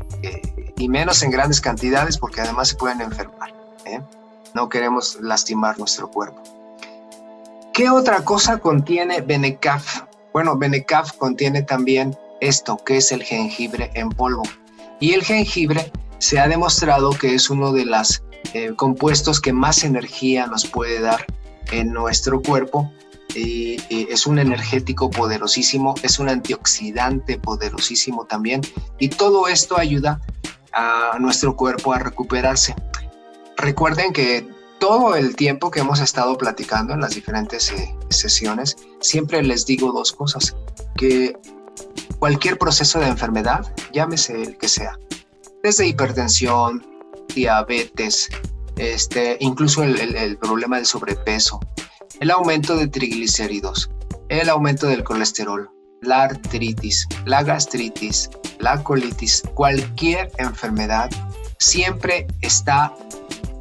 y 0.76 0.88
menos 0.88 1.22
en 1.22 1.30
grandes 1.30 1.60
cantidades 1.60 2.18
porque 2.18 2.40
además 2.40 2.68
se 2.68 2.74
pueden 2.76 3.00
enfermar. 3.00 3.54
¿eh? 3.84 4.00
No 4.54 4.68
queremos 4.68 5.18
lastimar 5.20 5.78
nuestro 5.78 6.10
cuerpo. 6.10 6.42
¿Qué 7.72 7.88
otra 7.88 8.24
cosa 8.24 8.58
contiene 8.58 9.20
Benecaf? 9.20 10.02
Bueno, 10.32 10.56
Benecaf 10.56 11.12
contiene 11.12 11.62
también 11.62 12.16
esto, 12.40 12.78
que 12.84 12.98
es 12.98 13.12
el 13.12 13.22
jengibre 13.22 13.90
en 13.94 14.10
polvo. 14.10 14.42
Y 15.00 15.12
el 15.12 15.24
jengibre 15.24 15.92
se 16.18 16.38
ha 16.38 16.48
demostrado 16.48 17.10
que 17.10 17.34
es 17.34 17.50
uno 17.50 17.72
de 17.72 17.84
los 17.84 18.22
eh, 18.54 18.72
compuestos 18.74 19.40
que 19.40 19.52
más 19.52 19.84
energía 19.84 20.46
nos 20.46 20.66
puede 20.66 21.00
dar 21.00 21.26
en 21.72 21.92
nuestro 21.92 22.40
cuerpo. 22.40 22.90
Y, 23.34 23.76
es 23.90 24.26
un 24.26 24.38
energético 24.38 25.10
poderosísimo, 25.10 25.94
es 26.02 26.18
un 26.18 26.28
antioxidante 26.28 27.38
poderosísimo 27.38 28.24
también. 28.24 28.62
Y 28.98 29.08
todo 29.08 29.48
esto 29.48 29.78
ayuda 29.78 30.20
a 30.72 31.18
nuestro 31.18 31.54
cuerpo 31.54 31.92
a 31.92 31.98
recuperarse. 31.98 32.74
Recuerden 33.58 34.12
que 34.12 34.48
todo 34.78 35.16
el 35.16 35.36
tiempo 35.36 35.70
que 35.70 35.80
hemos 35.80 36.00
estado 36.00 36.36
platicando 36.36 36.94
en 36.94 37.00
las 37.00 37.14
diferentes 37.14 37.70
eh, 37.72 37.94
sesiones, 38.10 38.76
siempre 39.00 39.42
les 39.42 39.66
digo 39.66 39.92
dos 39.92 40.12
cosas, 40.12 40.56
que 40.96 41.36
cualquier 42.18 42.58
proceso 42.58 42.98
de 43.00 43.06
enfermedad, 43.06 43.72
llámese 43.92 44.42
el 44.42 44.58
que 44.58 44.68
sea, 44.68 44.98
desde 45.62 45.86
hipertensión, 45.86 46.84
diabetes, 47.34 48.28
este, 48.76 49.36
incluso 49.40 49.82
el, 49.82 50.38
problema 50.38 50.76
del 50.76 50.86
sobrepeso, 50.86 51.60
el 52.20 52.30
aumento 52.30 52.76
de 52.76 52.88
triglicéridos, 52.88 53.90
el 54.28 54.48
aumento 54.48 54.86
del 54.86 55.04
colesterol, 55.04 55.70
la 56.02 56.24
artritis, 56.24 57.06
la 57.24 57.42
gastritis, 57.42 58.30
la 58.58 58.82
colitis, 58.82 59.42
cualquier 59.54 60.30
enfermedad 60.38 61.10
siempre 61.58 62.26
está 62.42 62.94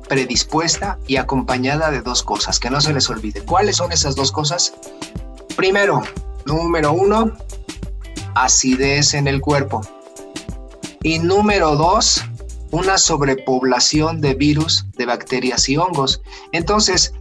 predispuesta 0.07 0.99
y 1.07 1.15
acompañada 1.17 1.91
de 1.91 2.01
dos 2.01 2.23
cosas, 2.23 2.59
que 2.59 2.69
no 2.69 2.81
se 2.81 2.93
les 2.93 3.09
olvide. 3.09 3.41
¿Cuáles 3.41 3.77
son 3.77 3.91
esas 3.91 4.15
dos 4.15 4.31
cosas? 4.31 4.73
Primero, 5.55 6.03
número 6.45 6.93
uno, 6.93 7.31
acidez 8.35 9.13
en 9.13 9.27
el 9.27 9.41
cuerpo. 9.41 9.81
Y 11.01 11.19
número 11.19 11.75
dos, 11.75 12.23
una 12.71 12.97
sobrepoblación 12.97 14.21
de 14.21 14.33
virus, 14.33 14.85
de 14.97 15.05
bacterias 15.05 15.69
y 15.69 15.77
hongos. 15.77 16.21
Entonces, 16.51 17.13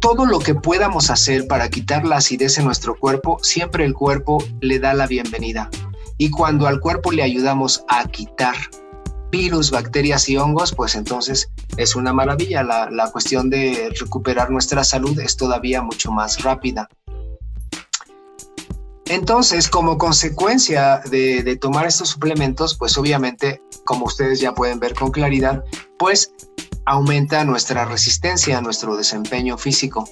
todo 0.00 0.26
lo 0.26 0.38
que 0.38 0.54
podamos 0.54 1.10
hacer 1.10 1.46
para 1.46 1.68
quitar 1.70 2.04
la 2.04 2.16
acidez 2.16 2.58
en 2.58 2.66
nuestro 2.66 2.94
cuerpo, 2.98 3.38
siempre 3.42 3.84
el 3.84 3.94
cuerpo 3.94 4.42
le 4.60 4.78
da 4.78 4.94
la 4.94 5.06
bienvenida. 5.06 5.70
Y 6.18 6.30
cuando 6.30 6.66
al 6.66 6.78
cuerpo 6.78 7.10
le 7.10 7.22
ayudamos 7.22 7.84
a 7.88 8.06
quitar 8.06 8.54
virus, 9.32 9.70
bacterias 9.70 10.28
y 10.28 10.36
hongos, 10.36 10.74
pues 10.74 10.94
entonces 10.94 11.50
es 11.76 11.96
una 11.96 12.12
maravilla. 12.12 12.62
La, 12.62 12.88
la 12.90 13.10
cuestión 13.10 13.50
de 13.50 13.92
recuperar 13.98 14.50
nuestra 14.50 14.84
salud 14.84 15.18
es 15.18 15.36
todavía 15.36 15.82
mucho 15.82 16.12
más 16.12 16.42
rápida. 16.42 16.88
Entonces, 19.06 19.68
como 19.68 19.98
consecuencia 19.98 21.00
de, 21.10 21.56
tomar 21.60 21.86
estos 21.86 22.08
suplementos, 22.08 22.76
pues 22.76 22.96
obviamente, 22.96 23.62
como 23.84 24.06
ustedes 24.06 24.40
ya 24.40 24.54
pueden 24.54 24.80
ver 24.80 24.94
con 24.94 25.10
claridad, 25.10 25.62
pues 25.98 26.32
aumenta 26.86 27.44
nuestra 27.44 27.84
resistencia, 27.84 28.60
nuestro 28.60 28.96
desempeño 28.96 29.58
físico. 29.58 30.08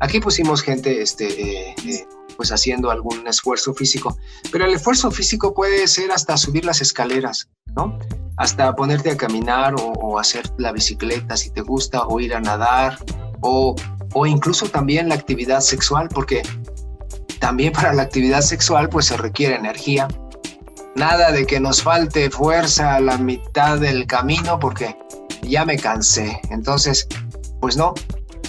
Aquí 0.00 0.18
pusimos 0.18 0.62
gente, 0.62 1.02
este, 1.02 1.26
eh, 1.40 1.74
eh, 1.86 2.06
pues 2.36 2.50
haciendo 2.50 2.90
algún 2.90 3.26
esfuerzo 3.28 3.74
físico, 3.74 4.16
pero 4.50 4.64
el 4.64 4.72
esfuerzo 4.72 5.10
físico 5.12 5.54
puede 5.54 5.86
ser 5.86 6.10
hasta 6.10 6.36
subir 6.36 6.64
las 6.64 6.80
escaleras, 6.80 7.48
¿no? 7.76 7.96
Hasta 8.38 8.74
ponerte 8.74 9.10
a 9.10 9.16
caminar 9.16 9.74
o, 9.78 10.18
hacer 10.18 10.50
la 10.58 10.72
bicicleta 10.72 11.36
si 11.36 11.50
te 11.50 11.60
gusta, 11.60 12.06
o 12.06 12.18
ir 12.18 12.34
a 12.34 12.40
nadar, 12.40 12.98
o, 13.40 13.76
o 14.14 14.26
incluso 14.26 14.66
también 14.68 15.08
la 15.08 15.14
actividad 15.14 15.60
sexual, 15.60 16.08
porque 16.08 16.42
también 17.42 17.72
para 17.72 17.92
la 17.92 18.02
actividad 18.02 18.40
sexual 18.40 18.88
pues 18.88 19.06
se 19.06 19.16
requiere 19.16 19.56
energía. 19.56 20.06
Nada 20.94 21.32
de 21.32 21.44
que 21.44 21.58
nos 21.58 21.82
falte 21.82 22.30
fuerza 22.30 22.94
a 22.94 23.00
la 23.00 23.18
mitad 23.18 23.80
del 23.80 24.06
camino 24.06 24.60
porque 24.60 24.96
ya 25.42 25.64
me 25.64 25.76
cansé. 25.76 26.40
Entonces, 26.50 27.08
pues 27.60 27.76
no. 27.76 27.94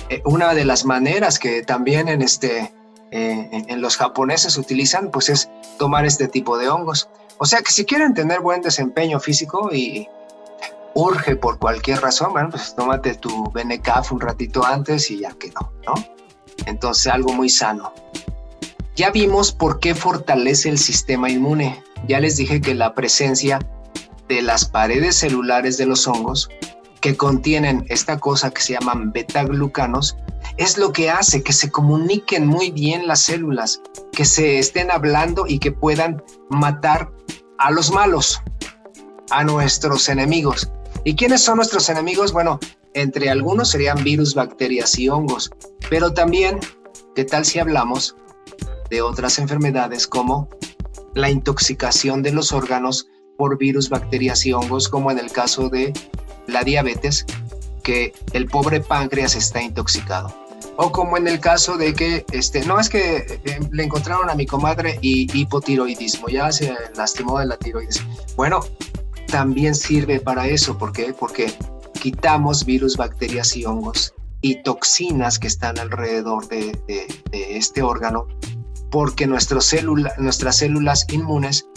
Eh, 0.09 0.21
una 0.25 0.53
de 0.53 0.63
las 0.63 0.85
maneras 0.85 1.39
que 1.39 1.63
también 1.63 2.07
en, 2.07 2.21
este, 2.21 2.71
eh, 3.09 3.65
en 3.67 3.81
los 3.81 3.97
japoneses 3.97 4.59
utilizan 4.59 5.09
pues 5.09 5.27
es 5.29 5.49
tomar 5.79 6.05
este 6.05 6.27
tipo 6.27 6.59
de 6.59 6.69
hongos. 6.69 7.09
O 7.39 7.47
sea 7.47 7.63
que 7.63 7.71
si 7.71 7.85
quieren 7.85 8.13
tener 8.13 8.41
buen 8.41 8.61
desempeño 8.61 9.19
físico 9.19 9.73
y 9.73 10.07
urge 10.93 11.35
por 11.35 11.57
cualquier 11.57 11.99
razón, 11.99 12.31
bueno, 12.33 12.51
pues 12.51 12.75
tómate 12.75 13.15
tu 13.15 13.49
Benecaf 13.53 14.11
un 14.11 14.21
ratito 14.21 14.63
antes 14.63 15.09
y 15.09 15.21
ya 15.21 15.31
quedó, 15.31 15.71
¿no? 15.83 15.95
Entonces 16.67 17.11
algo 17.11 17.33
muy 17.33 17.49
sano. 17.49 17.91
Ya 18.95 19.09
vimos 19.09 19.51
por 19.51 19.79
qué 19.79 19.95
fortalece 19.95 20.69
el 20.69 20.77
sistema 20.77 21.29
inmune. 21.29 21.83
Ya 22.07 22.19
les 22.19 22.37
dije 22.37 22.61
que 22.61 22.75
la 22.75 22.93
presencia 22.93 23.59
de 24.27 24.41
las 24.43 24.65
paredes 24.65 25.15
celulares 25.15 25.77
de 25.77 25.87
los 25.87 26.07
hongos 26.07 26.49
que 27.01 27.17
contienen 27.17 27.85
esta 27.89 28.19
cosa 28.19 28.51
que 28.51 28.61
se 28.61 28.73
llaman 28.73 29.11
beta-glucanos 29.11 30.15
es 30.57 30.77
lo 30.77 30.93
que 30.93 31.09
hace 31.09 31.41
que 31.41 31.53
se 31.53 31.71
comuniquen 31.71 32.45
muy 32.45 32.69
bien 32.69 33.07
las 33.07 33.21
células, 33.21 33.81
que 34.11 34.25
se 34.25 34.59
estén 34.59 34.91
hablando 34.91 35.45
y 35.47 35.57
que 35.57 35.71
puedan 35.71 36.23
matar 36.49 37.11
a 37.57 37.71
los 37.71 37.91
malos, 37.91 38.41
a 39.31 39.43
nuestros 39.43 40.07
enemigos. 40.07 40.69
¿Y 41.03 41.15
quiénes 41.15 41.41
son 41.41 41.57
nuestros 41.57 41.89
enemigos? 41.89 42.31
Bueno, 42.31 42.59
entre 42.93 43.31
algunos 43.31 43.71
serían 43.71 44.03
virus, 44.03 44.35
bacterias 44.35 44.97
y 44.99 45.09
hongos, 45.09 45.49
pero 45.89 46.13
también, 46.13 46.59
¿qué 47.15 47.25
tal 47.25 47.43
si 47.43 47.57
hablamos 47.57 48.15
de 48.89 49.01
otras 49.01 49.39
enfermedades 49.39 50.07
como 50.07 50.49
la 51.13 51.29
intoxicación 51.29 52.23
de 52.23 52.31
los 52.31 52.51
órganos 52.51 53.07
por 53.37 53.57
virus, 53.57 53.89
bacterias 53.89 54.45
y 54.45 54.53
hongos, 54.53 54.89
como 54.89 55.11
en 55.11 55.19
el 55.19 55.31
caso 55.31 55.69
de 55.69 55.93
la 56.47 56.63
diabetes, 56.63 57.25
que 57.83 58.13
el 58.33 58.47
pobre 58.47 58.79
páncreas 58.79 59.35
está 59.35 59.61
intoxicado. 59.61 60.33
O 60.77 60.91
como 60.91 61.17
en 61.17 61.27
el 61.27 61.39
caso 61.39 61.77
de 61.77 61.93
que, 61.93 62.25
este, 62.31 62.65
no 62.65 62.79
es 62.79 62.89
que 62.89 63.17
eh, 63.45 63.59
le 63.71 63.83
encontraron 63.83 64.29
a 64.29 64.35
mi 64.35 64.45
comadre 64.45 64.97
hipotiroidismo, 65.01 66.29
ya 66.29 66.51
se 66.51 66.73
lastimó 66.95 67.39
de 67.39 67.45
la 67.45 67.57
tiroides. 67.57 68.01
Bueno, 68.35 68.61
también 69.27 69.75
sirve 69.75 70.19
para 70.19 70.47
eso. 70.47 70.77
¿Por 70.77 70.91
qué? 70.91 71.13
Porque 71.13 71.53
quitamos 72.01 72.65
virus, 72.65 72.97
bacterias 72.97 73.55
y 73.55 73.65
hongos 73.65 74.13
y 74.41 74.63
toxinas 74.63 75.37
que 75.37 75.47
están 75.47 75.77
alrededor 75.77 76.47
de, 76.47 76.77
de 76.87 77.57
este 77.57 77.81
órgano 77.81 78.27
porque 78.93 79.25
nuestras 79.25 79.65
células 79.65 81.05
inmunes 81.09 81.67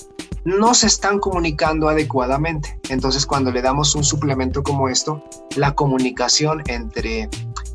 no 0.44 0.74
se 0.74 0.86
están 0.86 1.18
comunicando 1.18 1.88
adecuadamente. 1.88 2.78
Entonces, 2.90 3.24
cuando 3.24 3.50
le 3.50 3.62
damos 3.62 3.94
un 3.94 4.04
suplemento 4.04 4.62
como 4.62 4.90
esto, 4.90 5.24
la 5.56 5.74
comunicación 5.74 6.62
entre 6.66 7.30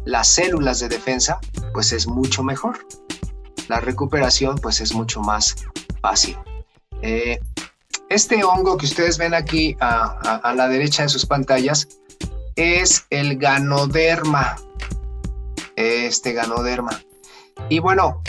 las 0.05 0.27
células 0.27 0.79
de 0.79 0.89
defensa, 0.89 1.39
pues 1.73 1.91
es 1.91 2.05
mucho 2.05 2.43
mejor. 2.43 2.85
La 3.67 3.79
recuperación, 3.79 4.59
pues 4.59 4.79
es 4.79 4.93
mucho 4.93 5.21
más 5.21 5.55
fácil. 6.03 6.37
Eh, 7.01 7.39
este 8.09 8.43
hongo 8.43 8.77
que 8.77 8.85
ustedes 8.85 9.17
ven 9.17 9.33
aquí 9.33 9.75
a 9.79 10.53
la 10.55 10.67
derecha 10.67 11.01
de 11.01 11.09
sus 11.09 11.25
pantallas 11.25 11.87
es 12.55 13.07
el 13.09 13.39
ganoderma. 13.39 14.57
Este 15.75 16.33
ganoderma. 16.33 17.01
Y 17.69 17.79
bueno, 17.79 18.21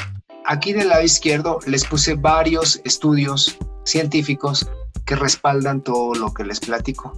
Aquí 0.46 0.72
del 0.72 0.88
lado 0.88 1.02
izquierdo 1.02 1.58
les 1.66 1.84
puse 1.84 2.14
varios 2.14 2.80
estudios 2.84 3.56
científicos 3.84 4.68
que 5.04 5.16
respaldan 5.16 5.80
todo 5.82 6.14
lo 6.14 6.34
que 6.34 6.44
les 6.44 6.60
platico. 6.60 7.12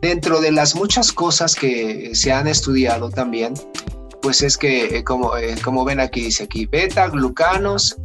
Dentro 0.00 0.40
de 0.40 0.52
las 0.52 0.74
muchas 0.74 1.12
cosas 1.12 1.54
que 1.54 2.14
se 2.14 2.32
han 2.32 2.46
estudiado 2.46 3.10
también, 3.10 3.54
pues 4.22 4.42
es 4.42 4.56
que, 4.56 4.98
eh, 4.98 5.04
como, 5.04 5.36
eh, 5.36 5.56
como 5.62 5.84
ven 5.84 6.00
aquí, 6.00 6.22
dice 6.22 6.44
aquí, 6.44 6.66
beta-glucanos 6.66 7.96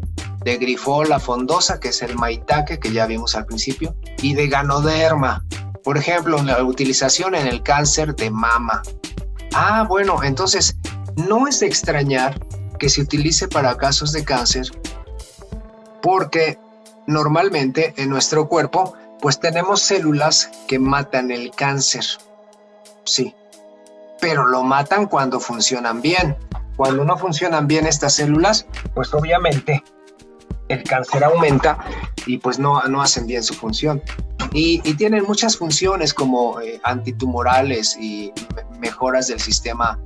de 0.43 0.57
grifola 0.57 1.19
fondosa, 1.19 1.79
que 1.79 1.89
es 1.89 2.01
el 2.01 2.15
maitake 2.15 2.79
que 2.79 2.91
ya 2.91 3.05
vimos 3.05 3.35
al 3.35 3.45
principio, 3.45 3.95
y 4.21 4.33
de 4.33 4.47
ganoderma, 4.47 5.45
por 5.83 5.97
ejemplo, 5.97 6.41
la 6.43 6.63
utilización 6.63 7.35
en 7.35 7.47
el 7.47 7.63
cáncer 7.63 8.15
de 8.15 8.29
mama. 8.29 8.81
Ah, 9.53 9.85
bueno, 9.87 10.23
entonces 10.23 10.75
no 11.15 11.47
es 11.47 11.59
de 11.59 11.67
extrañar 11.67 12.39
que 12.77 12.89
se 12.89 13.01
utilice 13.01 13.47
para 13.47 13.77
casos 13.77 14.11
de 14.11 14.23
cáncer, 14.23 14.67
porque 16.01 16.59
normalmente 17.07 17.93
en 17.97 18.09
nuestro 18.09 18.47
cuerpo 18.47 18.93
pues 19.21 19.39
tenemos 19.39 19.81
células 19.81 20.51
que 20.67 20.79
matan 20.79 21.31
el 21.31 21.51
cáncer. 21.51 22.05
Sí, 23.05 23.33
pero 24.19 24.45
lo 24.45 24.63
matan 24.63 25.07
cuando 25.07 25.39
funcionan 25.39 26.01
bien. 26.01 26.35
Cuando 26.75 27.05
no 27.05 27.17
funcionan 27.17 27.67
bien 27.67 27.87
estas 27.87 28.15
células, 28.15 28.65
pues 28.93 29.13
obviamente 29.13 29.83
el 30.67 30.83
cáncer 30.83 31.23
aumenta 31.23 31.77
y 32.25 32.37
pues 32.37 32.59
no, 32.59 32.81
no 32.83 33.01
hacen 33.01 33.27
bien 33.27 33.43
su 33.43 33.53
función. 33.53 34.01
Y, 34.51 34.79
tienen 34.95 35.23
muchas 35.23 35.57
funciones 35.57 36.13
como 36.13 36.61
eh, 36.61 36.79
antitumorales 36.83 37.97
y 37.99 38.31
mejoras 38.79 39.27
del 39.27 39.39
sistema 39.39 39.99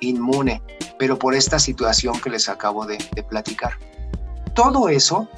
inmune, 0.00 0.62
pero 0.98 1.18
por 1.18 1.34
esta 1.34 1.58
situación 1.58 2.20
que 2.20 2.30
les 2.30 2.48
acabo 2.48 2.86
de 2.86 2.98
platicar. 3.28 3.78
Todo 4.54 4.88
eso 4.88 5.28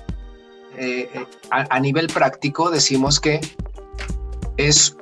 eh, 0.79 1.09
eh, 1.14 1.27
a, 1.51 1.81
nivel 1.81 2.07
práctico 2.09 2.70
decimos 2.70 3.18
que 3.18 3.40
es 4.59 4.94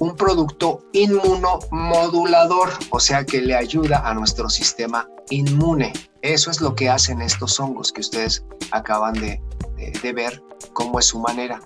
un 0.00 0.16
producto 0.16 0.82
inmunomodulador, 0.92 2.70
o 2.90 3.00
sea 3.00 3.24
que 3.24 3.42
le 3.42 3.54
ayuda 3.54 4.08
a 4.08 4.14
nuestro 4.14 4.48
sistema 4.48 5.06
inmune. 5.28 5.92
Eso 6.22 6.50
es 6.50 6.60
lo 6.60 6.74
que 6.74 6.88
hacen 6.88 7.20
estos 7.20 7.60
hongos 7.60 7.92
que 7.92 8.00
ustedes 8.00 8.44
acaban 8.70 9.14
de, 9.14 9.40
de 10.02 10.12
ver, 10.12 10.42
cómo 10.72 10.98
es 10.98 11.06
su 11.06 11.18
manera 11.18 11.60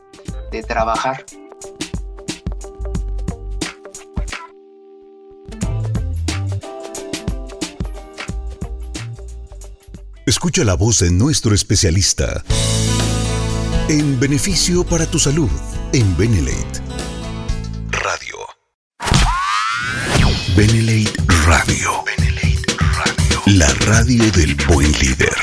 de 0.50 0.62
trabajar. 0.62 1.24
Escucha 10.32 10.64
la 10.64 10.76
voz 10.76 11.00
de 11.00 11.10
nuestro 11.10 11.54
especialista 11.54 12.42
en 13.90 14.18
beneficio 14.18 14.82
para 14.82 15.04
tu 15.04 15.18
salud 15.18 15.50
en 15.92 16.16
Benelate 16.16 16.80
Radio. 17.90 18.38
Benelate 20.56 21.12
Radio. 21.46 21.90
Benelate 22.06 22.76
Radio. 22.78 23.42
La 23.44 23.68
radio 23.84 24.24
del 24.30 24.54
buen 24.66 24.90
líder. 24.92 25.36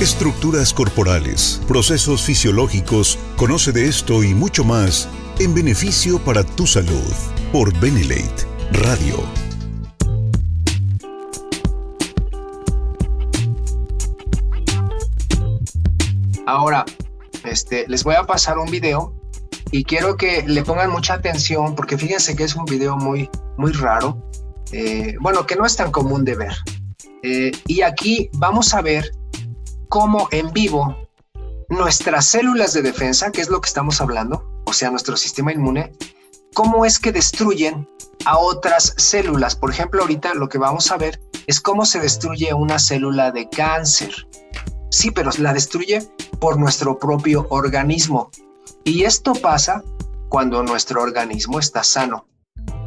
Estructuras 0.00 0.74
corporales, 0.74 1.60
procesos 1.68 2.22
fisiológicos, 2.22 3.16
conoce 3.36 3.70
de 3.70 3.86
esto 3.86 4.24
y 4.24 4.34
mucho 4.34 4.64
más 4.64 5.08
en 5.38 5.54
beneficio 5.54 6.18
para 6.18 6.42
tu 6.42 6.66
salud 6.66 7.12
por 7.52 7.72
Benelate 7.78 8.48
Radio 8.72 9.43
Ahora, 16.46 16.84
este, 17.44 17.86
les 17.88 18.04
voy 18.04 18.14
a 18.14 18.24
pasar 18.24 18.58
un 18.58 18.70
video 18.70 19.14
y 19.70 19.84
quiero 19.84 20.16
que 20.16 20.44
le 20.46 20.62
pongan 20.62 20.90
mucha 20.90 21.14
atención 21.14 21.74
porque 21.74 21.96
fíjense 21.96 22.36
que 22.36 22.44
es 22.44 22.54
un 22.54 22.64
video 22.64 22.96
muy, 22.96 23.30
muy 23.56 23.72
raro, 23.72 24.30
eh, 24.72 25.16
bueno, 25.20 25.46
que 25.46 25.56
no 25.56 25.64
es 25.64 25.76
tan 25.76 25.90
común 25.90 26.24
de 26.24 26.36
ver. 26.36 26.54
Eh, 27.22 27.52
y 27.66 27.82
aquí 27.82 28.30
vamos 28.34 28.74
a 28.74 28.82
ver 28.82 29.10
cómo 29.88 30.28
en 30.30 30.52
vivo 30.52 30.96
nuestras 31.68 32.26
células 32.26 32.74
de 32.74 32.82
defensa, 32.82 33.32
que 33.32 33.40
es 33.40 33.48
lo 33.48 33.60
que 33.60 33.68
estamos 33.68 34.00
hablando, 34.00 34.62
o 34.66 34.72
sea, 34.72 34.90
nuestro 34.90 35.16
sistema 35.16 35.52
inmune, 35.52 35.92
cómo 36.52 36.84
es 36.84 36.98
que 36.98 37.12
destruyen 37.12 37.88
a 38.26 38.38
otras 38.38 38.94
células. 38.96 39.56
Por 39.56 39.70
ejemplo, 39.70 40.02
ahorita 40.02 40.34
lo 40.34 40.48
que 40.48 40.58
vamos 40.58 40.90
a 40.90 40.96
ver 40.96 41.20
es 41.46 41.60
cómo 41.60 41.84
se 41.84 42.00
destruye 42.00 42.52
una 42.54 42.78
célula 42.78 43.30
de 43.30 43.48
cáncer. 43.48 44.14
Sí, 44.94 45.10
pero 45.10 45.30
la 45.38 45.52
destruye 45.52 46.08
por 46.38 46.56
nuestro 46.56 47.00
propio 47.00 47.48
organismo. 47.50 48.30
Y 48.84 49.02
esto 49.02 49.32
pasa 49.32 49.82
cuando 50.28 50.62
nuestro 50.62 51.02
organismo 51.02 51.58
está 51.58 51.82
sano. 51.82 52.28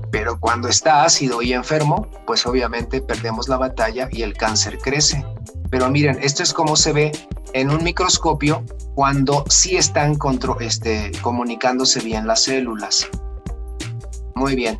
Pero 0.09 0.39
cuando 0.39 0.69
está 0.69 1.03
ácido 1.03 1.41
y 1.41 1.51
enfermo, 1.51 2.09
pues 2.25 2.45
obviamente 2.45 3.01
perdemos 3.01 3.49
la 3.49 3.57
batalla 3.57 4.07
y 4.09 4.21
el 4.21 4.37
cáncer 4.37 4.77
crece. 4.77 5.25
Pero 5.69 5.89
miren, 5.89 6.17
esto 6.21 6.43
es 6.43 6.53
como 6.53 6.77
se 6.77 6.93
ve 6.93 7.11
en 7.51 7.69
un 7.71 7.83
microscopio 7.83 8.63
cuando 8.95 9.43
sí 9.49 9.75
están 9.75 10.17
este, 10.61 11.11
comunicándose 11.21 11.99
bien 11.99 12.25
las 12.25 12.43
células. 12.43 13.05
Muy 14.33 14.55
bien. 14.55 14.77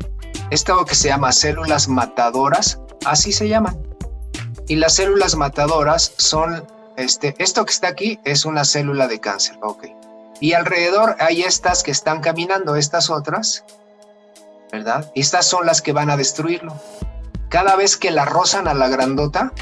Esto 0.50 0.82
que 0.86 0.94
se 0.94 1.08
llama 1.08 1.32
células 1.32 1.88
matadoras, 1.88 2.80
así 3.04 3.32
se 3.32 3.50
llaman. 3.50 3.76
Y 4.66 4.76
las 4.76 4.94
células 4.94 5.36
matadoras 5.36 6.14
son 6.16 6.77
este, 6.98 7.34
esto 7.38 7.64
que 7.64 7.72
está 7.72 7.88
aquí 7.88 8.18
es 8.24 8.44
una 8.44 8.64
célula 8.64 9.06
de 9.06 9.20
cáncer, 9.20 9.56
ok. 9.62 9.86
Y 10.40 10.52
alrededor 10.52 11.16
hay 11.20 11.42
estas 11.42 11.82
que 11.82 11.90
están 11.90 12.20
caminando, 12.20 12.76
estas 12.76 13.08
otras, 13.08 13.64
¿verdad? 14.72 15.10
Estas 15.14 15.46
son 15.46 15.64
las 15.64 15.80
que 15.80 15.92
van 15.92 16.10
a 16.10 16.16
destruirlo. 16.16 16.74
Cada 17.48 17.76
vez 17.76 17.96
que 17.96 18.10
la 18.10 18.24
rozan 18.24 18.68
a 18.68 18.74
la 18.74 18.88
grandota, 18.88 19.52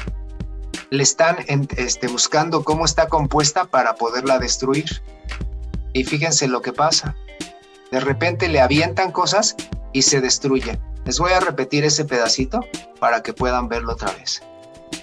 le 0.89 1.03
están 1.03 1.37
este, 1.47 2.07
buscando 2.07 2.63
cómo 2.63 2.85
está 2.85 3.07
compuesta 3.07 3.65
para 3.65 3.95
poderla 3.95 4.39
destruir. 4.39 5.01
Y 5.93 6.03
fíjense 6.03 6.47
lo 6.47 6.61
que 6.61 6.73
pasa. 6.73 7.15
De 7.91 7.99
repente 7.99 8.49
le 8.49 8.61
avientan 8.61 9.11
cosas 9.11 9.55
y 9.93 10.01
se 10.01 10.21
destruye. 10.21 10.79
Les 11.05 11.19
voy 11.19 11.31
a 11.33 11.39
repetir 11.39 11.85
ese 11.85 12.03
pedacito 12.03 12.61
para 12.99 13.21
que 13.23 13.33
puedan 13.33 13.69
verlo 13.69 13.93
otra 13.93 14.11
vez. 14.13 14.41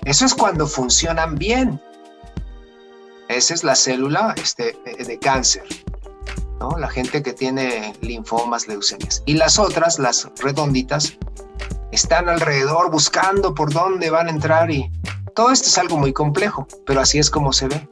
Eso 0.04 0.26
es 0.26 0.34
cuando 0.34 0.66
funcionan 0.66 1.36
bien. 1.36 1.80
Esa 3.28 3.54
es 3.54 3.64
la 3.64 3.74
célula 3.74 4.34
este, 4.36 4.76
de 4.98 5.18
cáncer. 5.18 5.64
La 6.78 6.88
gente 6.88 7.22
que 7.22 7.32
tiene 7.32 7.94
linfomas, 8.00 8.66
leucemias. 8.66 9.22
Y 9.26 9.34
las 9.34 9.58
otras, 9.58 9.98
las 9.98 10.28
redonditas, 10.40 11.18
están 11.92 12.28
alrededor 12.28 12.90
buscando 12.90 13.54
por 13.54 13.72
dónde 13.72 14.10
van 14.10 14.26
a 14.26 14.30
entrar 14.30 14.70
y 14.70 14.90
todo 15.34 15.52
esto 15.52 15.68
es 15.68 15.78
algo 15.78 15.96
muy 15.96 16.12
complejo, 16.12 16.66
pero 16.86 17.00
así 17.00 17.18
es 17.18 17.30
como 17.30 17.52
se 17.52 17.68
ve. 17.68 17.88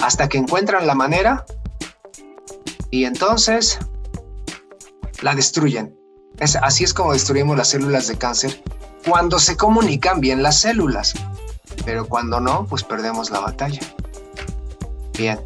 Hasta 0.00 0.28
que 0.28 0.38
encuentran 0.38 0.86
la 0.86 0.94
manera 0.94 1.44
y 2.90 3.04
entonces 3.04 3.78
la 5.20 5.34
destruyen. 5.34 5.96
Es, 6.38 6.56
así 6.56 6.84
es 6.84 6.94
como 6.94 7.12
destruimos 7.12 7.56
las 7.56 7.68
células 7.68 8.08
de 8.08 8.16
cáncer 8.16 8.62
cuando 9.06 9.38
se 9.38 9.56
comunican 9.56 10.20
bien 10.20 10.42
las 10.42 10.60
células, 10.60 11.14
pero 11.84 12.08
cuando 12.08 12.40
no, 12.40 12.66
pues 12.66 12.82
perdemos 12.82 13.30
la 13.30 13.40
batalla. 13.40 13.80
Bien. 15.18 15.38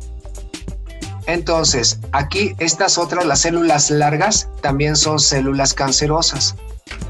Entonces, 1.26 1.98
aquí 2.12 2.54
estas 2.58 2.98
otras, 2.98 3.24
las 3.24 3.40
células 3.40 3.90
largas, 3.90 4.48
también 4.60 4.96
son 4.96 5.18
células 5.18 5.72
cancerosas. 5.72 6.56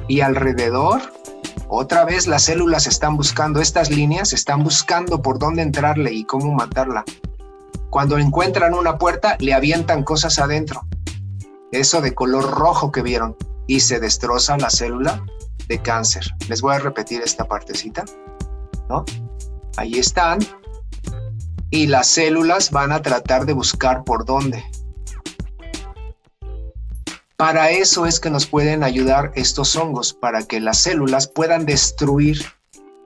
Y 0.06 0.20
alrededor, 0.20 1.00
otra 1.68 2.04
vez 2.04 2.26
las 2.26 2.44
células 2.44 2.86
están 2.86 3.16
buscando, 3.16 3.60
estas 3.60 3.90
líneas 3.90 4.32
están 4.32 4.62
buscando 4.62 5.22
por 5.22 5.38
dónde 5.38 5.62
entrarle 5.62 6.12
y 6.12 6.24
cómo 6.24 6.52
matarla. 6.52 7.04
Cuando 7.90 8.16
encuentran 8.16 8.74
una 8.74 8.96
puerta, 8.96 9.36
le 9.40 9.54
avientan 9.54 10.04
cosas 10.04 10.38
adentro. 10.38 10.86
Eso 11.72 12.00
de 12.00 12.14
color 12.14 12.50
rojo 12.50 12.92
que 12.92 13.02
vieron. 13.02 13.36
Y 13.66 13.80
se 13.80 14.00
destroza 14.00 14.56
la 14.56 14.70
célula 14.70 15.24
de 15.68 15.80
cáncer. 15.80 16.26
Les 16.48 16.60
voy 16.60 16.74
a 16.74 16.78
repetir 16.78 17.22
esta 17.22 17.44
partecita. 17.44 18.04
¿no? 18.88 19.04
Ahí 19.76 19.98
están 19.98 20.38
y 21.72 21.86
las 21.86 22.06
células 22.06 22.70
van 22.70 22.92
a 22.92 23.00
tratar 23.00 23.46
de 23.46 23.54
buscar 23.54 24.04
por 24.04 24.26
dónde. 24.26 24.62
Para 27.36 27.70
eso 27.70 28.06
es 28.06 28.20
que 28.20 28.30
nos 28.30 28.46
pueden 28.46 28.84
ayudar 28.84 29.32
estos 29.34 29.74
hongos, 29.74 30.12
para 30.12 30.42
que 30.42 30.60
las 30.60 30.78
células 30.78 31.26
puedan 31.26 31.64
destruir 31.64 32.44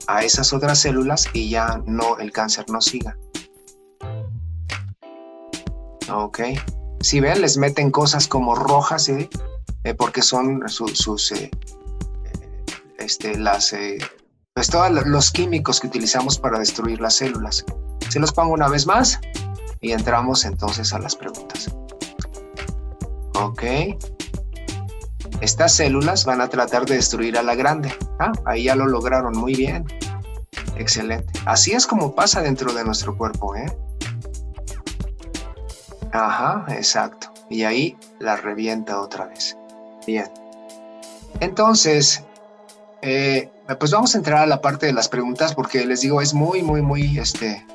a 0.09 0.25
esas 0.25 0.53
otras 0.53 0.81
células 0.81 1.29
y 1.33 1.49
ya 1.49 1.81
no 1.87 2.19
el 2.19 2.33
cáncer 2.33 2.67
no 2.69 2.83
siga. 2.83 3.17
Ok. 6.13 6.41
Si 7.01 7.21
ven, 7.21 7.41
les 7.41 7.57
meten 7.57 7.93
cosas 7.93 8.27
como 8.27 8.57
rojas, 8.57 9.09
¿eh? 9.09 9.31
Eh, 9.85 9.95
porque 9.95 10.23
son 10.23 10.69
sus, 10.69 11.31
eh, 11.33 11.51
este, 12.99 13.39
las, 13.39 13.75
pues 14.55 14.69
todos 14.69 14.91
los 15.07 15.31
químicos 15.31 15.79
que 15.79 15.87
utilizamos 15.87 16.39
para 16.39 16.59
destruir 16.59 17.01
las 17.01 17.15
células 17.15 17.65
Se 18.09 18.21
los 18.21 18.33
pongo 18.33 18.53
una 18.55 18.69
vez 18.69 18.87
más 18.87 19.21
y 19.81 19.93
entramos 19.93 20.45
entonces 20.45 20.93
a 20.93 20.99
las 20.99 21.17
preguntas. 21.17 21.71
Ok. 23.35 23.63
Estas 25.41 25.75
células 25.75 26.25
van 26.25 26.41
a 26.41 26.49
tratar 26.49 26.87
de 26.87 26.97
destruir 26.97 27.37
a 27.37 27.43
la 27.43 27.55
grande. 27.55 27.93
Ah, 28.19 28.33
ahí 28.47 28.65
ya 28.65 28.77
lo 28.77 28.87
lograron 28.87 29.37
muy 29.37 29.55
bien. 29.55 29.85
Excelente. 30.77 31.41
Así 31.45 31.73
es 31.73 31.87
como 31.87 32.15
pasa 32.15 32.41
dentro 32.41 32.73
de 32.73 32.85
nuestro 32.85 33.17
cuerpo, 33.17 33.55
¿eh? 33.55 33.67
Ajá, 36.13 36.65
exacto. 36.71 37.33
Y 37.51 37.65
ahí 37.65 37.97
la 38.19 38.37
revienta 38.37 39.01
otra 39.01 39.27
vez. 39.27 39.57
Bien. 40.07 40.31
Entonces, 41.41 42.25
eh, 43.03 43.51
pues 43.79 43.91
vamos 43.91 44.15
a 44.15 44.19
entrar 44.19 44.43
a 44.43 44.47
la 44.47 44.61
parte 44.61 44.87
de 44.87 44.93
las 44.93 45.09
preguntas 45.09 45.55
porque 45.55 45.85
les 45.85 46.01
digo, 46.01 46.23
es 46.23 46.33
muy, 46.33 46.63
muy, 46.63 46.81
muy 46.81 47.19
este, 47.19 47.67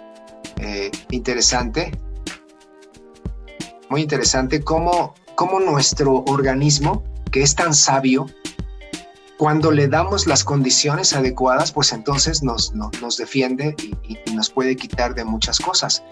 eh, 0.61 0.91
interesante. 1.09 1.91
Muy 3.89 4.01
interesante 4.01 4.61
cómo, 4.63 5.15
cómo 5.35 5.59
nuestro 5.59 6.23
organismo, 6.27 7.03
que 7.31 7.41
es 7.41 7.55
tan 7.55 7.73
sabio, 7.73 8.27
cuando 9.37 9.71
le 9.71 9.87
damos 9.87 10.27
las 10.27 10.43
condiciones 10.43 11.13
adecuadas, 11.13 11.71
pues 11.71 11.91
entonces 11.93 12.43
nos, 12.43 12.73
nos 12.73 13.17
defiende 13.17 13.75
y, 14.03 14.17
nos 14.35 14.51
puede 14.51 14.75
quitar 14.75 15.15
de 15.15 15.25
muchas 15.25 15.59
cosas. 15.59 16.03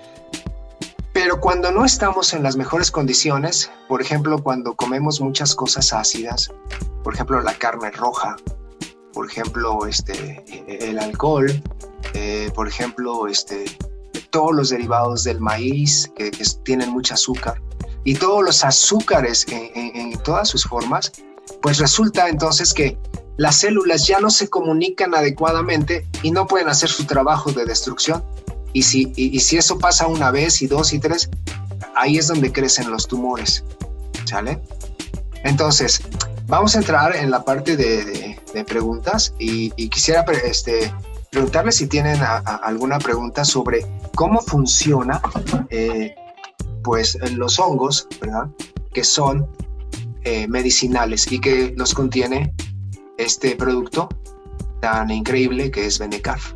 Pero 1.14 1.40
cuando 1.40 1.72
no 1.72 1.86
estamos 1.86 2.34
en 2.34 2.42
las 2.42 2.56
mejores 2.56 2.90
condiciones, 2.90 3.72
por 3.88 4.02
ejemplo, 4.02 4.42
cuando 4.42 4.76
comemos 4.76 5.22
muchas 5.22 5.54
cosas 5.54 5.94
ácidas, 5.94 6.50
por 7.04 7.14
ejemplo, 7.14 7.40
la 7.42 7.54
carne 7.54 7.92
roja, 7.92 8.36
por 9.14 9.30
ejemplo, 9.30 9.86
este, 9.86 10.44
el 10.90 10.98
alcohol, 10.98 11.62
eh, 12.16 12.50
por 12.56 12.68
ejemplo, 12.68 13.28
este, 13.28 13.66
todos 14.30 14.54
los 14.54 14.70
derivados 14.70 15.24
del 15.24 15.40
maíz 15.40 16.12
que, 16.16 16.32
tienen 16.64 16.90
mucho 16.90 17.14
azúcar 17.14 17.62
y 18.04 18.16
todos 18.16 18.44
los 18.44 18.64
azúcares 18.64 19.46
en, 19.50 20.18
todas 20.24 20.48
sus 20.50 20.64
formas, 20.64 21.12
pues 21.62 21.80
resulta 21.80 22.30
entonces 22.30 22.74
que 22.74 22.98
las 23.38 23.56
células 23.56 24.08
ya 24.08 24.20
no 24.20 24.30
se 24.30 24.50
comunican 24.50 25.16
adecuadamente 25.16 26.06
y 26.24 26.32
no 26.32 26.48
pueden 26.48 26.70
hacer 26.70 26.90
su 26.90 27.06
trabajo 27.06 27.52
de 27.52 27.66
destrucción. 27.66 28.24
Y 28.74 28.84
si, 28.84 29.12
y 29.16 29.40
si 29.40 29.58
eso 29.58 29.80
pasa 29.80 30.08
una 30.08 30.30
vez 30.32 30.62
y 30.62 30.68
dos 30.68 30.94
y 30.94 31.00
tres, 31.00 31.30
ahí 31.96 32.18
es 32.18 32.28
donde 32.28 32.52
crecen 32.52 32.92
los 32.92 33.08
tumores. 33.08 33.64
¿Sale? 34.26 34.62
Entonces, 35.44 36.02
Vamos 36.50 36.76
a 36.76 36.80
entrar 36.80 37.16
en 37.16 37.30
la 37.30 37.46
parte 37.46 37.78
de, 37.78 38.66
preguntas 38.66 39.36
y, 39.38 39.70
quisiera 39.90 40.26
este, 40.44 40.92
preguntarles 41.30 41.76
si 41.76 41.86
tienen 41.86 42.20
alguna 42.64 42.98
pregunta 42.98 43.46
sobre 43.46 43.86
cómo 44.16 44.42
funciona 44.42 45.22
eh, 45.70 46.16
pues 46.84 47.18
los 47.32 47.60
hongos, 47.60 48.08
¿verdad? 48.22 48.48
Que 48.94 49.04
son 49.04 49.48
eh, 50.24 50.48
medicinales 50.48 51.32
y 51.32 51.40
que 51.40 51.74
los 51.78 51.94
contiene 51.94 52.54
este 53.18 53.56
producto 53.56 54.10
tan 54.82 55.12
increíble 55.12 55.72
que 55.72 55.86
es 55.86 56.00
Benecarf. 56.00 56.54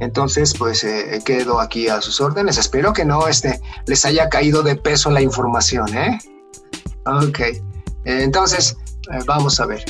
Entonces, 0.00 0.54
pues 0.56 0.84
eh, 0.84 1.20
quedo 1.24 1.60
aquí 1.60 1.88
a 1.88 2.00
sus 2.00 2.20
órdenes. 2.20 2.58
Espero 2.58 2.92
que 2.92 3.04
no 3.04 3.28
este, 3.28 3.60
les 3.86 4.04
haya 4.04 4.28
caído 4.28 4.62
de 4.62 4.76
peso 4.76 5.10
la 5.10 5.20
información, 5.20 5.94
¿eh? 5.96 6.18
Ok. 7.06 7.40
Entonces, 8.04 8.76
vamos 9.26 9.60
a 9.60 9.66
ver. 9.66 9.84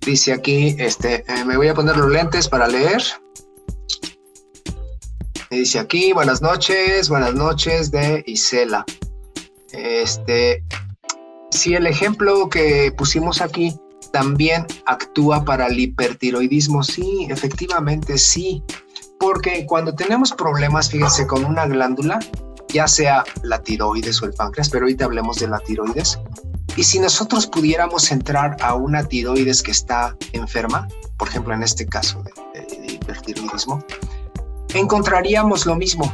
Dice 0.00 0.32
aquí, 0.32 0.74
este, 0.78 1.24
me 1.46 1.56
voy 1.56 1.68
a 1.68 1.74
poner 1.74 1.96
los 1.96 2.10
lentes 2.10 2.48
para 2.48 2.66
leer. 2.66 3.02
Dice 5.56 5.78
aquí, 5.78 6.12
buenas 6.12 6.42
noches, 6.42 7.08
buenas 7.08 7.34
noches 7.34 7.90
de 7.90 8.22
Isela. 8.26 8.84
Este, 9.72 10.64
si 11.50 11.74
el 11.74 11.86
ejemplo 11.86 12.48
que 12.48 12.92
pusimos 12.96 13.40
aquí 13.40 13.74
también 14.12 14.66
actúa 14.86 15.44
para 15.44 15.66
el 15.66 15.78
hipertiroidismo, 15.78 16.82
sí, 16.82 17.26
efectivamente 17.30 18.18
sí. 18.18 18.62
Porque 19.18 19.66
cuando 19.66 19.94
tenemos 19.94 20.32
problemas, 20.32 20.90
fíjense, 20.90 21.26
con 21.26 21.44
una 21.44 21.66
glándula, 21.66 22.18
ya 22.68 22.88
sea 22.88 23.24
la 23.42 23.62
tiroides 23.62 24.22
o 24.22 24.26
el 24.26 24.32
páncreas, 24.32 24.68
pero 24.68 24.84
ahorita 24.84 25.04
hablemos 25.04 25.38
de 25.38 25.48
la 25.48 25.58
tiroides, 25.60 26.18
y 26.76 26.84
si 26.84 26.98
nosotros 26.98 27.46
pudiéramos 27.46 28.10
entrar 28.10 28.56
a 28.62 28.74
una 28.74 29.04
tiroides 29.04 29.62
que 29.62 29.70
está 29.70 30.16
enferma, 30.32 30.88
por 31.18 31.28
ejemplo 31.28 31.52
en 31.52 31.62
este 31.62 31.86
caso 31.86 32.22
de, 32.22 32.92
hipertiroidismo, 32.92 33.84
encontraríamos 34.74 35.66
lo 35.66 35.76
mismo. 35.76 36.12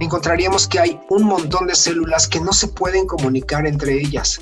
Encontraríamos 0.00 0.68
que 0.68 0.78
hay 0.78 1.00
un 1.10 1.24
montón 1.24 1.66
de 1.66 1.74
células 1.74 2.28
que 2.28 2.40
no 2.40 2.52
se 2.52 2.68
pueden 2.68 3.06
comunicar 3.06 3.66
entre 3.66 3.94
ellas 3.94 4.40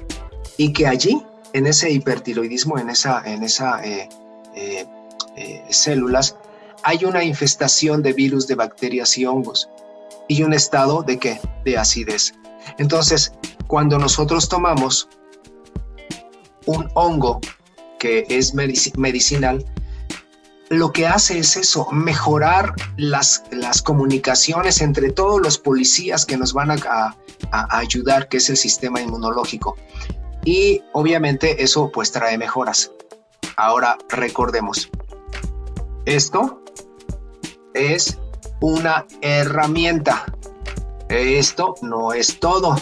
y 0.56 0.72
que 0.72 0.86
allí, 0.86 1.22
en 1.52 1.66
ese 1.66 1.90
hipertiroidismo, 1.90 2.78
en 2.78 2.90
esa, 2.90 3.22
en 3.24 3.42
esa 3.42 3.82
eh, 3.84 4.08
eh, 4.54 4.86
eh, 5.36 5.64
células, 5.70 6.36
hay 6.82 7.04
una 7.04 7.24
infestación 7.24 8.02
de 8.02 8.12
virus, 8.12 8.46
de 8.46 8.54
bacterias 8.54 9.16
y 9.16 9.24
hongos 9.24 9.68
y 10.28 10.42
un 10.42 10.52
estado 10.52 11.02
de 11.02 11.18
qué? 11.18 11.40
De 11.64 11.78
acidez. 11.78 12.34
Entonces, 12.78 13.32
cuando 13.66 13.98
nosotros 13.98 14.48
tomamos 14.48 15.08
un 16.66 16.88
hongo 16.94 17.40
que 17.98 18.26
es 18.28 18.54
medicinal, 18.54 19.64
lo 20.68 20.92
que 20.92 21.06
hace 21.06 21.38
es 21.38 21.56
eso, 21.56 21.88
mejorar 21.92 22.74
las, 22.96 23.44
las 23.50 23.82
comunicaciones 23.82 24.80
entre 24.80 25.12
todos 25.12 25.40
los 25.40 25.58
policías 25.58 26.26
que 26.26 26.36
nos 26.36 26.52
van 26.52 26.70
a, 26.70 27.16
ayudar, 27.50 28.28
que 28.28 28.38
es 28.38 28.50
el 28.50 28.56
sistema 28.56 29.00
inmunológico. 29.00 29.76
Y 30.44 30.82
obviamente 30.92 31.62
eso 31.62 31.90
pues 31.92 32.10
trae 32.10 32.36
mejoras. 32.38 32.90
Ahora 33.56 33.96
recordemos, 34.08 34.90
esto 36.04 36.62
es 37.74 38.18
una 38.60 39.06
herramienta. 39.20 40.24
Esto 41.08 41.74
no 41.82 42.12
es 42.12 42.40
todo. 42.40 42.76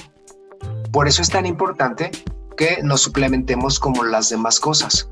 Por 0.93 1.09
eso 1.09 1.21
es 1.21 1.29
tan 1.29 1.45
importante 1.45 2.11
que 2.57 2.79
nos 2.83 3.03
suplementemos 3.03 3.79
como 3.79 4.05
las 4.05 4.31
demás 4.31 4.61
cosas. 4.61 5.09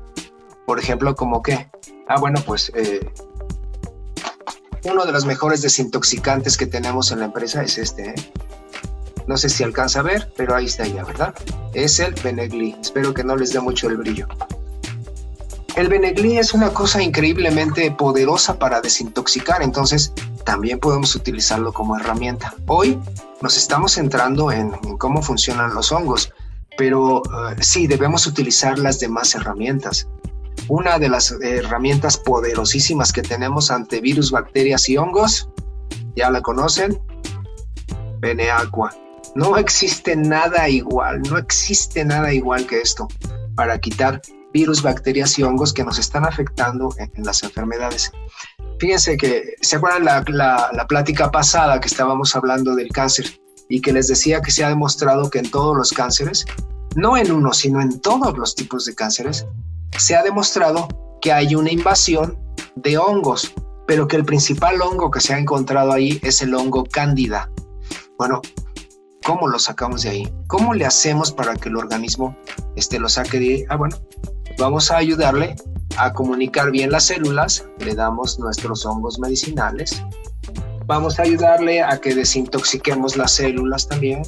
Por 0.65 0.79
ejemplo, 0.79 1.15
como 1.15 1.41
que, 1.41 1.69
ah, 2.07 2.19
bueno, 2.19 2.41
pues 2.45 2.71
eh, 2.75 3.11
uno 4.85 5.05
de 5.05 5.11
los 5.11 5.25
mejores 5.25 5.61
desintoxicantes 5.61 6.57
que 6.57 6.65
tenemos 6.65 7.11
en 7.11 7.19
la 7.19 7.25
empresa 7.25 7.63
es 7.63 7.77
este. 7.77 8.09
¿eh? 8.09 8.15
No 9.27 9.37
sé 9.37 9.49
si 9.49 9.63
alcanza 9.63 9.99
a 9.99 10.03
ver, 10.03 10.31
pero 10.35 10.55
ahí 10.55 10.65
está 10.65 10.85
ya, 10.85 11.03
¿verdad? 11.03 11.33
Es 11.73 11.99
el 11.99 12.13
Benegli. 12.15 12.75
Espero 12.81 13.13
que 13.13 13.23
no 13.23 13.35
les 13.35 13.53
dé 13.53 13.59
mucho 13.59 13.87
el 13.87 13.97
brillo. 13.97 14.27
El 15.75 15.87
Benegli 15.87 16.37
es 16.37 16.53
una 16.53 16.69
cosa 16.69 17.01
increíblemente 17.01 17.89
poderosa 17.91 18.59
para 18.59 18.79
desintoxicar, 18.79 19.63
entonces 19.63 20.13
también 20.45 20.79
podemos 20.79 21.15
utilizarlo 21.15 21.73
como 21.73 21.97
herramienta. 21.97 22.53
Hoy 22.67 22.99
nos 23.41 23.57
estamos 23.57 23.93
centrando 23.93 24.51
en 24.51 24.71
cómo 24.97 25.23
funcionan 25.23 25.73
los 25.73 25.91
hongos, 25.91 26.31
pero 26.77 27.23
eh, 27.25 27.55
sí, 27.61 27.87
debemos 27.87 28.27
utilizar 28.27 28.77
las 28.77 28.99
demás 28.99 29.33
herramientas. 29.33 30.07
Una 30.67 30.99
de 30.99 31.09
las 31.09 31.31
herramientas 31.41 32.17
poderosísimas 32.17 33.11
que 33.11 33.21
tenemos 33.21 33.71
ante 33.71 34.01
virus, 34.01 34.31
bacterias 34.31 34.87
y 34.89 34.97
hongos, 34.97 35.49
ya 36.15 36.29
la 36.29 36.41
conocen, 36.41 37.01
Beneaqua. 38.19 38.95
No 39.35 39.57
existe 39.57 40.15
nada 40.15 40.69
igual, 40.69 41.21
no 41.23 41.37
existe 41.37 42.05
nada 42.05 42.33
igual 42.33 42.65
que 42.67 42.81
esto 42.81 43.07
para 43.55 43.79
quitar 43.79 44.21
virus, 44.53 44.81
bacterias 44.83 45.37
y 45.39 45.43
hongos 45.43 45.73
que 45.73 45.83
nos 45.83 45.97
están 45.97 46.25
afectando 46.25 46.93
en, 46.97 47.23
las 47.23 47.41
enfermedades. 47.43 48.11
Fíjense 48.79 49.17
que, 49.17 49.55
¿se 49.61 49.77
acuerdan 49.77 50.05
la, 50.05 50.69
la 50.71 50.87
plática 50.87 51.31
pasada 51.31 51.79
que 51.79 51.87
estábamos 51.87 52.35
hablando 52.35 52.75
del 52.75 52.89
cáncer? 52.89 53.25
y 53.69 53.81
que 53.81 53.93
les 53.93 54.07
decía 54.07 54.41
que 54.41 54.51
se 54.51 54.63
ha 54.63 54.69
demostrado 54.69 55.29
que 55.29 55.39
en 55.39 55.49
todos 55.49 55.75
los 55.75 55.91
cánceres, 55.91 56.45
no 56.95 57.17
en 57.17 57.31
uno, 57.31 57.53
sino 57.53 57.81
en 57.81 57.99
todos 58.01 58.37
los 58.37 58.55
tipos 58.55 58.85
de 58.85 58.95
cánceres, 58.95 59.47
se 59.97 60.15
ha 60.15 60.23
demostrado 60.23 60.87
que 61.21 61.31
hay 61.31 61.55
una 61.55 61.71
invasión 61.71 62.37
de 62.75 62.97
hongos, 62.97 63.53
pero 63.87 64.07
que 64.07 64.15
el 64.15 64.25
principal 64.25 64.81
hongo 64.81 65.11
que 65.11 65.19
se 65.19 65.33
ha 65.33 65.37
encontrado 65.37 65.91
ahí 65.91 66.19
es 66.23 66.41
el 66.41 66.53
hongo 66.53 66.83
cándida. 66.85 67.49
Bueno, 68.17 68.41
¿cómo 69.23 69.47
lo 69.47 69.59
sacamos 69.59 70.03
de 70.03 70.09
ahí? 70.09 70.33
¿Cómo 70.47 70.73
le 70.73 70.85
hacemos 70.85 71.31
para 71.31 71.55
que 71.55 71.69
el 71.69 71.77
organismo 71.77 72.35
este, 72.75 72.99
lo 72.99 73.09
saque 73.09 73.39
de 73.39 73.45
ahí? 73.45 73.65
Ah, 73.69 73.75
bueno, 73.75 73.97
vamos 74.57 74.91
a 74.91 74.97
ayudarle 74.97 75.55
a 75.97 76.13
comunicar 76.13 76.71
bien 76.71 76.91
las 76.91 77.05
células, 77.05 77.65
le 77.79 77.95
damos 77.95 78.39
nuestros 78.39 78.85
hongos 78.85 79.19
medicinales, 79.19 80.03
Vamos 80.85 81.17
a 81.17 81.23
ayudarle 81.23 81.81
a 81.81 81.99
que 81.99 82.13
desintoxiquemos 82.13 83.15
las 83.15 83.31
células 83.33 83.87
también. 83.87 84.21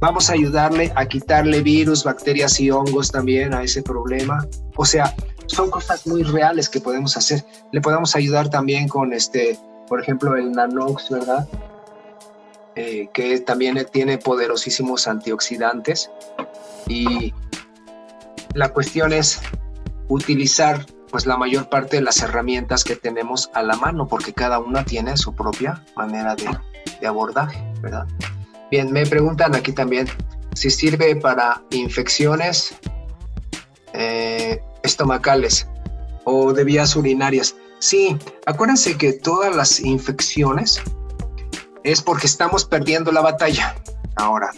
Vamos 0.00 0.30
a 0.30 0.34
ayudarle 0.34 0.92
a 0.94 1.06
quitarle 1.06 1.60
virus, 1.60 2.04
bacterias 2.04 2.60
y 2.60 2.70
hongos 2.70 3.10
también 3.10 3.52
a 3.52 3.62
ese 3.62 3.82
problema. 3.82 4.46
O 4.76 4.84
sea, 4.84 5.14
son 5.46 5.70
cosas 5.70 6.06
muy 6.06 6.22
reales 6.22 6.68
que 6.68 6.80
podemos 6.80 7.16
hacer. 7.16 7.44
Le 7.72 7.80
podemos 7.80 8.14
ayudar 8.14 8.48
también 8.48 8.88
con 8.88 9.12
este 9.12 9.58
por 9.88 10.00
ejemplo 10.00 10.36
el 10.36 10.52
Nanox, 10.52 11.10
¿verdad? 11.10 11.48
Eh, 12.76 13.08
que 13.12 13.40
también 13.40 13.84
tiene 13.90 14.18
poderosísimos 14.18 15.08
antioxidantes. 15.08 16.10
Y 16.86 17.34
la 18.54 18.68
cuestión 18.68 19.12
es 19.12 19.40
utilizar 20.08 20.86
pues 21.10 21.26
la 21.26 21.36
mayor 21.36 21.68
parte 21.70 21.96
de 21.96 22.02
las 22.02 22.22
herramientas 22.22 22.84
que 22.84 22.94
tenemos 22.94 23.50
a 23.54 23.62
la 23.62 23.76
mano, 23.76 24.06
porque 24.06 24.34
cada 24.34 24.58
una 24.58 24.84
tiene 24.84 25.16
su 25.16 25.34
propia 25.34 25.82
manera 25.96 26.36
de, 26.36 26.50
de 27.00 27.06
abordaje, 27.06 27.58
¿verdad? 27.80 28.06
Bien, 28.70 28.92
me 28.92 29.06
preguntan 29.06 29.54
aquí 29.54 29.72
también 29.72 30.06
si 30.54 30.70
sirve 30.70 31.16
para 31.16 31.62
infecciones 31.70 32.74
eh, 33.94 34.60
estomacales 34.82 35.66
o 36.24 36.52
de 36.52 36.64
vías 36.64 36.94
urinarias. 36.94 37.56
Sí, 37.78 38.18
acuérdense 38.44 38.98
que 38.98 39.14
todas 39.14 39.54
las 39.54 39.80
infecciones 39.80 40.82
es 41.82 42.02
porque 42.02 42.26
estamos 42.26 42.64
perdiendo 42.64 43.10
la 43.10 43.22
batalla. 43.22 43.74
Ahora, 44.16 44.50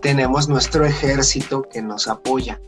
tenemos 0.00 0.48
nuestro 0.48 0.84
ejército 0.84 1.62
que 1.62 1.80
nos 1.80 2.08
apoya. 2.08 2.60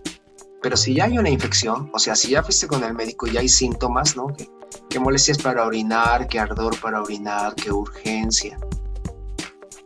Pero 0.62 0.76
si 0.76 0.94
ya 0.94 1.05
hay 1.05 1.18
una 1.18 1.30
infección, 1.30 1.90
o 1.92 1.98
sea, 1.98 2.14
si 2.14 2.30
ya 2.30 2.42
fuiste 2.42 2.68
con 2.68 2.84
el 2.84 2.94
médico 2.94 3.26
y 3.26 3.36
hay 3.36 3.48
síntomas, 3.48 4.16
¿no? 4.16 4.28
Que 4.88 4.98
molestias 5.00 5.38
para 5.38 5.66
orinar, 5.66 6.28
que 6.28 6.38
ardor 6.38 6.78
para 6.80 7.02
orinar, 7.02 7.55
que 7.55 7.72
urgencia, 7.72 8.59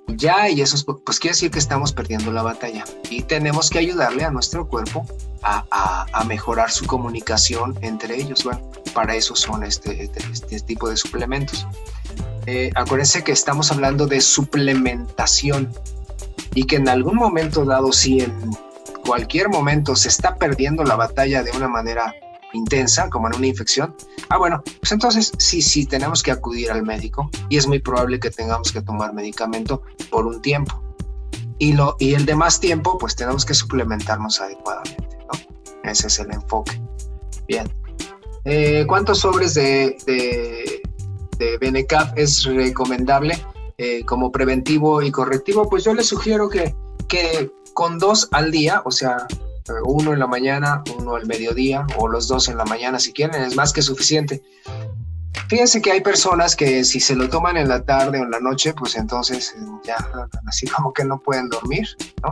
ya 0.09 0.49
y 0.49 0.61
eso 0.61 0.77
pues 1.05 1.19
quiere 1.19 1.35
decir 1.35 1.51
que 1.51 1.59
estamos 1.59 1.93
perdiendo 1.93 2.33
la 2.33 2.43
batalla 2.43 2.85
y 3.11 3.23
tenemos 3.23 3.71
que 3.71 3.79
ayudarle 3.79 4.25
a 4.25 4.31
nuestro 4.31 4.67
cuerpo 4.67 5.07
a, 5.43 6.07
a, 6.13 6.25
mejorar 6.25 6.71
su 6.71 6.87
comunicación 6.87 7.79
entre 7.83 8.17
ellos. 8.17 8.45
Bueno, 8.45 8.71
para 8.95 9.15
eso 9.15 9.37
son 9.37 9.63
este, 9.63 10.05
este, 10.05 10.23
este 10.33 10.61
tipo 10.61 10.89
de 10.89 10.97
suplementos. 10.97 11.67
Eh, 12.47 12.71
acuérdense 12.75 13.23
que 13.23 13.33
estamos 13.33 13.71
hablando 13.71 14.07
de 14.07 14.21
suplementación 14.21 15.73
y 16.55 16.65
que 16.65 16.77
en 16.77 16.89
algún 16.89 17.17
momento 17.17 17.65
dado, 17.65 17.93
si 17.93 18.21
en 18.21 18.33
cualquier 19.05 19.49
momento 19.49 19.95
se 19.95 20.09
está 20.09 20.37
perdiendo 20.37 20.83
la 20.85 20.97
batalla 20.97 21.43
de 21.43 21.51
una 21.53 21.69
manera 21.69 22.15
intensa, 22.53 23.09
como 23.11 23.29
en 23.29 23.37
una 23.37 23.47
infección, 23.47 23.95
ah, 24.29 24.39
bueno, 24.39 24.63
pues 24.81 24.93
entonces 24.93 25.33
sí, 25.39 25.63
sí, 25.63 25.87
tenemos 25.87 26.23
que 26.23 26.31
acudir 26.31 26.71
al 26.71 26.83
médico 26.83 27.31
y 27.49 27.57
es 27.57 27.67
muy 27.67 27.79
probable 27.79 28.21
que 28.21 28.31
tengamos 28.31 28.73
que 28.73 28.83
tomar 28.83 29.13
medicamento 29.13 29.83
por 30.11 30.27
un 30.27 30.41
tiempo. 30.41 30.83
Y, 31.59 31.73
lo, 31.73 31.97
y 31.99 32.15
el 32.15 32.25
demás 32.25 32.61
tiempo, 32.61 32.99
pues 32.99 33.17
tenemos 33.17 33.45
que 33.45 33.53
suplementarnos 33.53 34.41
adecuadamente, 34.41 35.19
¿no? 35.19 35.91
Ese 35.91 36.07
es 36.07 36.19
el 36.21 36.33
enfoque. 36.33 36.81
Bien. 37.49 37.69
Eh, 38.45 38.85
¿Cuántos 38.87 39.19
sobres 39.19 39.55
de, 39.55 39.97
de, 40.07 40.81
de 41.39 41.87
es 42.17 42.45
recomendable 42.45 43.45
eh, 43.77 44.05
como 44.05 44.31
preventivo 44.31 45.03
y 45.03 45.11
correctivo? 45.11 45.69
Pues 45.69 45.83
yo 45.83 45.95
les 45.95 46.07
sugiero 46.07 46.49
que, 46.49 46.75
que 47.09 47.51
con 47.75 47.99
dos 47.99 48.29
al 48.33 48.53
día, 48.53 48.83
o 48.85 48.91
sea, 48.91 49.27
uno 49.85 50.13
en 50.13 50.19
la 50.19 50.27
mañana, 50.27 50.83
uno 50.99 51.17
al 51.17 51.27
mediodía 51.27 51.87
o 51.97 52.09
los 52.09 52.29
dos 52.29 52.49
en 52.49 52.57
la 52.57 52.65
mañana 52.65 52.99
si 52.99 53.13
quieren, 53.13 53.43
es 53.43 53.57
más 53.57 53.73
que 53.73 53.83
suficiente. 53.83 54.43
Fíjense 55.49 55.81
que 55.81 55.93
hay 55.93 56.01
personas 56.03 56.55
que 56.55 56.85
si 56.85 57.01
se 57.01 57.15
lo 57.15 57.29
toman 57.29 57.57
en 57.57 57.69
la 57.69 57.83
tarde 57.83 58.21
o 58.21 58.25
en 58.25 58.31
la 58.31 58.41
noche, 58.41 58.75
pues 58.75 58.97
entonces 58.97 59.55
eh, 59.57 59.65
ya 59.85 59.97
así 60.47 60.67
como 60.67 60.93
que 60.93 61.05
no 61.05 61.19
pueden 61.21 61.49
dormir, 61.49 61.89
¿no? 62.23 62.31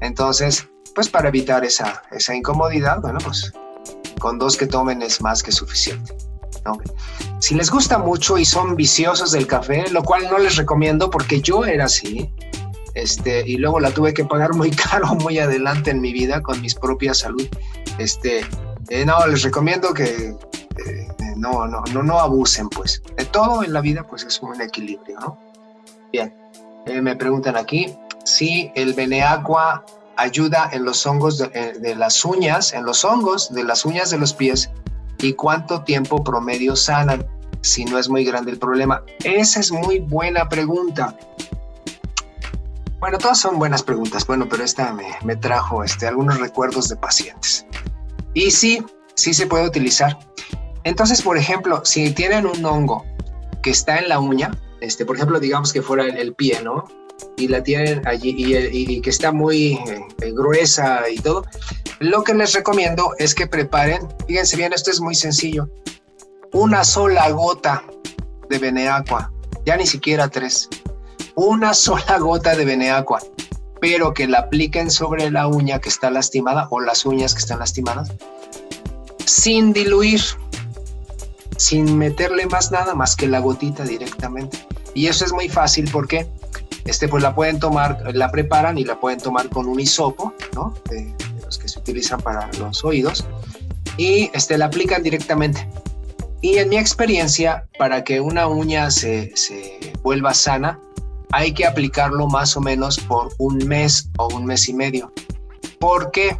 Entonces, 0.00 0.68
pues 0.94 1.08
para 1.08 1.28
evitar 1.28 1.64
esa, 1.64 2.02
esa 2.10 2.34
incomodidad, 2.34 3.00
bueno, 3.00 3.18
pues 3.24 3.52
con 4.18 4.38
dos 4.38 4.56
que 4.56 4.66
tomen 4.66 5.00
es 5.02 5.20
más 5.22 5.42
que 5.42 5.52
suficiente. 5.52 6.14
Si 7.40 7.54
les 7.54 7.70
gusta 7.70 7.98
mucho 7.98 8.36
y 8.36 8.44
son 8.44 8.76
viciosos 8.76 9.32
del 9.32 9.46
café, 9.46 9.88
lo 9.90 10.02
cual 10.02 10.28
no 10.30 10.38
les 10.38 10.56
recomiendo 10.56 11.08
porque 11.08 11.40
yo 11.40 11.64
era 11.64 11.86
así, 11.86 12.32
este, 13.02 13.42
y 13.46 13.56
luego 13.56 13.80
la 13.80 13.90
tuve 13.90 14.12
que 14.12 14.24
pagar 14.24 14.54
muy 14.54 14.70
caro 14.90 15.14
muy 15.14 15.38
adelante 15.38 15.90
en 15.90 16.00
mi 16.00 16.12
vida 16.12 16.42
con 16.42 16.60
mis 16.60 16.74
propias 16.74 17.18
salud. 17.18 17.46
Este, 17.98 18.44
eh, 18.88 19.04
no, 19.04 19.26
les 19.26 19.42
recomiendo 19.42 19.92
que 19.94 20.04
eh, 20.06 21.08
no, 21.36 21.66
no, 21.66 21.82
no, 21.92 22.02
no 22.02 22.18
abusen, 22.18 22.68
pues. 22.68 23.02
De 23.16 23.24
todo 23.24 23.62
en 23.62 23.72
la 23.72 23.80
vida, 23.80 24.04
pues 24.04 24.24
es 24.24 24.40
un 24.40 24.60
equilibrio, 24.60 25.18
¿no? 25.20 25.38
Bien, 26.12 26.34
eh, 26.86 27.00
me 27.00 27.16
preguntan 27.16 27.56
aquí 27.56 27.94
si 28.24 28.70
el 28.74 28.94
Beneaqua 28.94 29.84
ayuda 30.16 30.68
en 30.72 30.84
los 30.84 31.06
hongos 31.06 31.38
de, 31.38 31.48
de, 31.78 31.94
las 31.94 32.24
uñas, 32.24 32.72
en 32.72 32.84
los 32.84 33.04
hongos 33.04 33.52
de 33.52 33.62
las 33.62 33.84
uñas 33.84 34.10
de 34.10 34.18
los 34.18 34.32
pies 34.34 34.70
y 35.18 35.34
cuánto 35.34 35.82
tiempo 35.84 36.24
promedio 36.24 36.74
sanan 36.74 37.24
si 37.60 37.84
no 37.84 37.98
es 37.98 38.08
muy 38.08 38.24
grande 38.24 38.52
el 38.52 38.58
problema. 38.58 39.02
Esa 39.24 39.60
es 39.60 39.70
muy 39.70 40.00
buena 40.00 40.48
pregunta. 40.48 41.16
Bueno, 43.00 43.18
todas 43.18 43.38
son 43.38 43.58
buenas 43.58 43.82
preguntas, 43.84 44.26
bueno, 44.26 44.48
pero 44.48 44.64
esta 44.64 44.92
me, 44.92 45.36
trajo 45.36 45.84
este, 45.84 46.08
algunos 46.08 46.40
recuerdos 46.40 46.88
de 46.88 46.96
pacientes. 46.96 47.64
Y 48.34 48.50
sí, 48.50 48.84
sí 49.14 49.32
se 49.34 49.46
puede 49.46 49.66
utilizar. 49.66 50.18
Entonces, 50.82 51.22
por 51.22 51.38
ejemplo, 51.38 51.84
si 51.84 52.10
tienen 52.10 52.44
un 52.44 52.64
hongo 52.64 53.04
que 53.62 53.70
está 53.70 53.98
en 53.98 54.08
la 54.08 54.18
uña, 54.18 54.50
este, 54.80 55.06
por 55.06 55.14
ejemplo, 55.14 55.38
digamos 55.38 55.72
que 55.72 55.80
fuera 55.80 56.06
el, 56.06 56.34
pie, 56.34 56.60
¿no? 56.62 56.84
Y 57.36 57.46
la 57.46 57.62
tienen 57.62 58.04
allí 58.06 58.34
y, 58.36 59.00
que 59.00 59.10
está 59.10 59.30
muy 59.30 59.74
eh, 60.20 60.32
gruesa 60.32 61.08
y 61.08 61.18
todo, 61.18 61.44
lo 62.00 62.24
que 62.24 62.34
les 62.34 62.52
recomiendo 62.52 63.12
es 63.18 63.34
que 63.34 63.46
preparen, 63.46 64.08
fíjense 64.26 64.56
bien, 64.56 64.72
esto 64.72 64.90
es 64.90 65.00
muy 65.00 65.14
sencillo, 65.14 65.68
una 66.52 66.82
sola 66.82 67.30
gota 67.30 67.84
de 68.48 68.58
Beneaqua, 68.58 69.32
ya 69.64 69.76
ni 69.76 69.86
siquiera 69.86 70.28
tres 70.28 70.68
una 71.38 71.72
sola 71.72 72.18
gota 72.18 72.56
de 72.56 72.64
Beneaqua, 72.64 73.20
pero 73.80 74.12
que 74.12 74.26
la 74.26 74.40
apliquen 74.40 74.90
sobre 74.90 75.30
la 75.30 75.46
uña 75.46 75.78
que 75.78 75.88
está 75.88 76.10
lastimada 76.10 76.66
o 76.70 76.80
las 76.80 77.06
uñas 77.06 77.32
que 77.32 77.38
están 77.38 77.60
lastimadas, 77.60 78.10
sin 79.24 79.72
diluir, 79.72 80.20
sin 81.56 81.96
meterle 81.96 82.46
más 82.46 82.72
nada 82.72 82.96
más 82.96 83.14
que 83.14 83.28
la 83.28 83.38
gotita 83.38 83.84
directamente. 83.84 84.58
Y 84.94 85.06
eso 85.06 85.24
es 85.24 85.32
muy 85.32 85.48
fácil 85.48 85.88
porque 85.92 86.28
este, 86.86 87.06
pues 87.06 87.22
la 87.22 87.36
pueden 87.36 87.60
tomar, 87.60 88.02
la 88.16 88.32
preparan 88.32 88.76
y 88.76 88.84
la 88.84 88.98
pueden 88.98 89.20
tomar 89.20 89.48
con 89.48 89.68
un 89.68 89.78
hisopo, 89.78 90.34
¿no? 90.54 90.74
De, 90.90 91.14
los 91.44 91.56
que 91.56 91.68
se 91.68 91.78
utilizan 91.78 92.20
para 92.20 92.50
los 92.58 92.84
oídos, 92.84 93.24
y 93.96 94.28
este, 94.34 94.58
la 94.58 94.64
aplican 94.64 95.04
directamente. 95.04 95.68
Y 96.40 96.56
en 96.56 96.68
mi 96.68 96.78
experiencia, 96.78 97.68
para 97.78 98.02
que 98.02 98.20
una 98.20 98.48
uña 98.48 98.90
se, 98.90 99.36
se 99.36 99.92
vuelva 100.02 100.34
sana, 100.34 100.80
hay 101.32 101.52
que 101.52 101.66
aplicarlo 101.66 102.26
más 102.26 102.56
o 102.56 102.60
menos 102.60 102.98
por 102.98 103.32
un 103.38 103.58
mes 103.66 104.10
o 104.18 104.28
un 104.34 104.46
mes 104.46 104.68
y 104.68 104.74
medio. 104.74 105.12
¿Por 105.78 106.10
qué? 106.10 106.38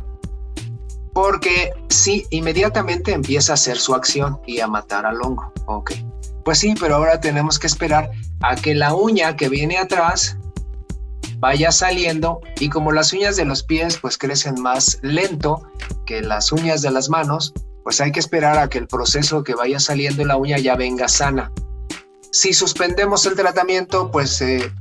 Porque 1.12 1.72
sí, 1.88 2.24
inmediatamente 2.30 3.12
empieza 3.12 3.52
a 3.52 3.54
hacer 3.54 3.78
su 3.78 3.94
acción 3.94 4.40
y 4.46 4.60
a 4.60 4.66
matar 4.66 5.06
al 5.06 5.20
hongo. 5.22 5.52
Ok. 5.66 5.92
Pues 6.44 6.58
sí, 6.58 6.74
pero 6.78 6.96
ahora 6.96 7.20
tenemos 7.20 7.58
que 7.58 7.66
esperar 7.66 8.10
a 8.40 8.56
que 8.56 8.74
la 8.74 8.94
uña 8.94 9.36
que 9.36 9.48
viene 9.48 9.78
atrás 9.78 10.38
vaya 11.38 11.70
saliendo 11.70 12.40
y 12.58 12.68
como 12.68 12.92
las 12.92 13.12
uñas 13.12 13.36
de 13.36 13.44
los 13.44 13.62
pies 13.62 13.98
pues 13.98 14.18
crecen 14.18 14.60
más 14.60 14.98
lento 15.02 15.62
que 16.06 16.20
las 16.20 16.50
uñas 16.52 16.82
de 16.82 16.90
las 16.90 17.08
manos, 17.10 17.52
pues 17.84 18.00
hay 18.00 18.12
que 18.12 18.20
esperar 18.20 18.58
a 18.58 18.68
que 18.68 18.78
el 18.78 18.86
proceso 18.86 19.44
que 19.44 19.54
vaya 19.54 19.78
saliendo 19.78 20.24
la 20.24 20.36
uña 20.36 20.58
ya 20.58 20.74
venga 20.74 21.08
sana. 21.08 21.52
Si 22.30 22.52
suspendemos 22.52 23.24
el 23.26 23.34
tratamiento, 23.34 24.10
pues 24.10 24.40
eh, 24.40 24.72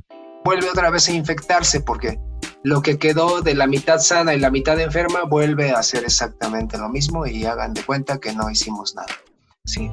vuelve 0.43 0.69
otra 0.69 0.89
vez 0.89 1.07
a 1.07 1.13
infectarse 1.13 1.81
porque 1.81 2.19
lo 2.63 2.81
que 2.81 2.97
quedó 2.97 3.41
de 3.41 3.55
la 3.55 3.67
mitad 3.67 3.99
sana 3.99 4.33
y 4.33 4.39
la 4.39 4.51
mitad 4.51 4.79
enferma 4.79 5.23
vuelve 5.23 5.71
a 5.71 5.79
hacer 5.79 6.03
exactamente 6.03 6.77
lo 6.77 6.89
mismo 6.89 7.25
y 7.25 7.45
hagan 7.45 7.73
de 7.73 7.83
cuenta 7.83 8.17
que 8.17 8.33
no 8.33 8.49
hicimos 8.49 8.95
nada. 8.95 9.07
Sí. 9.65 9.91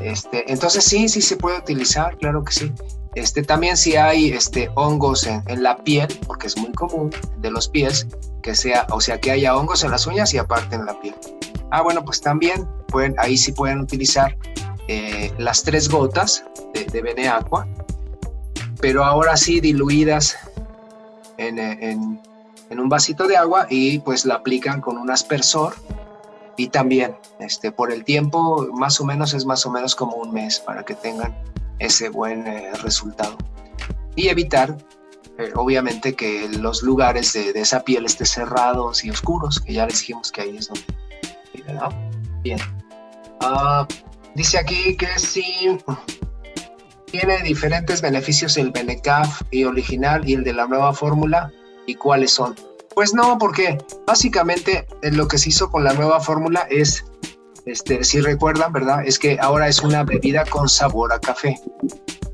Este, 0.00 0.50
entonces 0.52 0.84
sí, 0.84 1.08
sí 1.08 1.22
se 1.22 1.36
puede 1.36 1.58
utilizar, 1.58 2.16
claro 2.18 2.44
que 2.44 2.52
sí. 2.52 2.72
Este, 3.14 3.42
también 3.42 3.76
si 3.76 3.94
hay 3.96 4.32
este, 4.32 4.70
hongos 4.74 5.26
en, 5.26 5.42
en, 5.46 5.62
la 5.62 5.76
piel, 5.76 6.08
porque 6.26 6.48
es 6.48 6.56
muy 6.56 6.72
común 6.72 7.10
de 7.38 7.50
los 7.50 7.68
pies, 7.68 8.08
que 8.42 8.54
sea, 8.56 8.86
o 8.90 9.00
sea, 9.00 9.20
que 9.20 9.30
haya 9.30 9.56
hongos 9.56 9.84
en 9.84 9.92
las 9.92 10.06
uñas 10.06 10.34
y 10.34 10.38
aparte 10.38 10.74
en 10.74 10.84
la 10.84 11.00
piel. 11.00 11.14
Ah, 11.70 11.82
bueno, 11.82 12.04
pues 12.04 12.20
también 12.20 12.68
pueden, 12.88 13.14
ahí 13.18 13.36
sí 13.36 13.52
pueden 13.52 13.80
utilizar 13.80 14.36
eh, 14.88 15.32
las 15.38 15.62
tres 15.62 15.88
gotas 15.88 16.44
de, 16.72 16.84
de 16.84 17.02
Beneaqua, 17.02 17.66
pero 18.80 19.04
ahora 19.04 19.36
sí 19.36 19.60
diluidas 19.60 20.36
en, 21.38 21.58
en, 21.58 22.20
un 22.70 22.88
vasito 22.88 23.28
de 23.28 23.36
agua 23.36 23.66
y 23.70 24.00
pues 24.00 24.24
la 24.24 24.34
aplican 24.34 24.80
con 24.80 24.98
un 24.98 25.10
aspersor 25.10 25.74
y 26.56 26.68
también 26.68 27.16
este, 27.38 27.70
por 27.70 27.92
el 27.92 28.04
tiempo 28.04 28.66
más 28.72 29.00
o 29.00 29.04
menos 29.04 29.32
es 29.32 29.46
más 29.46 29.64
o 29.64 29.70
menos 29.70 29.94
como 29.94 30.16
un 30.16 30.32
mes 30.32 30.58
para 30.58 30.84
que 30.84 30.94
tengan 30.94 31.34
ese 31.78 32.08
buen 32.08 32.46
eh, 32.46 32.72
resultado. 32.82 33.36
Y 34.16 34.28
evitar 34.28 34.76
eh, 35.38 35.50
obviamente 35.56 36.14
que 36.14 36.48
los 36.48 36.82
lugares 36.82 37.32
de, 37.32 37.50
esa 37.54 37.82
piel 37.82 38.04
estén 38.06 38.26
cerrados 38.26 39.04
y 39.04 39.10
oscuros 39.10 39.60
que 39.60 39.72
ya 39.72 39.86
les 39.86 40.00
dijimos 40.00 40.30
que 40.30 40.42
ahí 40.42 40.56
es 40.56 40.68
donde 40.68 40.84
bien. 42.42 42.58
Uh, 43.40 43.84
Dice 44.34 44.58
aquí 44.58 44.96
que 44.96 45.06
si 45.18 45.78
tiene 47.14 47.40
diferentes 47.44 48.02
beneficios 48.02 48.56
el 48.56 48.72
Benecaf 48.72 49.42
y 49.52 49.62
original 49.62 50.28
y 50.28 50.34
el 50.34 50.42
de 50.42 50.52
la 50.52 50.66
nueva 50.66 50.92
fórmula. 50.92 51.52
¿Y 51.86 51.94
cuáles 51.94 52.32
son? 52.32 52.56
Pues 52.92 53.14
no, 53.14 53.38
porque 53.38 53.78
básicamente 54.04 54.84
eh, 55.02 55.12
lo 55.12 55.28
que 55.28 55.38
se 55.38 55.50
hizo 55.50 55.70
con 55.70 55.84
la 55.84 55.92
nueva 55.92 56.18
fórmula 56.18 56.66
es, 56.70 57.04
este, 57.66 58.02
si 58.02 58.20
recuerdan, 58.20 58.72
¿verdad? 58.72 59.06
Es 59.06 59.20
que 59.20 59.38
ahora 59.40 59.68
es 59.68 59.80
una 59.80 60.02
bebida 60.02 60.44
con 60.44 60.68
sabor 60.68 61.12
a 61.12 61.20
café. 61.20 61.56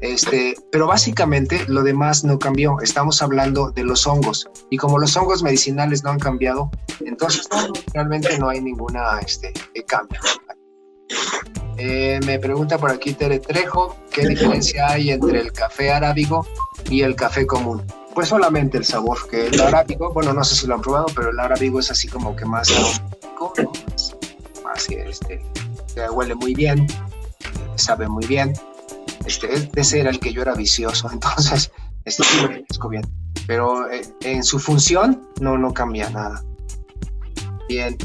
Este, 0.01 0.55
pero 0.73 0.87
básicamente 0.87 1.63
lo 1.69 1.83
demás 1.83 2.25
no 2.25 2.39
cambió. 2.39 2.81
Estamos 2.81 3.21
hablando 3.21 3.73
de 3.73 3.85
los 3.85 4.07
hongos. 4.07 4.49
Y 4.71 4.79
como 4.79 4.99
los 4.99 5.15
hongos 5.15 5.43
medicinales 5.43 6.05
no 6.05 6.11
han 6.13 6.19
cambiado, 6.19 6.71
entonces 7.01 7.47
realmente 7.93 8.39
no 8.39 8.49
hay 8.49 8.63
ninguna 8.63 9.19
este, 9.19 9.53
cambio. 9.87 10.21
Eh, 11.77 12.21
me 12.27 12.39
pregunta 12.39 12.77
por 12.77 12.91
aquí 12.91 13.15
Tere 13.15 13.39
Trejo, 13.39 13.97
¿qué 14.11 14.27
diferencia 14.27 14.91
hay 14.91 15.11
entre 15.11 15.41
el 15.41 15.53
café 15.53 15.91
arábigo 15.91 16.47
y 16.91 17.03
el 17.03 17.17
café 17.17 17.47
común? 17.47 17.83
Pues 18.15 18.29
solamente 18.29 18.77
el 18.77 18.85
sabor, 18.85 19.27
que 19.31 19.47
el 19.47 19.61
arábigo, 19.61 20.13
bueno, 20.13 20.35
no 20.35 20.45
sé 20.45 20.57
si 20.57 20.67
lo 20.67 20.75
han 20.75 20.83
probado, 20.83 21.07
pero 21.15 21.31
el 21.31 21.41
arábigo 21.41 21.81
es 21.81 21.91
así 21.91 22.07
como 22.07 22.37
que 22.37 22.45
más 22.45 22.71
más, 24.63 24.89
este, 24.91 25.43
huele 26.13 26.35
muy 26.35 26.55
bien, 26.55 26.87
sabe 27.77 28.09
muy 28.09 28.27
bien. 28.27 28.53
Este, 29.25 29.71
ese 29.75 30.01
era 30.01 30.11
el 30.11 30.21
que 30.21 30.33
yo 30.33 30.43
era 30.43 30.55
vicioso, 30.55 31.09
entonces, 31.13 31.71
este 32.05 32.25
sí 32.25 32.47
bien. 32.91 33.03
Pero 33.47 33.91
eh, 33.91 34.03
en 34.23 34.43
su 34.45 34.59
función 34.59 35.29
no, 35.41 35.57
no 35.57 35.73
cambia 35.73 36.11
nada. 36.11 36.43
Bien, 37.69 37.97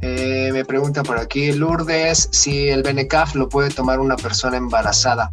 eh, 0.00 0.50
me 0.52 0.64
pregunta 0.64 1.02
por 1.02 1.18
aquí 1.18 1.52
Lourdes 1.52 2.28
si 2.30 2.68
el 2.68 2.82
Benecaf 2.82 3.34
lo 3.34 3.48
puede 3.48 3.70
tomar 3.70 3.98
una 3.98 4.16
persona 4.16 4.56
embarazada. 4.56 5.32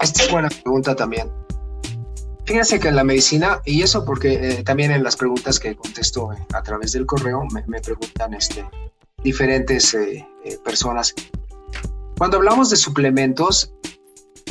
Esta 0.00 0.22
es 0.22 0.30
buena 0.30 0.48
pregunta 0.48 0.94
también. 0.94 1.30
Fíjense 2.44 2.78
que 2.78 2.88
en 2.88 2.96
la 2.96 3.04
medicina, 3.04 3.62
y 3.64 3.80
eso 3.82 4.04
porque 4.04 4.34
eh, 4.34 4.62
también 4.64 4.90
en 4.90 5.02
las 5.02 5.16
preguntas 5.16 5.58
que 5.58 5.74
contesto 5.74 6.32
eh, 6.32 6.46
a 6.52 6.62
través 6.62 6.92
del 6.92 7.06
correo 7.06 7.46
me, 7.66 7.80
preguntan 7.80 8.34
este, 8.34 8.68
diferentes 9.22 9.96
personas. 10.62 11.14
Cuando 12.18 12.36
hablamos 12.36 12.68
de 12.68 12.76
suplementos 12.76 13.72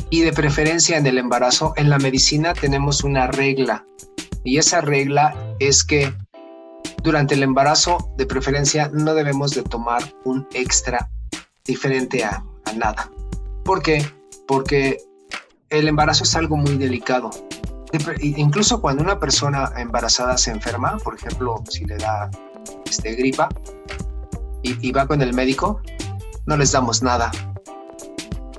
y 0.10 0.22
de 0.22 0.34
preferencia 0.34 0.98
en 0.98 1.06
el 1.06 1.20
embarazo, 1.20 1.74
en 1.78 1.90
la 1.90 2.00
medicina 2.00 2.54
tenemos 2.54 3.04
una 3.04 3.28
regla. 3.28 3.86
Y 4.44 4.58
esa 4.58 4.82
regla 4.82 5.56
es 5.60 5.84
que 5.84 6.14
durante 7.04 7.36
el 7.36 7.44
embarazo, 7.44 8.14
de 8.18 8.26
preferencia, 8.26 8.90
no 8.94 9.14
debemos 9.14 9.52
de 9.52 9.64
tomar 9.64 10.02
un 10.24 10.48
extra 10.54 11.10
diferente 11.66 12.24
a, 12.24 12.44
nada. 12.78 13.12
¿Por 13.66 13.84
qué? 13.84 14.06
Porque 14.48 14.98
el 15.70 15.88
embarazo 15.88 16.24
es 16.24 16.36
algo 16.36 16.56
muy 16.56 16.78
delicado. 16.78 17.30
Incluso 18.22 18.82
cuando 18.82 19.04
una 19.04 19.20
persona 19.20 19.72
embarazada 19.78 20.38
se 20.38 20.52
enferma, 20.52 20.98
por 21.04 21.16
ejemplo, 21.16 21.62
si 21.70 21.86
le 21.86 21.98
da 21.98 22.32
este, 22.86 23.14
gripa 23.16 23.50
y, 24.64 24.92
va 24.92 25.06
con 25.06 25.22
el 25.22 25.34
médico, 25.34 25.82
no 26.46 26.58
les 26.58 26.72
damos 26.72 27.04
nada. 27.04 27.32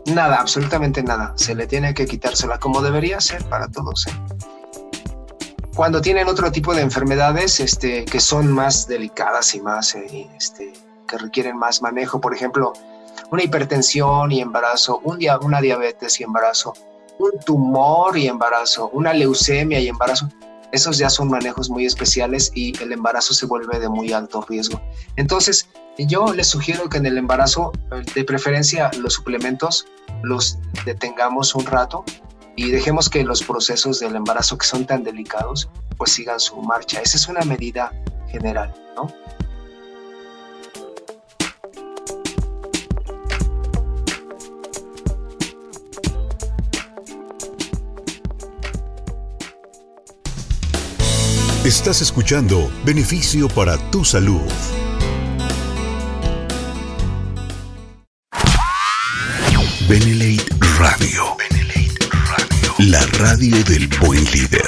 Nada, 0.07 0.36
absolutamente 0.36 1.03
nada. 1.03 1.32
Se 1.36 1.55
le 1.55 1.66
tiene 1.66 1.95
que 1.95 2.05
quitársela 2.05 2.59
como 2.59 2.82
debería 2.82 3.20
ser 3.20 3.42
para 3.47 3.68
todos. 3.68 4.07
¿eh? 4.07 4.34
Cuando 5.75 6.01
tienen 6.01 6.29
otro 6.29 6.53
tipo 6.53 6.72
de 6.72 6.83
enfermedades 6.83 7.59
este, 7.59 8.05
que 8.05 8.20
son 8.20 8.53
más 8.53 8.87
delicadas 8.87 9.57
y 9.57 9.61
más, 9.61 9.97
eh, 9.97 10.31
este, 10.37 10.72
que 11.09 11.18
requieren 11.18 11.57
más 11.57 11.83
manejo, 11.83 12.20
por 12.20 12.33
ejemplo, 12.33 12.75
una 13.33 13.43
hipertensión 13.43 14.31
y 14.31 14.41
embarazo, 14.41 15.01
un 15.03 15.18
una 15.43 15.61
diabetes 15.61 16.20
y 16.20 16.22
embarazo, 16.22 16.75
un 17.18 17.33
tumor 17.45 18.16
y 18.16 18.29
embarazo, 18.29 18.89
una 18.93 19.12
leucemia 19.12 19.81
y 19.81 19.89
embarazo, 19.89 20.29
esos 20.70 20.97
ya 20.97 21.11
son 21.11 21.29
manejos 21.29 21.68
muy 21.68 21.87
especiales 21.87 22.53
y 22.55 22.81
el 22.81 22.93
embarazo 22.93 23.35
se 23.35 23.47
vuelve 23.47 23.81
de 23.81 23.89
muy 23.89 24.12
alto 24.12 24.45
riesgo. 24.49 24.81
Entonces, 25.16 25.68
yo 25.99 26.33
les 26.33 26.47
sugiero 26.47 26.89
que 26.89 26.99
en 26.99 27.07
el 27.07 27.18
embarazo, 27.18 27.72
de 28.14 28.25
preferencia, 28.25 28.93
los 29.01 29.14
suplementos 29.14 29.87
los 30.22 30.57
detengamos 30.85 31.55
un 31.57 31.66
rato 31.66 32.05
y 32.57 32.70
dejemos 32.70 33.09
que 33.09 33.24
los 33.24 33.42
procesos 33.42 34.00
del 34.00 34.16
embarazo 34.16 34.59
que 34.59 34.66
son 34.66 34.86
tan 34.86 35.02
delicados 35.02 35.68
pues 35.96 36.12
sigan 36.12 36.40
su 36.40 36.61
marcha. 36.61 37.00
Esa 37.00 37.16
es 37.16 37.28
una 37.28 37.42
medida 37.42 37.92
general, 38.28 38.74
¿no? 38.96 39.12
Estás 51.64 52.02
escuchando 52.02 52.70
Beneficio 52.84 53.48
para 53.48 53.78
tu 53.90 54.05
Salud. 54.05 54.42
Benelate 59.88 60.44
Radio. 60.78 61.43
La 62.79 63.01
radio 63.20 63.62
del 63.62 63.87
buen 64.01 64.25
líder. 64.33 64.66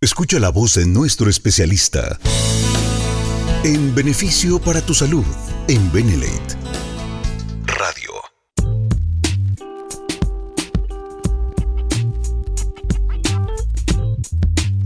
Escucha 0.00 0.40
la 0.40 0.48
voz 0.48 0.74
de 0.74 0.86
nuestro 0.86 1.30
especialista 1.30 2.18
en 3.62 3.94
beneficio 3.94 4.58
para 4.58 4.80
tu 4.80 4.92
salud 4.92 5.24
en 5.68 5.92
Benelate 5.92 6.56
Radio. 7.64 8.10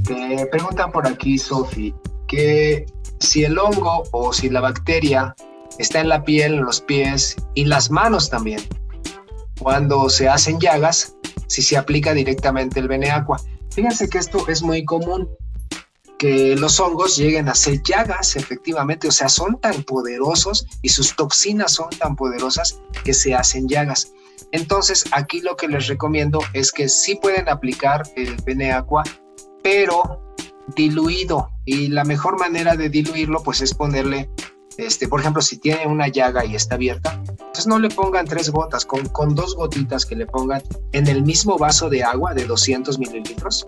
Te 0.05 0.47
preguntan 0.47 0.93
por 0.93 1.07
aquí, 1.07 1.39
Sofi, 1.39 1.95
que 2.29 2.85
si 3.19 3.45
el 3.45 3.59
hongo 3.59 4.03
o 4.13 4.31
si 4.35 4.51
la 4.51 4.61
bacteria 4.61 5.35
está 5.79 6.01
en 6.01 6.11
la 6.11 6.23
piel, 6.23 6.57
en 6.57 6.65
los 6.67 6.83
pies 6.83 7.35
y 7.55 7.65
las 7.65 7.91
manos 7.91 8.29
también 8.29 8.61
cuando 9.59 10.09
se 10.09 10.29
hacen 10.29 10.59
llagas, 10.61 11.15
si 11.47 11.63
se 11.63 11.77
aplica 11.77 12.13
directamente 12.13 12.81
el 12.81 12.89
Beneaqua. 12.89 13.41
Fíjense 13.71 14.09
que 14.09 14.19
esto 14.19 14.47
es 14.49 14.63
muy 14.63 14.85
común, 14.85 15.29
que 16.19 16.57
los 16.57 16.79
hongos 16.81 17.17
lleguen 17.17 17.49
a 17.49 17.53
hacer 17.53 17.83
llagas, 17.83 18.37
efectivamente, 18.37 19.09
o 19.09 19.13
sea, 19.13 19.29
son 19.29 19.61
tan 19.61 19.83
poderosos 19.83 20.67
y 20.83 20.89
sus 20.89 21.15
toxinas 21.17 21.73
son 21.73 21.91
tan 21.91 22.17
poderosas 22.17 22.81
que 23.05 23.15
se 23.15 23.35
hacen 23.35 23.69
llagas. 23.69 24.13
Entonces, 24.53 25.05
aquí 25.13 25.41
lo 25.41 25.57
que 25.57 25.69
les 25.69 25.89
recomiendo 25.89 26.39
es 26.53 26.71
que 26.71 26.89
sí 26.89 27.17
pueden 27.17 27.49
aplicar 27.49 28.03
el 28.17 28.37
Beneaqua, 28.45 29.03
pero 29.63 30.23
diluido. 30.77 31.51
Y 31.65 31.89
la 31.89 32.05
mejor 32.05 32.39
manera 32.39 32.77
de 32.77 32.89
diluirlo, 32.89 33.43
pues 33.43 33.61
es 33.61 33.75
ponerle 33.75 34.31
este, 34.79 35.09
por 35.09 35.21
ejemplo, 35.21 35.43
si 35.43 35.59
tiene 35.59 35.87
una 35.87 36.09
llaga 36.09 36.45
y 36.45 36.55
está 36.55 36.75
abierta, 36.75 37.23
pues 37.53 37.67
no 37.67 37.79
le 37.79 37.89
pongan 37.89 38.27
tres 38.27 38.51
gotas, 38.51 38.85
con, 38.85 39.07
con 39.09 39.35
dos 39.35 39.55
gotitas 39.57 40.05
que 40.05 40.17
le 40.17 40.27
pongan 40.27 40.63
en 40.93 41.07
el 41.07 41.23
mismo 41.23 41.59
vaso 41.59 41.89
de 41.89 42.03
agua 42.03 42.35
de 42.35 42.45
200 42.47 42.99
mililitros, 42.99 43.67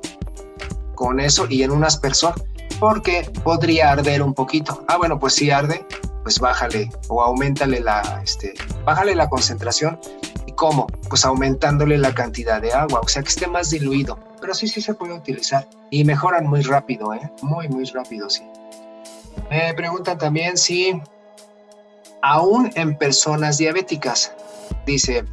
con 0.94 1.20
eso 1.20 1.46
y 1.48 1.62
en 1.62 1.70
un 1.70 1.84
aspersor, 1.84 2.34
porque 2.80 3.30
podría 3.44 3.92
arder 3.92 4.22
un 4.22 4.34
poquito. 4.34 4.84
Ah, 4.88 4.96
bueno, 4.96 5.18
pues 5.18 5.34
si 5.34 5.50
arde, 5.50 5.86
pues 6.22 6.40
bájale 6.40 6.90
o 7.09 7.22
aumentale 7.22 7.80
la, 7.80 8.20
este, 8.24 8.54
bájale 8.84 9.14
la 9.14 9.28
concentración. 9.28 10.00
¿Y 10.46 10.52
cómo? 10.52 10.86
Pues 11.09 11.24
aumentándole 11.24 11.98
la 11.98 12.14
cantidad 12.14 12.61
de 12.61 12.72
agua, 12.72 13.00
o 13.00 13.09
sea 13.09 13.22
que 13.22 13.28
esté 13.28 13.46
más 13.46 13.70
diluido. 13.70 14.18
Pero 14.40 14.54
sí, 14.54 14.66
sí 14.66 14.80
se 14.80 14.94
puede 14.94 15.12
utilizar 15.12 15.68
y 15.90 16.04
mejoran 16.04 16.46
muy 16.46 16.62
rápido, 16.62 17.14
¿eh? 17.14 17.30
Muy, 17.42 17.68
muy 17.68 17.84
rápido, 17.84 18.28
sí. 18.28 18.42
Me 19.51 19.72
preguntan 19.74 20.18
también 20.18 20.57
si 20.57 21.01
aún 22.22 22.70
en 22.74 22.97
personas 22.99 23.59
diabéticas, 23.59 24.32
dice, 24.87 25.24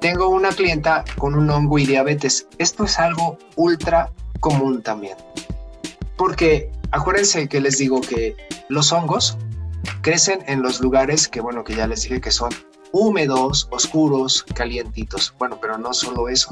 tengo 0.00 0.28
una 0.28 0.50
clienta 0.50 1.04
con 1.18 1.34
un 1.34 1.50
hongo 1.50 1.78
y 1.78 1.86
diabetes. 1.86 2.46
Esto 2.58 2.84
es 2.84 2.98
algo 2.98 3.38
ultra 3.56 4.12
común 4.40 4.82
también. 4.82 5.16
Porque 6.16 6.70
acuérdense 6.92 7.48
que 7.48 7.60
les 7.60 7.78
digo 7.78 8.00
que 8.00 8.36
los 8.68 8.92
hongos 8.92 9.36
crecen 10.02 10.44
en 10.46 10.62
los 10.62 10.80
lugares 10.80 11.28
que, 11.28 11.40
bueno, 11.40 11.64
que 11.64 11.74
ya 11.74 11.86
les 11.86 12.02
dije 12.02 12.20
que 12.20 12.30
son 12.30 12.50
húmedos, 12.92 13.68
oscuros, 13.70 14.42
calientitos. 14.54 15.34
Bueno, 15.38 15.58
pero 15.60 15.78
no 15.78 15.92
solo 15.92 16.28
eso. 16.28 16.48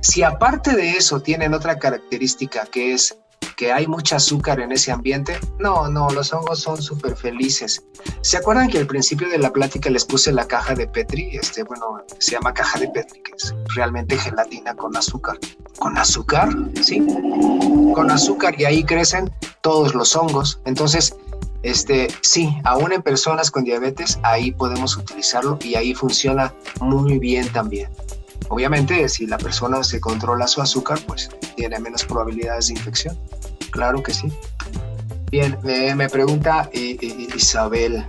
Si 0.00 0.22
aparte 0.22 0.74
de 0.74 0.90
eso 0.90 1.20
tienen 1.20 1.54
otra 1.54 1.78
característica 1.78 2.66
que 2.66 2.94
es 2.94 3.16
que 3.58 3.72
hay 3.72 3.88
mucha 3.88 4.16
azúcar 4.16 4.60
en 4.60 4.70
ese 4.70 4.92
ambiente. 4.92 5.36
No, 5.58 5.88
no, 5.88 6.08
los 6.10 6.32
hongos 6.32 6.60
son 6.60 6.80
súper 6.80 7.16
felices. 7.16 7.82
¿Se 8.20 8.36
acuerdan 8.36 8.70
que 8.70 8.78
al 8.78 8.86
principio 8.86 9.28
de 9.28 9.36
la 9.36 9.52
plática 9.52 9.90
les 9.90 10.04
puse 10.04 10.30
la 10.30 10.46
caja 10.46 10.76
de 10.76 10.86
Petri? 10.86 11.36
Este, 11.36 11.64
bueno, 11.64 12.04
se 12.20 12.32
llama 12.32 12.54
caja 12.54 12.78
de 12.78 12.88
Petri, 12.88 13.20
que 13.20 13.32
es 13.36 13.52
realmente 13.74 14.16
gelatina 14.16 14.76
con 14.76 14.96
azúcar. 14.96 15.38
¿Con 15.80 15.98
azúcar? 15.98 16.50
Sí. 16.80 17.04
Con 17.94 18.12
azúcar 18.12 18.54
y 18.60 18.64
ahí 18.64 18.84
crecen 18.84 19.28
todos 19.60 19.92
los 19.92 20.14
hongos. 20.14 20.60
Entonces, 20.64 21.16
este, 21.64 22.06
sí, 22.22 22.56
aún 22.62 22.92
en 22.92 23.02
personas 23.02 23.50
con 23.50 23.64
diabetes, 23.64 24.20
ahí 24.22 24.52
podemos 24.52 24.96
utilizarlo 24.96 25.58
y 25.62 25.74
ahí 25.74 25.94
funciona 25.94 26.54
muy 26.80 27.18
bien 27.18 27.52
también. 27.52 27.90
Obviamente, 28.50 29.08
si 29.08 29.26
la 29.26 29.36
persona 29.36 29.82
se 29.82 30.00
controla 30.00 30.46
su 30.46 30.62
azúcar, 30.62 31.00
pues 31.08 31.28
tiene 31.56 31.80
menos 31.80 32.04
probabilidades 32.04 32.68
de 32.68 32.74
infección. 32.74 33.18
Claro 33.70 34.02
que 34.02 34.12
sí. 34.12 34.32
Bien, 35.30 35.58
me 35.62 36.08
pregunta 36.08 36.70
Isabel. 36.72 38.04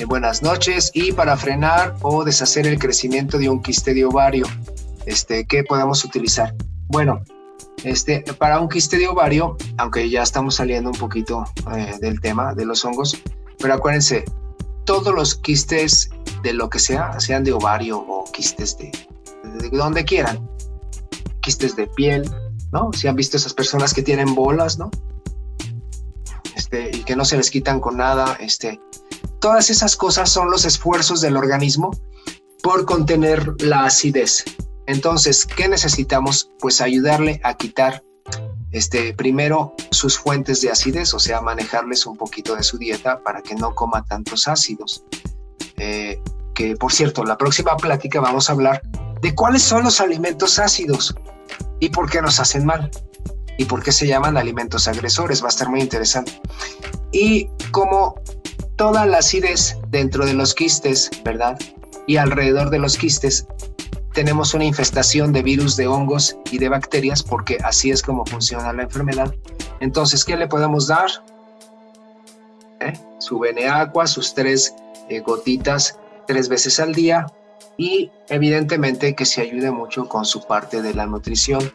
Eh, 0.00 0.06
buenas 0.06 0.42
noches. 0.42 0.90
Y 0.94 1.12
para 1.12 1.36
frenar 1.36 1.94
o 2.00 2.24
deshacer 2.24 2.66
el 2.66 2.78
crecimiento 2.78 3.36
de 3.36 3.50
un 3.50 3.60
quiste 3.60 3.92
de 3.92 4.06
ovario, 4.06 4.46
este, 5.04 5.44
¿qué 5.44 5.62
podemos 5.62 6.02
utilizar? 6.06 6.54
Bueno, 6.88 7.22
este, 7.84 8.24
para 8.38 8.60
un 8.60 8.68
quiste 8.70 8.96
de 8.96 9.08
ovario, 9.08 9.58
aunque 9.76 10.08
ya 10.08 10.22
estamos 10.22 10.54
saliendo 10.54 10.88
un 10.88 10.96
poquito 10.96 11.44
eh, 11.76 11.98
del 12.00 12.18
tema 12.20 12.54
de 12.54 12.64
los 12.64 12.82
hongos, 12.82 13.20
pero 13.58 13.74
acuérdense, 13.74 14.24
todos 14.86 15.14
los 15.14 15.34
quistes 15.34 16.08
de 16.42 16.54
lo 16.54 16.70
que 16.70 16.78
sea, 16.78 17.20
sean 17.20 17.44
de 17.44 17.52
ovario 17.52 17.98
o 17.98 18.24
quistes 18.32 18.78
de, 18.78 18.90
de, 19.60 19.68
donde 19.68 20.02
quieran, 20.02 20.48
quistes 21.42 21.76
de 21.76 21.86
piel, 21.88 22.22
¿no? 22.72 22.90
Si 22.92 23.08
han 23.08 23.16
visto 23.16 23.36
esas 23.36 23.54
personas 23.54 23.94
que 23.94 24.02
tienen 24.02 24.34
bolas, 24.34 24.78
¿no? 24.78 24.90
Este, 26.56 26.90
y 26.94 27.04
que 27.04 27.16
no 27.16 27.24
se 27.24 27.36
les 27.36 27.50
quitan 27.50 27.80
con 27.80 27.96
nada, 27.96 28.36
este, 28.40 28.80
todas 29.40 29.70
esas 29.70 29.96
cosas 29.96 30.30
son 30.30 30.50
los 30.50 30.64
esfuerzos 30.64 31.20
del 31.20 31.36
organismo 31.36 31.90
por 32.62 32.84
contener 32.84 33.54
la 33.62 33.84
acidez. 33.84 34.44
Entonces, 34.86 35.46
¿qué 35.46 35.68
necesitamos? 35.68 36.50
Pues 36.58 36.80
ayudarle 36.80 37.40
a 37.44 37.54
quitar 37.54 38.02
este, 38.72 39.14
primero 39.14 39.74
sus 39.90 40.18
fuentes 40.18 40.60
de 40.60 40.70
acidez, 40.70 41.14
o 41.14 41.18
sea, 41.18 41.40
manejarles 41.40 42.06
un 42.06 42.16
poquito 42.16 42.54
de 42.54 42.62
su 42.62 42.78
dieta 42.78 43.22
para 43.22 43.42
que 43.42 43.54
no 43.54 43.74
coma 43.74 44.04
tantos 44.04 44.46
ácidos. 44.48 45.04
Eh, 45.76 46.20
que 46.54 46.76
por 46.76 46.92
cierto, 46.92 47.24
la 47.24 47.38
próxima 47.38 47.76
plática 47.76 48.20
vamos 48.20 48.48
a 48.48 48.52
hablar 48.52 48.82
de 49.22 49.34
cuáles 49.34 49.62
son 49.62 49.84
los 49.84 50.00
alimentos 50.00 50.58
ácidos 50.58 51.14
y 51.80 51.88
por 51.88 52.10
qué 52.10 52.22
nos 52.22 52.38
hacen 52.40 52.64
mal 52.64 52.90
y 53.58 53.64
por 53.64 53.82
qué 53.82 53.92
se 53.92 54.06
llaman 54.06 54.36
alimentos 54.36 54.88
agresores. 54.88 55.42
Va 55.42 55.46
a 55.46 55.48
estar 55.48 55.68
muy 55.68 55.80
interesante. 55.80 56.40
Y 57.12 57.48
como 57.72 58.14
toda 58.76 59.04
la 59.06 59.18
acidez 59.18 59.76
dentro 59.88 60.24
de 60.24 60.34
los 60.34 60.54
quistes, 60.54 61.10
¿verdad? 61.24 61.58
Y 62.06 62.16
alrededor 62.16 62.70
de 62.70 62.78
los 62.78 62.96
quistes 62.96 63.46
tenemos 64.12 64.54
una 64.54 64.64
infestación 64.64 65.32
de 65.32 65.42
virus, 65.42 65.76
de 65.76 65.86
hongos 65.86 66.36
y 66.50 66.58
de 66.58 66.68
bacterias, 66.68 67.22
porque 67.22 67.58
así 67.62 67.90
es 67.90 68.02
como 68.02 68.24
funciona 68.24 68.72
la 68.72 68.84
enfermedad. 68.84 69.34
Entonces, 69.80 70.24
¿qué 70.24 70.36
le 70.36 70.48
podemos 70.48 70.86
dar? 70.86 71.08
¿Eh? 72.80 72.92
Su 73.18 73.38
bene 73.38 73.68
agua, 73.68 74.06
sus 74.06 74.34
tres 74.34 74.74
eh, 75.08 75.20
gotitas 75.20 75.96
tres 76.30 76.48
veces 76.48 76.78
al 76.78 76.94
día 76.94 77.26
y 77.80 78.10
evidentemente 78.28 79.14
que 79.14 79.24
se 79.24 79.40
ayude 79.40 79.70
mucho 79.70 80.06
con 80.06 80.26
su 80.26 80.46
parte 80.46 80.82
de 80.82 80.92
la 80.92 81.06
nutrición. 81.06 81.72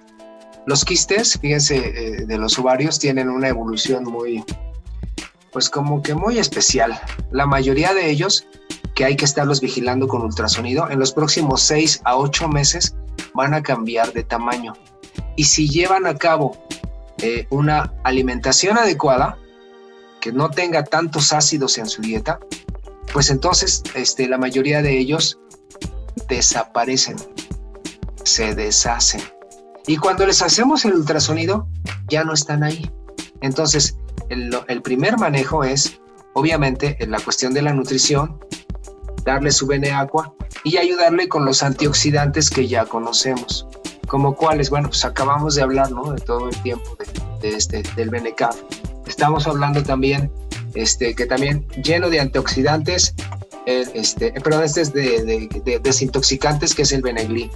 Los 0.68 0.86
quistes, 0.86 1.40
fíjense, 1.42 1.78
eh, 1.78 2.26
de 2.28 2.38
los 2.38 2.60
ovarios 2.60 3.00
tienen 3.00 3.28
una 3.28 3.48
evolución 3.48 4.04
muy, 4.04 4.44
pues 5.52 5.68
como 5.68 6.04
que 6.04 6.14
muy 6.14 6.38
especial. 6.38 7.02
La 7.32 7.48
mayoría 7.48 7.96
de 7.96 8.08
ellos 8.08 8.46
que 8.94 9.04
hay 9.04 9.16
que 9.16 9.26
estarlos 9.26 9.62
vigilando 9.62 10.08
con 10.08 10.22
ultrasonido, 10.22 10.92
en 10.92 11.00
los 11.00 11.12
próximos 11.12 11.64
6 11.64 12.02
a 12.04 12.18
8 12.18 12.50
meses 12.50 12.96
van 13.34 13.56
a 13.56 13.64
cambiar 13.64 14.14
de 14.14 14.24
tamaño. 14.24 14.74
Y 15.36 15.46
si 15.46 15.68
llevan 15.68 16.06
a 16.06 16.16
cabo 16.16 16.56
eh, 17.18 17.48
una 17.50 17.92
alimentación 18.04 18.78
adecuada, 18.78 19.40
que 20.22 20.32
no 20.32 20.52
tenga 20.52 20.84
tantos 20.84 21.34
ácidos 21.34 21.80
en 21.80 21.88
su 21.88 22.04
dieta, 22.04 22.40
pues 23.12 23.32
entonces 23.32 23.82
este, 23.96 24.28
la 24.28 24.38
mayoría 24.38 24.84
de 24.84 25.00
ellos 25.00 25.40
desaparecen, 26.28 27.18
se 28.24 28.56
deshacen. 28.56 29.22
Y 29.88 29.98
cuando 29.98 30.26
les 30.26 30.42
hacemos 30.42 30.84
el 30.86 30.94
ultrasonido, 30.94 31.68
ya 32.10 32.24
no 32.24 32.34
están 32.34 32.64
ahí. 32.64 32.92
Entonces, 33.42 33.98
el, 34.30 34.82
primer 34.82 35.18
manejo 35.18 35.64
es, 35.64 36.00
obviamente, 36.34 36.98
en 37.00 37.12
la 37.12 37.20
cuestión 37.20 37.54
de 37.54 37.62
la 37.62 37.74
nutrición, 37.74 38.40
darle 39.24 39.52
su 39.52 39.68
bene 39.68 39.92
agua 39.92 40.34
y 40.64 40.78
ayudarle 40.78 41.28
con 41.28 41.46
los 41.46 41.62
antioxidantes 41.62 42.50
que 42.50 42.68
ya 42.68 42.86
conocemos. 42.86 43.68
Como 44.08 44.36
cuáles, 44.36 44.70
bueno, 44.70 44.90
pues 44.90 45.06
acabamos 45.06 45.56
de 45.56 45.64
hablar, 45.64 45.92
¿no? 45.92 46.12
De 46.12 46.22
todo 46.22 46.50
el 46.50 46.56
tiempo 46.62 46.98
de, 47.42 47.50
este, 47.50 47.84
del 47.96 48.10
Benecaf. 48.10 48.56
Estamos 49.06 49.48
hablando 49.48 49.84
también, 49.84 50.32
este, 50.74 51.14
que 51.16 51.26
también 51.26 51.68
lleno 51.84 52.10
de 52.10 52.20
antioxidantes, 52.20 53.14
este, 53.66 54.32
perdón, 54.34 54.64
este 54.64 54.82
es 54.82 54.94
de, 54.94 55.80
desintoxicantes, 55.82 56.76
que 56.76 56.84
es 56.84 56.92
el 56.92 57.02
Benegli. 57.02 57.50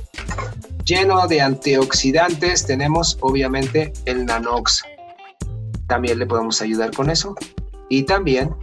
Lleno 0.85 1.27
de 1.27 1.41
antioxidantes 1.41 2.65
tenemos, 2.65 3.17
obviamente, 3.21 3.93
el 4.05 4.25
Nanox. 4.25 4.83
También 5.87 6.19
le 6.19 6.25
podemos 6.25 6.61
ayudar 6.61 6.91
con 6.91 7.09
eso. 7.09 7.35
Y 7.89 8.03
también 8.03 8.55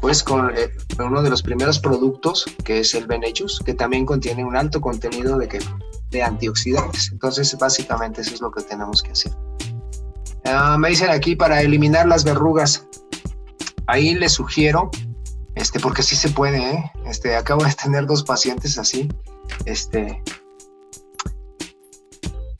pues 0.00 0.22
con 0.22 0.50
eh, 0.56 0.70
uno 0.98 1.22
de 1.22 1.30
los 1.30 1.42
primeros 1.42 1.78
productos 1.78 2.44
que 2.64 2.80
es 2.80 2.94
el 2.94 3.06
Benechus, 3.06 3.60
que 3.64 3.74
también 3.74 4.06
contiene 4.06 4.44
un 4.44 4.56
alto 4.56 4.80
contenido 4.80 5.38
de, 5.38 5.48
que, 5.48 5.58
de 6.10 6.22
antioxidantes. 6.22 7.10
Entonces, 7.12 7.56
básicamente 7.58 8.20
eso 8.20 8.34
es 8.34 8.40
lo 8.40 8.50
que 8.50 8.62
tenemos 8.62 9.02
que 9.02 9.12
hacer. 9.12 9.32
Ah, 10.44 10.76
me 10.78 10.90
dicen 10.90 11.10
aquí 11.10 11.34
para 11.34 11.62
eliminar 11.62 12.06
las 12.06 12.24
verrugas. 12.24 12.86
Ahí 13.86 14.14
les 14.14 14.32
sugiero, 14.32 14.90
este, 15.58 15.80
porque 15.80 16.04
sí 16.04 16.14
se 16.14 16.28
puede, 16.28 16.58
¿eh? 16.58 16.92
este, 17.04 17.34
acabo 17.34 17.64
de 17.64 17.72
tener 17.72 18.06
dos 18.06 18.22
pacientes 18.22 18.78
así. 18.78 19.08
Este, 19.64 20.22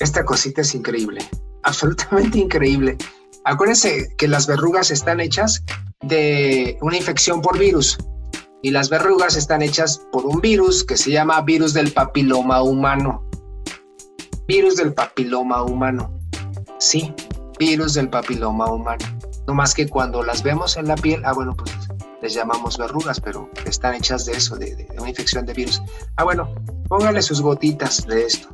esta 0.00 0.24
cosita 0.24 0.62
es 0.62 0.74
increíble, 0.74 1.20
absolutamente 1.62 2.38
increíble. 2.38 2.96
Acuérdense 3.44 4.08
que 4.18 4.26
las 4.26 4.48
verrugas 4.48 4.90
están 4.90 5.20
hechas 5.20 5.62
de 6.02 6.76
una 6.80 6.96
infección 6.96 7.40
por 7.40 7.56
virus 7.56 7.98
y 8.62 8.72
las 8.72 8.90
verrugas 8.90 9.36
están 9.36 9.62
hechas 9.62 10.02
por 10.10 10.26
un 10.26 10.40
virus 10.40 10.82
que 10.82 10.96
se 10.96 11.12
llama 11.12 11.40
virus 11.42 11.74
del 11.74 11.92
papiloma 11.92 12.62
humano. 12.62 13.24
Virus 14.48 14.76
del 14.76 14.92
papiloma 14.92 15.62
humano. 15.62 16.18
Sí, 16.80 17.14
virus 17.60 17.94
del 17.94 18.10
papiloma 18.10 18.72
humano. 18.72 19.04
No 19.46 19.54
más 19.54 19.72
que 19.72 19.88
cuando 19.88 20.24
las 20.24 20.42
vemos 20.42 20.76
en 20.76 20.88
la 20.88 20.96
piel, 20.96 21.22
ah, 21.24 21.32
bueno, 21.32 21.54
pues 21.56 21.87
les 22.22 22.34
llamamos 22.34 22.78
verrugas, 22.78 23.20
pero 23.20 23.50
están 23.64 23.94
hechas 23.94 24.26
de 24.26 24.32
eso, 24.32 24.56
de, 24.56 24.88
una 24.98 25.08
infección 25.08 25.46
de 25.46 25.54
virus. 25.54 25.82
Ah, 26.16 26.24
bueno, 26.24 26.54
póngale 26.88 27.22
sus 27.22 27.40
gotitas 27.40 28.06
de 28.06 28.24
esto, 28.24 28.48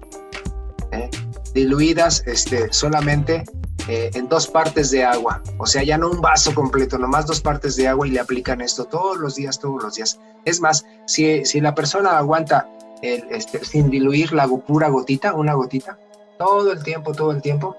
¿eh? 0.93 1.11
diluidas 1.55 2.23
este, 2.27 2.73
solamente 2.73 3.45
eh, 3.89 4.11
en 4.15 4.29
dos 4.29 4.49
partes 4.49 4.91
de 4.91 5.05
agua, 5.05 5.43
o 5.59 5.67
sea, 5.67 5.83
ya 5.83 5.99
no 5.99 6.11
un 6.11 6.21
vaso 6.21 6.55
completo, 6.55 6.99
nomás 6.99 7.27
dos 7.27 7.41
partes 7.41 7.77
de 7.77 7.89
agua 7.89 8.07
y 8.07 8.11
le 8.11 8.21
aplican 8.21 8.61
esto 8.61 8.85
todos 8.85 9.19
los 9.19 9.37
días, 9.37 9.59
todos 9.59 9.83
los 9.83 9.95
días. 9.95 10.19
Es 10.45 10.61
más, 10.61 10.85
si, 11.07 11.45
si 11.45 11.61
la 11.61 11.75
persona 11.75 12.19
aguanta 12.19 12.69
este, 13.03 13.65
sin 13.65 13.91
diluir 13.91 14.33
la 14.33 14.49
pura 14.49 14.89
gotita, 14.89 15.35
una 15.35 15.55
gotita, 15.55 15.99
todo 16.39 16.73
el 16.73 16.83
tiempo, 16.83 17.12
todo 17.12 17.33
el 17.33 17.43
tiempo, 17.43 17.77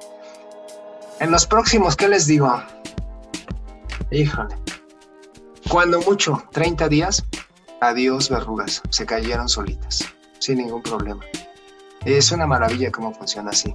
en 1.19 1.31
los 1.31 1.47
próximos, 1.47 1.95
¿qué 1.95 2.07
les 2.07 2.27
digo? 2.27 2.61
Híjole, 4.11 4.55
cuando 5.69 6.01
mucho, 6.01 6.43
30 6.51 6.89
días, 6.89 7.23
adiós 7.81 8.29
verrugas, 8.29 8.81
se 8.89 9.05
cayeron 9.05 9.49
solitas, 9.49 10.05
sin 10.39 10.59
ningún 10.59 10.81
problema. 10.81 11.23
Es 12.05 12.31
una 12.31 12.45
maravilla 12.45 12.91
cómo 12.91 13.13
funciona 13.13 13.49
así 13.51 13.73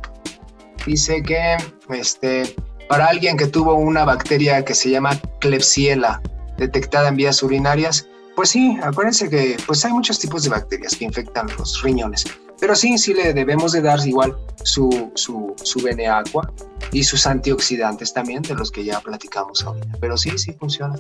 dice 0.87 1.23
que 1.23 1.57
este, 1.91 2.55
para 2.89 3.07
alguien 3.07 3.37
que 3.37 3.47
tuvo 3.47 3.75
una 3.75 4.05
bacteria 4.05 4.65
que 4.65 4.75
se 4.75 4.91
llama 4.91 5.21
Klebsiella 5.41 6.21
detectada 6.57 7.09
en 7.09 7.17
vías 7.17 7.43
urinarias, 7.43 8.07
pues 8.37 8.51
sí, 8.51 8.79
acuérdense 8.83 9.29
que 9.29 9.57
pues 9.67 9.85
hay 9.85 9.93
muchos 9.93 10.19
tipos 10.19 10.45
de 10.45 10.51
bacterias 10.51 10.97
que 10.97 11.05
infectan 11.05 11.47
los 11.59 11.83
riñones, 11.83 12.25
pero 12.59 12.75
sí, 12.75 12.97
sí 12.99 13.15
le 13.15 13.33
debemos 13.33 13.73
de 13.73 13.83
dar 13.83 14.07
igual 14.07 14.37
su, 14.63 15.11
su, 15.15 15.55
su 15.63 15.81
bene 15.81 16.09
aqua 16.09 16.53
y 16.93 17.03
sus 17.05 17.27
antioxidantes 17.27 18.13
también, 18.13 18.43
de 18.43 18.55
los 18.55 18.71
que 18.71 18.85
ya 18.85 19.01
platicamos 19.01 19.63
ahorita, 19.65 19.97
pero 20.01 20.17
sí, 20.17 20.37
sí 20.39 20.53
funciona. 20.53 20.97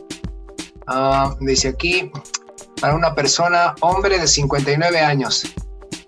Ah, 0.93 1.36
dice 1.38 1.68
aquí, 1.68 2.11
para 2.80 2.97
una 2.97 3.14
persona, 3.14 3.76
hombre 3.80 4.18
de 4.18 4.26
59 4.26 4.99
años, 4.99 5.45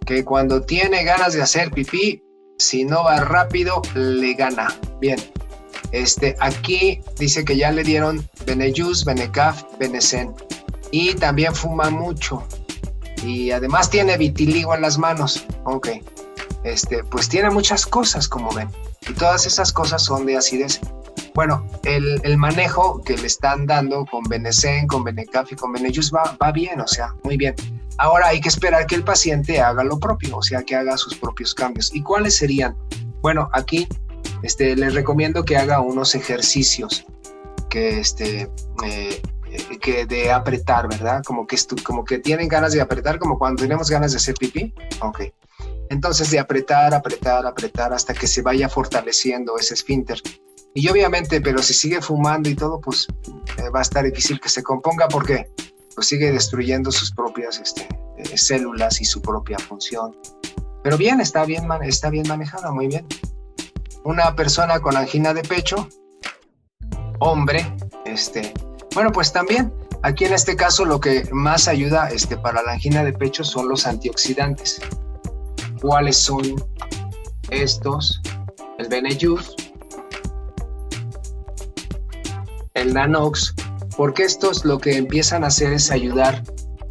que 0.04 0.24
cuando 0.24 0.62
tiene 0.62 1.04
ganas 1.04 1.34
de 1.34 1.42
hacer 1.42 1.70
pipí, 1.70 2.20
si 2.58 2.84
no 2.84 3.04
va 3.04 3.20
rápido, 3.20 3.80
le 3.94 4.34
gana. 4.34 4.74
Bien. 5.00 5.18
Este, 5.92 6.34
aquí 6.40 7.00
dice 7.16 7.44
que 7.44 7.56
ya 7.56 7.70
le 7.70 7.84
dieron 7.84 8.28
Benejus, 8.44 9.04
Benecaf, 9.04 9.62
Benecen. 9.78 10.34
Y 10.90 11.14
también 11.14 11.54
fuma 11.54 11.88
mucho. 11.90 12.42
Y 13.24 13.52
además 13.52 13.88
tiene 13.88 14.16
vitiligo 14.16 14.74
en 14.74 14.82
las 14.82 14.98
manos. 14.98 15.44
Ok. 15.62 15.90
Este, 16.64 17.04
pues 17.04 17.28
tiene 17.28 17.50
muchas 17.50 17.86
cosas, 17.86 18.26
como 18.26 18.52
ven. 18.52 18.68
Y 19.08 19.12
todas 19.12 19.46
esas 19.46 19.72
cosas 19.72 20.02
son 20.02 20.26
de 20.26 20.36
acidez. 20.36 20.80
Bueno, 21.34 21.66
el, 21.84 22.36
manejo 22.36 23.02
que 23.02 23.16
le 23.16 23.26
están 23.26 23.66
dando 23.66 24.04
con 24.04 24.22
Benecen, 24.24 24.86
con 24.86 25.02
Benecaf 25.02 25.50
y 25.52 25.56
con 25.56 25.72
Benejus 25.72 26.12
va, 26.12 26.52
bien, 26.52 26.80
o 26.80 26.86
sea, 26.86 27.14
muy 27.22 27.36
bien. 27.36 27.54
Ahora 27.98 28.28
hay 28.28 28.40
que 28.40 28.48
esperar 28.48 28.86
que 28.86 28.96
el 28.96 29.04
paciente 29.04 29.60
haga 29.60 29.82
lo 29.82 29.98
propio, 29.98 30.36
o 30.36 30.42
sea, 30.42 30.62
que 30.62 30.76
haga 30.76 30.96
sus 30.96 31.14
propios 31.14 31.54
cambios. 31.54 31.94
¿Y 31.94 32.02
cuáles 32.02 32.36
serían? 32.36 32.76
Bueno, 33.22 33.48
aquí 33.52 33.88
este, 34.42 34.76
les 34.76 34.94
recomiendo 34.94 35.44
que 35.44 35.56
haga 35.56 35.80
unos 35.80 36.14
ejercicios 36.14 37.06
que, 37.70 38.00
este, 38.00 38.50
eh, 38.84 39.22
que 39.80 40.04
de 40.04 40.30
apretar, 40.32 40.88
¿verdad? 40.88 41.22
Como 41.24 41.46
que, 41.46 41.56
como 41.82 42.04
que 42.04 42.18
tienen 42.18 42.48
ganas 42.48 42.72
de 42.72 42.80
apretar, 42.80 43.18
como 43.18 43.38
cuando 43.38 43.62
tenemos 43.62 43.88
ganas 43.88 44.12
de 44.12 44.18
hacer 44.18 44.34
pipí. 44.34 44.74
Ok. 45.00 45.22
Entonces 45.88 46.30
de 46.30 46.38
apretar, 46.38 46.94
apretar, 46.94 47.46
apretar 47.46 47.92
hasta 47.92 48.14
que 48.14 48.26
se 48.26 48.42
vaya 48.42 48.68
fortaleciendo 48.68 49.58
ese 49.58 49.74
esfínter. 49.74 50.20
Y 50.74 50.88
obviamente, 50.88 51.40
pero 51.40 51.62
si 51.62 51.74
sigue 51.74 52.00
fumando 52.00 52.48
y 52.48 52.54
todo, 52.54 52.80
pues 52.80 53.06
eh, 53.58 53.68
va 53.68 53.80
a 53.80 53.82
estar 53.82 54.04
difícil 54.04 54.40
que 54.40 54.48
se 54.48 54.62
componga 54.62 55.06
porque 55.08 55.50
pues 55.94 56.06
sigue 56.06 56.32
destruyendo 56.32 56.90
sus 56.90 57.12
propias 57.12 57.58
este, 57.58 57.86
eh, 58.16 58.38
células 58.38 59.00
y 59.00 59.04
su 59.04 59.20
propia 59.20 59.58
función. 59.58 60.16
Pero 60.82 60.96
bien, 60.96 61.20
está 61.20 61.44
bien, 61.44 61.68
está 61.82 62.10
bien 62.10 62.26
manejada, 62.26 62.72
muy 62.72 62.88
bien. 62.88 63.06
Una 64.04 64.34
persona 64.34 64.80
con 64.80 64.96
angina 64.96 65.34
de 65.34 65.42
pecho, 65.42 65.88
hombre, 67.20 67.64
este, 68.04 68.52
bueno, 68.94 69.12
pues 69.12 69.32
también, 69.32 69.72
aquí 70.02 70.24
en 70.24 70.32
este 70.32 70.56
caso 70.56 70.84
lo 70.84 71.00
que 71.00 71.28
más 71.30 71.68
ayuda 71.68 72.08
este, 72.08 72.36
para 72.36 72.62
la 72.62 72.72
angina 72.72 73.04
de 73.04 73.12
pecho 73.12 73.44
son 73.44 73.68
los 73.68 73.86
antioxidantes. 73.86 74.80
¿Cuáles 75.80 76.16
son 76.16 76.42
estos? 77.50 78.20
El 78.78 78.88
Benejus, 78.88 79.54
el 82.74 82.94
Nanox, 82.94 83.54
porque 83.96 84.24
estos 84.24 84.64
lo 84.64 84.78
que 84.78 84.96
empiezan 84.96 85.44
a 85.44 85.48
hacer 85.48 85.72
es 85.72 85.90
ayudar 85.90 86.42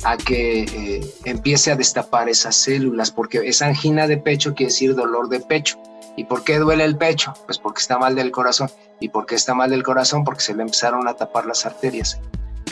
a 0.03 0.17
que 0.17 0.63
eh, 0.63 1.13
empiece 1.25 1.71
a 1.71 1.75
destapar 1.75 2.29
esas 2.29 2.55
células, 2.55 3.11
porque 3.11 3.39
esa 3.47 3.67
angina 3.67 4.07
de 4.07 4.17
pecho 4.17 4.53
quiere 4.53 4.71
decir 4.71 4.95
dolor 4.95 5.29
de 5.29 5.39
pecho. 5.39 5.79
¿Y 6.17 6.25
por 6.25 6.43
qué 6.43 6.59
duele 6.59 6.83
el 6.83 6.97
pecho? 6.97 7.33
Pues 7.45 7.57
porque 7.57 7.81
está 7.81 7.97
mal 7.97 8.15
del 8.15 8.31
corazón. 8.31 8.69
¿Y 8.99 9.09
por 9.09 9.25
qué 9.25 9.35
está 9.35 9.53
mal 9.53 9.69
del 9.69 9.83
corazón? 9.83 10.23
Porque 10.23 10.41
se 10.41 10.53
le 10.53 10.63
empezaron 10.63 11.07
a 11.07 11.13
tapar 11.13 11.45
las 11.45 11.65
arterias. 11.65 12.19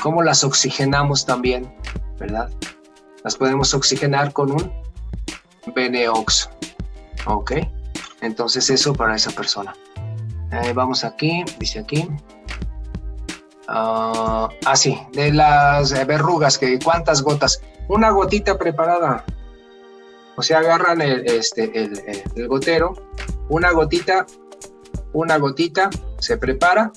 ¿Cómo 0.01 0.21
las 0.23 0.43
oxigenamos 0.43 1.25
también? 1.25 1.73
¿Verdad? 2.19 2.49
Las 3.23 3.35
podemos 3.35 3.73
oxigenar 3.73 4.33
con 4.33 4.51
un 4.51 4.71
Beneox. 5.73 6.49
¿Ok? 7.25 7.53
Entonces 8.21 8.69
eso 8.69 8.93
para 8.93 9.15
esa 9.15 9.31
persona. 9.31 9.73
Eh, 10.51 10.73
vamos 10.73 11.03
aquí, 11.03 11.43
dice 11.59 11.79
aquí. 11.79 12.09
Ah, 13.71 14.49
ah, 14.65 14.75
sí, 14.75 14.99
de 15.11 15.31
las 15.31 15.91
verrugas, 16.07 16.57
que 16.57 16.79
cuántas 16.79 17.21
gotas. 17.21 17.61
Una 17.87 18.09
gotita 18.09 18.57
preparada. 18.57 19.23
O 20.35 20.41
sea, 20.41 20.59
agarran 20.59 21.01
el, 21.01 21.23
este, 21.27 21.71
el, 21.75 22.47
gotero, 22.47 22.95
una 23.49 23.71
gotita, 23.71 24.25
una 25.13 25.37
gotita, 25.37 25.91
se 26.17 26.37
prepara 26.37 26.91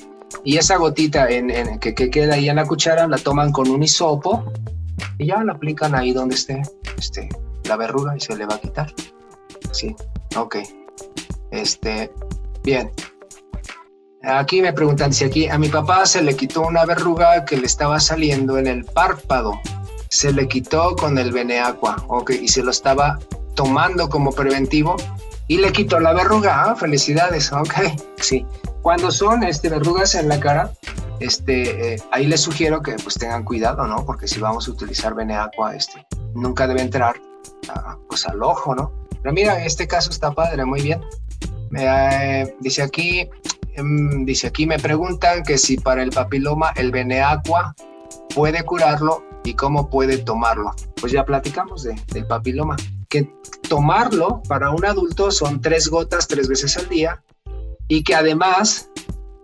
y 0.44 0.56
esa 0.56 0.76
gotita 0.76 1.28
en, 1.28 1.78
que, 1.78 1.94
queda 1.94 2.34
ahí 2.34 2.48
en 2.48 2.56
la 2.56 2.64
cuchara 2.66 3.06
la 3.06 3.18
toman 3.18 3.52
con 3.52 3.68
un 3.68 3.82
hisopo 3.82 4.50
y 5.18 5.26
ya 5.26 5.44
la 5.44 5.52
aplican 5.52 5.94
ahí 5.94 6.12
donde 6.12 6.36
esté 6.36 6.62
este, 6.96 7.28
la 7.64 7.76
verruga 7.76 8.16
y 8.16 8.20
se 8.20 8.34
le 8.34 8.46
va 8.46 8.54
a 8.54 8.60
quitar. 8.60 8.94
Sí, 9.72 9.94
ok. 10.36 10.56
Este, 11.50 12.10
bien. 12.62 12.90
Aquí 14.24 14.62
me 14.62 14.72
preguntan 14.72 15.12
si 15.12 15.24
aquí 15.24 15.48
a 15.48 15.58
mi 15.58 15.68
papá 15.68 16.06
se 16.06 16.22
le 16.22 16.36
quitó 16.36 16.62
una 16.62 16.84
verruga 16.84 17.44
que 17.44 17.56
le 17.56 17.66
estaba 17.66 17.98
saliendo 17.98 18.56
en 18.56 18.68
el 18.68 18.84
párpado. 18.84 19.60
Se 20.08 20.32
le 20.32 20.46
quitó 20.46 20.94
con 20.94 21.18
el 21.18 21.32
Beneaqua, 21.32 22.04
ok, 22.06 22.30
y 22.30 22.48
se 22.48 22.62
lo 22.62 22.70
estaba 22.70 23.18
tomando 23.54 24.08
como 24.08 24.30
preventivo 24.30 24.96
y 25.48 25.58
le 25.58 25.72
quitó 25.72 25.98
la 25.98 26.12
verruga. 26.12 26.64
Ah, 26.64 26.76
felicidades, 26.76 27.52
ok, 27.52 27.74
sí. 28.18 28.46
Cuando 28.82 29.10
son 29.10 29.42
este, 29.42 29.68
verrugas 29.68 30.14
en 30.14 30.28
la 30.28 30.38
cara, 30.38 30.72
este, 31.18 31.94
eh, 31.94 32.02
ahí 32.12 32.26
les 32.26 32.42
sugiero 32.42 32.80
que 32.80 32.92
pues 32.94 33.16
tengan 33.16 33.44
cuidado, 33.44 33.86
¿no? 33.86 34.04
Porque 34.04 34.28
si 34.28 34.38
vamos 34.38 34.68
a 34.68 34.70
utilizar 34.70 35.14
Beneaqua, 35.14 35.74
este, 35.74 36.06
nunca 36.34 36.66
debe 36.66 36.82
entrar 36.82 37.16
pues 38.08 38.26
al 38.26 38.42
ojo, 38.42 38.74
¿no? 38.74 38.92
Pero 39.20 39.32
mira, 39.32 39.64
este 39.64 39.86
caso 39.86 40.10
está 40.10 40.32
padre, 40.32 40.64
muy 40.64 40.82
bien. 40.82 41.00
Eh, 41.76 42.54
dice 42.60 42.82
aquí, 42.82 43.28
dice 44.24 44.48
aquí, 44.48 44.66
me 44.66 44.78
preguntan 44.78 45.42
que 45.42 45.58
si 45.58 45.76
para 45.76 46.02
el 46.02 46.10
papiloma 46.10 46.72
el 46.76 46.90
Beneaqua 46.90 47.74
puede 48.34 48.62
curarlo 48.64 49.24
y 49.44 49.54
cómo 49.54 49.88
puede 49.88 50.18
tomarlo. 50.18 50.72
Pues 51.00 51.12
ya 51.12 51.24
platicamos 51.24 51.82
de, 51.82 51.94
del 52.12 52.26
papiloma. 52.26 52.76
Que 53.08 53.30
tomarlo 53.68 54.42
para 54.48 54.70
un 54.70 54.84
adulto 54.84 55.30
son 55.30 55.60
tres 55.60 55.88
gotas 55.88 56.28
tres 56.28 56.48
veces 56.48 56.76
al 56.76 56.88
día 56.88 57.22
y 57.88 58.02
que 58.04 58.14
además 58.14 58.88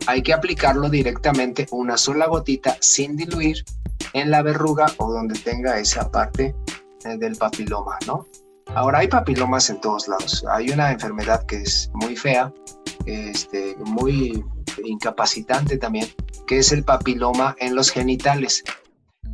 hay 0.07 0.23
que 0.23 0.33
aplicarlo 0.33 0.89
directamente 0.89 1.67
una 1.71 1.97
sola 1.97 2.27
gotita 2.27 2.77
sin 2.81 3.17
diluir 3.17 3.65
en 4.15 4.31
la 4.31 4.43
verruga 4.43 4.87
o 4.97 5.13
donde 5.13 5.39
tenga 5.39 5.79
esa 5.79 6.11
parte 6.11 6.55
eh, 7.05 7.19
del 7.19 7.37
papiloma, 7.37 7.99
¿no? 8.07 8.27
Ahora 8.75 8.99
hay 8.99 9.09
papilomas 9.09 9.71
en 9.71 9.81
todos 9.81 10.09
lados. 10.09 10.45
Hay 10.51 10.71
una 10.71 10.93
enfermedad 10.93 11.45
que 11.47 11.63
es 11.63 11.91
muy 11.95 12.17
fea, 12.17 12.53
este, 13.09 13.77
muy 13.79 14.45
incapacitante 14.85 15.79
también, 15.79 16.09
que 16.47 16.59
es 16.59 16.73
el 16.73 16.85
papiloma 16.85 17.57
en 17.59 17.75
los 17.75 17.91
genitales. 17.91 18.65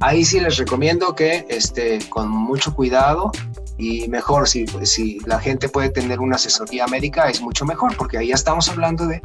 Ahí 0.01 0.25
sí 0.25 0.41
les 0.41 0.57
recomiendo 0.57 1.15
que 1.15 1.47
este, 1.49 1.99
con 2.09 2.29
mucho 2.29 2.75
cuidado 2.75 3.31
y 3.79 4.09
mejor 4.09 4.49
si, 4.49 4.67
si 4.83 5.19
la 5.21 5.39
gente 5.39 5.69
puede 5.69 5.91
tener 5.91 6.21
una 6.21 6.37
asesoría 6.37 6.87
médica 6.87 7.29
es 7.29 7.41
mucho 7.41 7.65
mejor 7.65 7.97
porque 7.97 8.19
ahí 8.19 8.29
ya 8.29 8.35
estamos 8.35 8.69
hablando 8.69 9.07
de, 9.07 9.23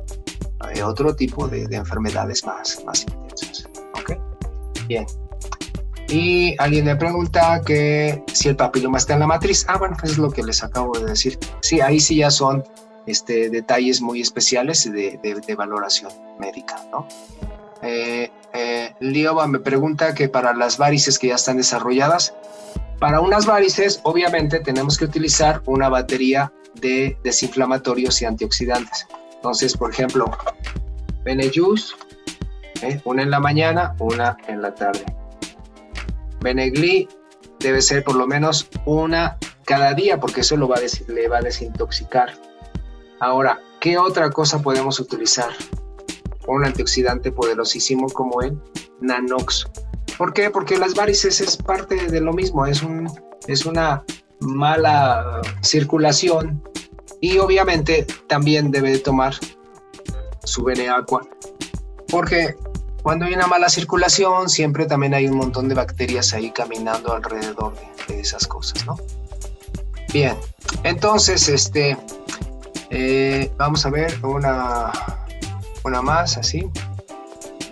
otro 0.84 1.16
tipo 1.16 1.47
de, 1.47 1.64
enfermedades 1.72 2.45
más, 2.45 2.84
más 2.86 3.02
intensas. 3.04 3.70
Bien. 4.88 5.06
Y 6.10 6.56
alguien 6.58 6.86
me 6.86 6.95
pregunta 6.95 7.62
que 7.64 8.24
si 8.34 8.50
el 8.50 8.56
papiloma 8.56 8.97
está 8.97 9.14
en 9.14 9.20
la 9.20 9.28
matriz. 9.28 9.66
Ah, 9.68 9.78
bueno, 9.78 9.95
pues 10.00 10.14
es 10.14 10.18
lo 10.18 10.32
que 10.32 10.41
les 10.41 10.64
acabo 10.64 10.97
de 10.97 11.06
decir. 11.06 11.38
Sí, 11.62 11.80
ahí 11.80 12.00
sí 12.00 12.18
ya 12.18 12.32
son 12.32 12.64
este, 13.06 13.50
detalles 13.50 14.02
muy 14.02 14.22
especiales 14.22 14.91
de, 14.91 15.56
valoración 15.58 16.12
médica, 16.39 16.84
¿no? 16.91 17.08
Eh, 17.82 18.30
eh 18.54 18.93
me 19.47 19.60
pregunta 19.60 20.14
que 20.14 20.28
para 20.28 20.54
las 20.54 20.78
varices 20.78 21.18
que 21.18 21.28
ya 21.28 21.36
están 21.36 21.58
desarrolladas, 21.58 22.34
para 23.00 23.22
unas 23.22 23.45
varices 23.45 24.02
obviamente 24.04 24.60
tenemos 24.60 24.97
que 24.97 25.06
utilizar 25.06 25.62
una 25.66 25.88
batería 25.88 26.52
de 26.76 27.18
desinflamatorios 27.24 28.22
y 28.22 28.26
antioxidantes. 28.26 29.08
Entonces, 29.36 29.76
por 29.76 29.91
ejemplo, 29.91 30.30
Benejus, 31.24 31.95
¿eh? 32.82 33.00
una 33.06 33.24
en 33.24 33.32
la 33.32 33.39
mañana, 33.39 33.95
una 34.00 34.38
en 34.47 34.62
la 34.62 34.76
tarde. 34.76 35.06
Benegli 36.41 37.08
debe 37.60 37.82
ser 37.82 38.04
por 38.04 38.16
lo 38.16 38.28
menos 38.28 38.70
una 38.86 39.38
cada 39.66 39.93
día 39.93 40.20
porque 40.20 40.41
eso 40.41 40.58
lo 40.58 40.68
va 40.68 40.78
le 41.08 41.28
va 41.28 41.38
a 41.38 41.41
desintoxicar. 41.41 42.34
Ahora, 43.20 43.59
¿qué 43.80 43.97
otra 43.97 44.30
cosa 44.30 44.61
podemos 44.61 44.99
utilizar? 44.99 45.49
Un 46.47 46.65
antioxidante 46.65 47.32
poderosísimo 47.32 48.07
como 48.09 48.41
el 48.41 48.59
Nanox. 49.01 49.67
¿Por 50.17 50.34
qué? 50.34 50.49
Porque 50.49 50.78
las 50.78 50.95
varices 50.95 51.41
es 51.41 51.57
parte 51.57 52.07
de 52.07 52.22
lo 52.22 52.34
mismo, 52.34 52.65
es, 52.65 52.82
un, 52.82 53.09
es 53.47 53.65
una 53.65 54.03
mala 54.39 55.41
circulación 55.61 56.63
y 57.22 57.38
obviamente 57.38 58.07
también 58.28 58.72
debe 58.72 58.97
tomar 58.99 59.36
su 60.43 60.63
Beneaqua 60.63 61.22
porque 62.09 62.55
cuando 63.03 63.26
hay 63.26 63.34
una 63.34 63.47
mala 63.47 63.70
circulación, 63.70 64.49
siempre 64.49 64.86
también 64.86 65.13
hay 65.13 65.28
un 65.28 65.38
montón 65.38 65.70
de 65.70 65.76
bacterias 65.76 66.34
ahí 66.34 66.51
caminando 66.51 67.13
alrededor 67.13 67.74
de, 68.07 68.20
esas 68.20 68.47
cosas, 68.47 68.86
¿no? 68.86 68.97
Bien, 70.11 70.36
entonces, 70.84 71.47
este, 71.47 71.97
eh, 72.90 73.52
vamos 73.58 73.86
a 73.86 73.90
ver 73.90 74.14
una, 74.24 74.92
una 75.84 76.02
más, 76.02 76.38
así. 76.38 76.70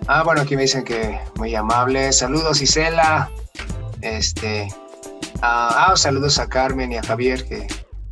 Ah, 0.07 0.23
bueno, 0.23 0.41
aquí 0.41 0.55
me 0.55 0.63
dicen 0.63 0.83
que 0.83 1.19
muy 1.35 1.55
amable. 1.55 2.11
Saludos, 2.13 2.61
Isela. 2.61 3.29
Este, 4.01 4.67
ah, 5.41 5.93
saludos 5.95 6.39
a 6.39 6.47
Carmen 6.47 6.91
y 6.91 6.97
a 6.97 7.03
Javier, 7.03 7.45
que 7.45 7.67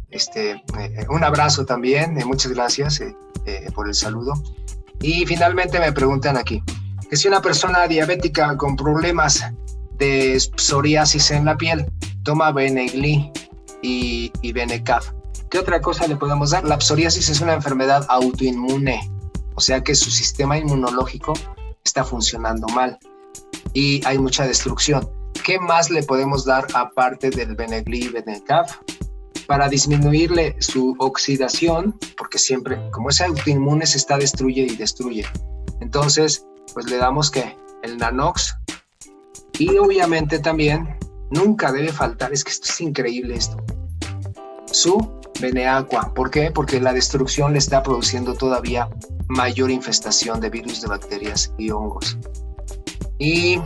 este, 0.10 0.52
eh, 0.80 1.06
un 1.10 1.24
abrazo 1.24 1.66
también. 1.66 2.18
Eh, 2.20 2.26
muchas 2.26 2.52
gracias 2.52 3.02
por 3.76 3.88
el 3.88 3.94
saludo. 3.94 4.34
Y 5.02 5.26
finalmente 5.26 5.80
me 5.80 5.92
preguntan 5.92 6.36
aquí, 6.36 6.64
que 7.10 7.16
si 7.16 7.28
una 7.28 7.42
persona 7.42 7.88
diabética 7.88 8.58
con 8.58 8.76
problemas 8.76 9.46
de 10.00 10.40
psoriasis 10.56 11.32
en 11.32 11.46
la 11.46 11.56
piel 11.56 11.86
toma 12.24 12.52
Benegli 12.52 13.32
y, 13.84 14.32
y 14.42 14.52
Benecaf, 14.52 15.12
¿qué 15.56 15.60
otra 15.60 15.80
cosa 15.80 16.06
le 16.06 16.18
podemos 16.18 16.50
dar? 16.50 16.66
La 16.66 16.82
psoriasis 16.82 17.30
es 17.30 17.40
una 17.40 17.54
enfermedad 17.54 18.06
autoinmune, 18.10 19.10
O 19.56 19.62
sea 19.62 19.82
que 19.82 19.96
su 19.96 20.12
sistema 20.12 20.58
inmunológico 20.58 21.32
está 21.82 22.04
funcionando 22.04 22.68
mal 22.68 23.00
y 23.72 24.06
hay 24.06 24.18
mucha 24.18 24.46
destrucción. 24.46 25.10
¿Qué 25.46 25.58
más 25.58 25.90
le 25.90 26.04
podemos 26.04 26.44
dar 26.44 26.68
aparte 26.74 27.30
del 27.30 27.56
Benegli 27.56 28.04
y 28.04 28.10
Benecaf? 28.10 28.80
Para 29.48 29.70
disminuirle 29.70 30.58
su 30.60 30.94
oxidación, 31.00 31.98
porque 32.18 32.38
siempre, 32.38 32.78
como 32.92 33.10
es 33.10 33.22
autoinmune, 33.22 33.86
se 33.86 33.98
está 33.98 34.18
destruye 34.18 34.64
y 34.64 34.76
destruye. 34.76 35.26
Entonces, 35.80 36.46
pues 36.74 36.90
le 36.90 36.98
damos 36.98 37.32
que 37.32 37.56
el 37.82 37.98
Nanox 37.98 38.58
y 39.58 39.78
obviamente 39.78 40.40
también 40.40 40.98
nunca 41.32 41.72
debe 41.72 41.94
faltar, 41.94 42.34
es 42.34 42.44
que 42.44 42.52
esto 42.52 42.68
es 42.68 42.82
increíble 42.82 43.36
esto, 43.38 43.56
su 44.70 45.24
Beneaqua. 45.40 46.14
¿Por 46.14 46.32
qué? 46.32 46.52
Porque 46.52 46.80
la 46.80 46.94
destrucción 46.94 47.54
le 47.54 47.60
está 47.60 47.84
produciendo 47.84 48.36
todavía 48.36 48.90
mayor 49.28 49.72
infestación 49.72 50.40
de 50.40 50.50
virus, 50.50 50.82
de 50.82 50.88
bacterias 50.88 51.54
y 51.58 51.72
hongos. 51.72 52.18
Y 53.18 53.60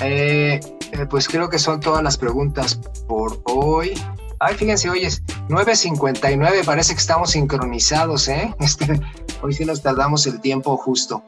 eh, 0.00 0.60
eh, 0.92 1.06
pues 1.08 1.28
creo 1.28 1.48
que 1.48 1.58
son 1.58 1.80
todas 1.80 2.02
las 2.02 2.16
preguntas 2.16 2.80
por 3.08 3.40
hoy. 3.44 3.92
Ay, 4.40 4.56
fíjense, 4.56 4.90
hoy 4.90 5.04
es 5.04 5.22
9.59, 5.48 6.64
parece 6.64 6.94
que 6.94 7.00
estamos 7.00 7.30
sincronizados, 7.30 8.28
¿eh? 8.28 8.54
Este, 8.60 9.00
hoy 9.40 9.52
sí 9.52 9.64
nos 9.64 9.82
tardamos 9.82 10.26
el 10.26 10.40
tiempo 10.40 10.76
justo. 10.76 11.22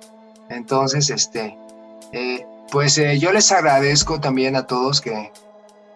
Entonces, 0.49 1.11
este, 1.11 1.57
eh, 2.13 2.47
pues 2.71 3.01
yo 3.19 3.33
les 3.33 3.53
agradezco 3.53 4.21
también 4.21 4.57
a 4.57 4.67
todos 4.67 5.01
que, 5.01 5.33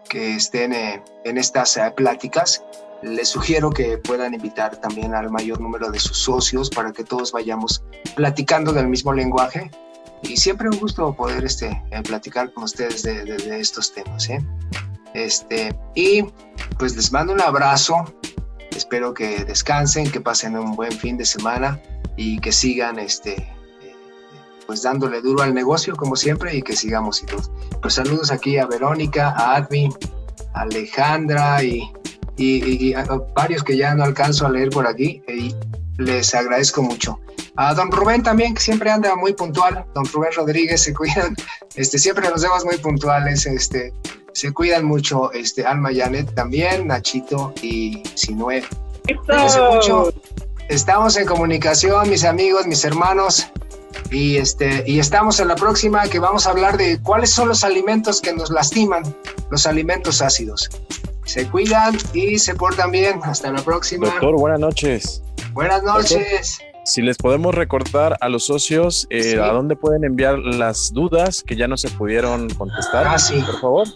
que 0.08 0.36
estén 0.36 0.72
en 0.72 1.38
estas 1.38 1.78
pláticas. 1.96 2.62
Les 3.02 3.28
sugiero 3.28 3.70
que 3.70 3.98
puedan 3.98 4.34
invitar 4.34 4.76
también 4.76 5.14
al 5.14 5.30
mayor 5.30 5.60
número 5.60 5.90
de 5.90 6.00
sus 6.00 6.18
socios 6.18 6.68
para 6.68 6.92
que 6.92 7.04
todos 7.04 7.30
vayamos 7.30 7.84
platicando 8.16 8.72
del 8.72 8.88
mismo 8.88 9.12
lenguaje 9.12 9.70
y 10.22 10.36
siempre 10.36 10.68
un 10.68 10.78
gusto 10.78 11.14
poder 11.14 11.44
este, 11.44 11.82
eh, 11.90 12.02
platicar 12.02 12.52
con 12.52 12.64
ustedes 12.64 13.02
de, 13.02 13.60
estos 13.60 13.92
temas. 13.94 14.28
¿eh? 14.28 14.44
Este, 15.14 15.78
y 15.94 16.24
pues 16.78 16.96
les 16.96 17.12
mando 17.12 17.32
un 17.32 17.40
abrazo, 17.40 18.04
espero 18.70 19.14
que 19.14 19.44
descansen, 19.44 20.10
que 20.10 20.20
pasen 20.20 20.56
un 20.56 20.74
buen 20.74 20.92
fin 20.92 21.16
de 21.16 21.24
semana 21.24 21.80
y 22.16 22.38
que 22.40 22.50
sigan 22.50 22.98
este, 22.98 23.34
eh, 23.34 23.94
pues 24.66 24.82
dándole 24.82 25.20
duro 25.20 25.42
al 25.42 25.54
negocio 25.54 25.94
como 25.94 26.16
siempre 26.16 26.56
y 26.56 26.62
que 26.62 26.74
sigamos 26.74 27.22
y. 27.22 27.26
Pues 27.80 27.94
saludos 27.94 28.32
aquí 28.32 28.58
a 28.58 28.66
Verónica, 28.66 29.30
a 29.30 29.56
Admi, 29.56 29.88
a 30.54 30.62
Alejandra 30.62 31.62
y, 31.62 31.92
y, 32.38 32.94
a 32.94 33.04
varios 33.34 33.62
que 33.64 33.76
ya 33.76 33.94
no 33.94 34.04
alcanzo 34.04 34.46
a 34.46 34.50
leer 34.50 34.70
por 34.70 34.86
aquí 34.86 35.22
y 35.28 35.54
les 35.98 36.34
agradezco 36.34 36.82
mucho. 36.82 37.20
A 37.56 37.74
don 37.74 37.90
Rubén 37.90 38.22
también, 38.22 38.54
que 38.54 38.60
siempre 38.60 38.90
anda 38.90 39.16
muy 39.16 39.32
puntual. 39.34 39.84
Don 39.94 40.04
Rubén 40.06 40.30
Rodríguez, 40.36 40.82
se 40.82 40.94
cuidan. 40.94 41.34
Este, 41.74 41.98
siempre 41.98 42.28
nos 42.28 42.42
vemos 42.42 42.64
muy 42.64 42.76
puntuales. 42.78 43.46
Este, 43.46 43.92
se 44.32 44.52
cuidan 44.52 44.84
mucho. 44.84 45.32
Este, 45.32 45.66
Alma 45.66 45.90
Janet 45.94 46.32
también, 46.34 46.86
Nachito 46.86 47.52
y 47.60 48.02
Sinue. 48.14 48.62
mucho. 49.72 50.12
Estamos 50.68 51.16
en 51.16 51.26
comunicación, 51.26 52.08
mis 52.08 52.24
amigos, 52.24 52.66
mis 52.66 52.84
hermanos. 52.84 53.48
Y, 54.12 54.36
este, 54.36 54.84
y 54.86 55.00
estamos 55.00 55.40
en 55.40 55.48
la 55.48 55.56
próxima 55.56 56.06
que 56.08 56.20
vamos 56.20 56.46
a 56.46 56.50
hablar 56.50 56.76
de 56.76 57.00
cuáles 57.02 57.30
son 57.30 57.48
los 57.48 57.64
alimentos 57.64 58.20
que 58.20 58.32
nos 58.32 58.50
lastiman, 58.50 59.02
los 59.50 59.66
alimentos 59.66 60.22
ácidos. 60.22 60.68
Se 61.28 61.46
cuidan 61.46 61.94
y 62.14 62.38
se 62.38 62.54
portan 62.54 62.90
bien. 62.90 63.20
Hasta 63.22 63.52
la 63.52 63.60
próxima. 63.60 64.06
Doctor, 64.06 64.38
buenas 64.38 64.60
noches. 64.60 65.22
Buenas 65.52 65.82
noches. 65.82 66.58
Si 66.86 67.02
les 67.02 67.18
podemos 67.18 67.54
recordar 67.54 68.16
a 68.22 68.30
los 68.30 68.46
socios 68.46 69.06
eh, 69.10 69.38
a 69.38 69.48
dónde 69.48 69.76
pueden 69.76 70.04
enviar 70.04 70.38
las 70.38 70.90
dudas 70.90 71.42
que 71.42 71.54
ya 71.54 71.68
no 71.68 71.76
se 71.76 71.90
pudieron 71.90 72.48
contestar, 72.48 73.06
ah, 73.06 73.18
sí. 73.18 73.42
por 73.44 73.60
favor. 73.60 73.88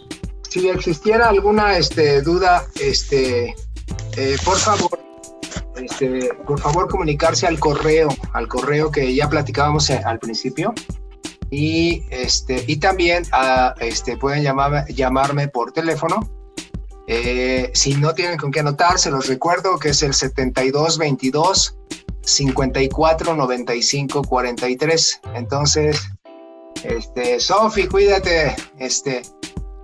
Si 0.47 0.69
existiera 0.69 1.27
alguna 1.27 1.75
este, 1.75 2.21
duda, 2.21 2.65
este, 2.79 3.55
eh, 4.15 4.37
por 4.45 4.57
favor, 4.59 4.99
este, 5.75 6.35
por 6.45 6.59
favor 6.59 6.87
comunicarse 6.87 7.47
al 7.47 7.59
correo, 7.59 8.09
al 8.33 8.47
correo 8.47 8.91
que 8.91 9.15
ya 9.15 9.27
platicábamos 9.27 9.89
eh, 9.89 9.99
al 10.05 10.19
principio. 10.19 10.71
Y, 11.49 12.03
este, 12.11 12.63
y 12.67 12.77
también 12.77 13.23
a, 13.31 13.73
este, 13.79 14.17
pueden 14.17 14.43
llamar, 14.43 14.85
llamarme 14.89 15.47
por 15.47 15.71
teléfono. 15.71 16.42
Si 17.73 17.95
no 17.95 18.13
tienen 18.13 18.37
con 18.37 18.51
qué 18.51 18.61
anotar, 18.61 18.97
se 18.99 19.11
los 19.11 19.27
recuerdo 19.27 19.77
que 19.77 19.89
es 19.89 20.03
el 20.03 20.13
7222 20.13 21.77
54 22.21 23.35
95 23.35 24.21
43. 24.23 25.21
Entonces, 25.35 26.01
este, 26.83 27.39
Sofi, 27.39 27.87
cuídate, 27.87 28.55
este, 28.77 29.21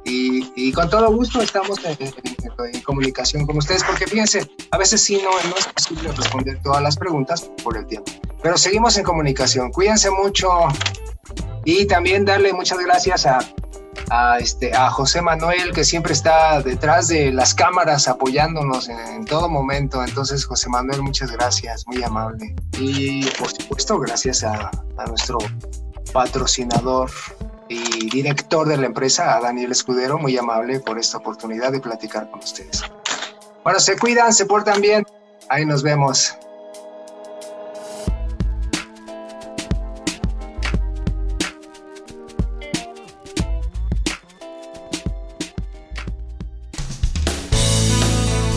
y, 0.05 0.72
con 0.72 0.89
todo 0.89 1.11
gusto 1.11 1.41
estamos 1.41 1.80
en, 1.84 2.82
comunicación 2.82 3.45
con 3.45 3.57
ustedes, 3.57 3.84
porque 3.84 4.07
fíjense, 4.07 4.49
a 4.72 4.78
veces 4.78 5.01
sí 5.01 5.22
no, 5.24 5.30
no 5.49 5.55
es 5.55 5.67
posible 5.67 6.11
responder 6.11 6.59
todas 6.63 6.82
las 6.82 6.97
preguntas 6.97 7.49
por 7.63 7.78
el 7.78 7.86
tiempo, 7.86 8.11
pero 8.41 8.57
seguimos 8.57 8.97
en 8.97 9.03
comunicación. 9.03 9.72
Cuídense 9.72 10.09
mucho 10.09 10.49
y 11.63 11.86
también 11.86 12.26
darle 12.26 12.53
muchas 12.53 12.80
gracias 12.80 13.26
a 13.26 13.39
a, 14.10 14.38
este, 14.40 14.76
a 14.76 14.90
José 14.90 15.22
Manuel, 15.22 15.72
que 15.74 15.84
siempre 15.84 16.14
está 16.14 16.62
detrás 16.62 17.08
de 17.08 17.32
las 17.32 17.54
cámaras 17.54 18.08
apoyándonos 18.08 18.90
en, 18.90 19.26
todo 19.26 19.50
momento. 19.50 20.04
Entonces, 20.04 20.46
José 20.46 20.70
Manuel, 20.70 21.02
muchas 21.02 21.32
gracias, 21.32 21.86
muy 21.88 22.02
amable. 22.04 22.56
Y 22.78 23.26
por 23.32 23.50
supuesto, 23.50 24.00
gracias 24.00 24.44
a, 24.44 24.72
a 24.98 25.06
nuestro 25.06 25.38
patrocinador 26.14 27.12
y 27.68 28.10
director 28.10 28.68
de 28.68 28.78
la 28.78 28.88
empresa, 28.88 29.36
a 29.36 29.42
Daniel 29.42 29.72
Escudero, 29.72 30.18
muy 30.18 30.38
amable 30.38 30.80
por 30.80 30.98
esta 30.98 31.18
oportunidad 31.18 31.72
de 31.72 31.80
platicar 31.80 32.30
con 32.32 32.40
ustedes. 32.40 32.84
Bueno, 33.64 33.80
se 33.80 33.98
cuidan, 33.98 34.34
se 34.34 34.46
portan 34.46 34.82
bien. 34.82 35.06
Ahí 35.50 35.66
nos 35.66 35.84
vemos. 35.84 36.36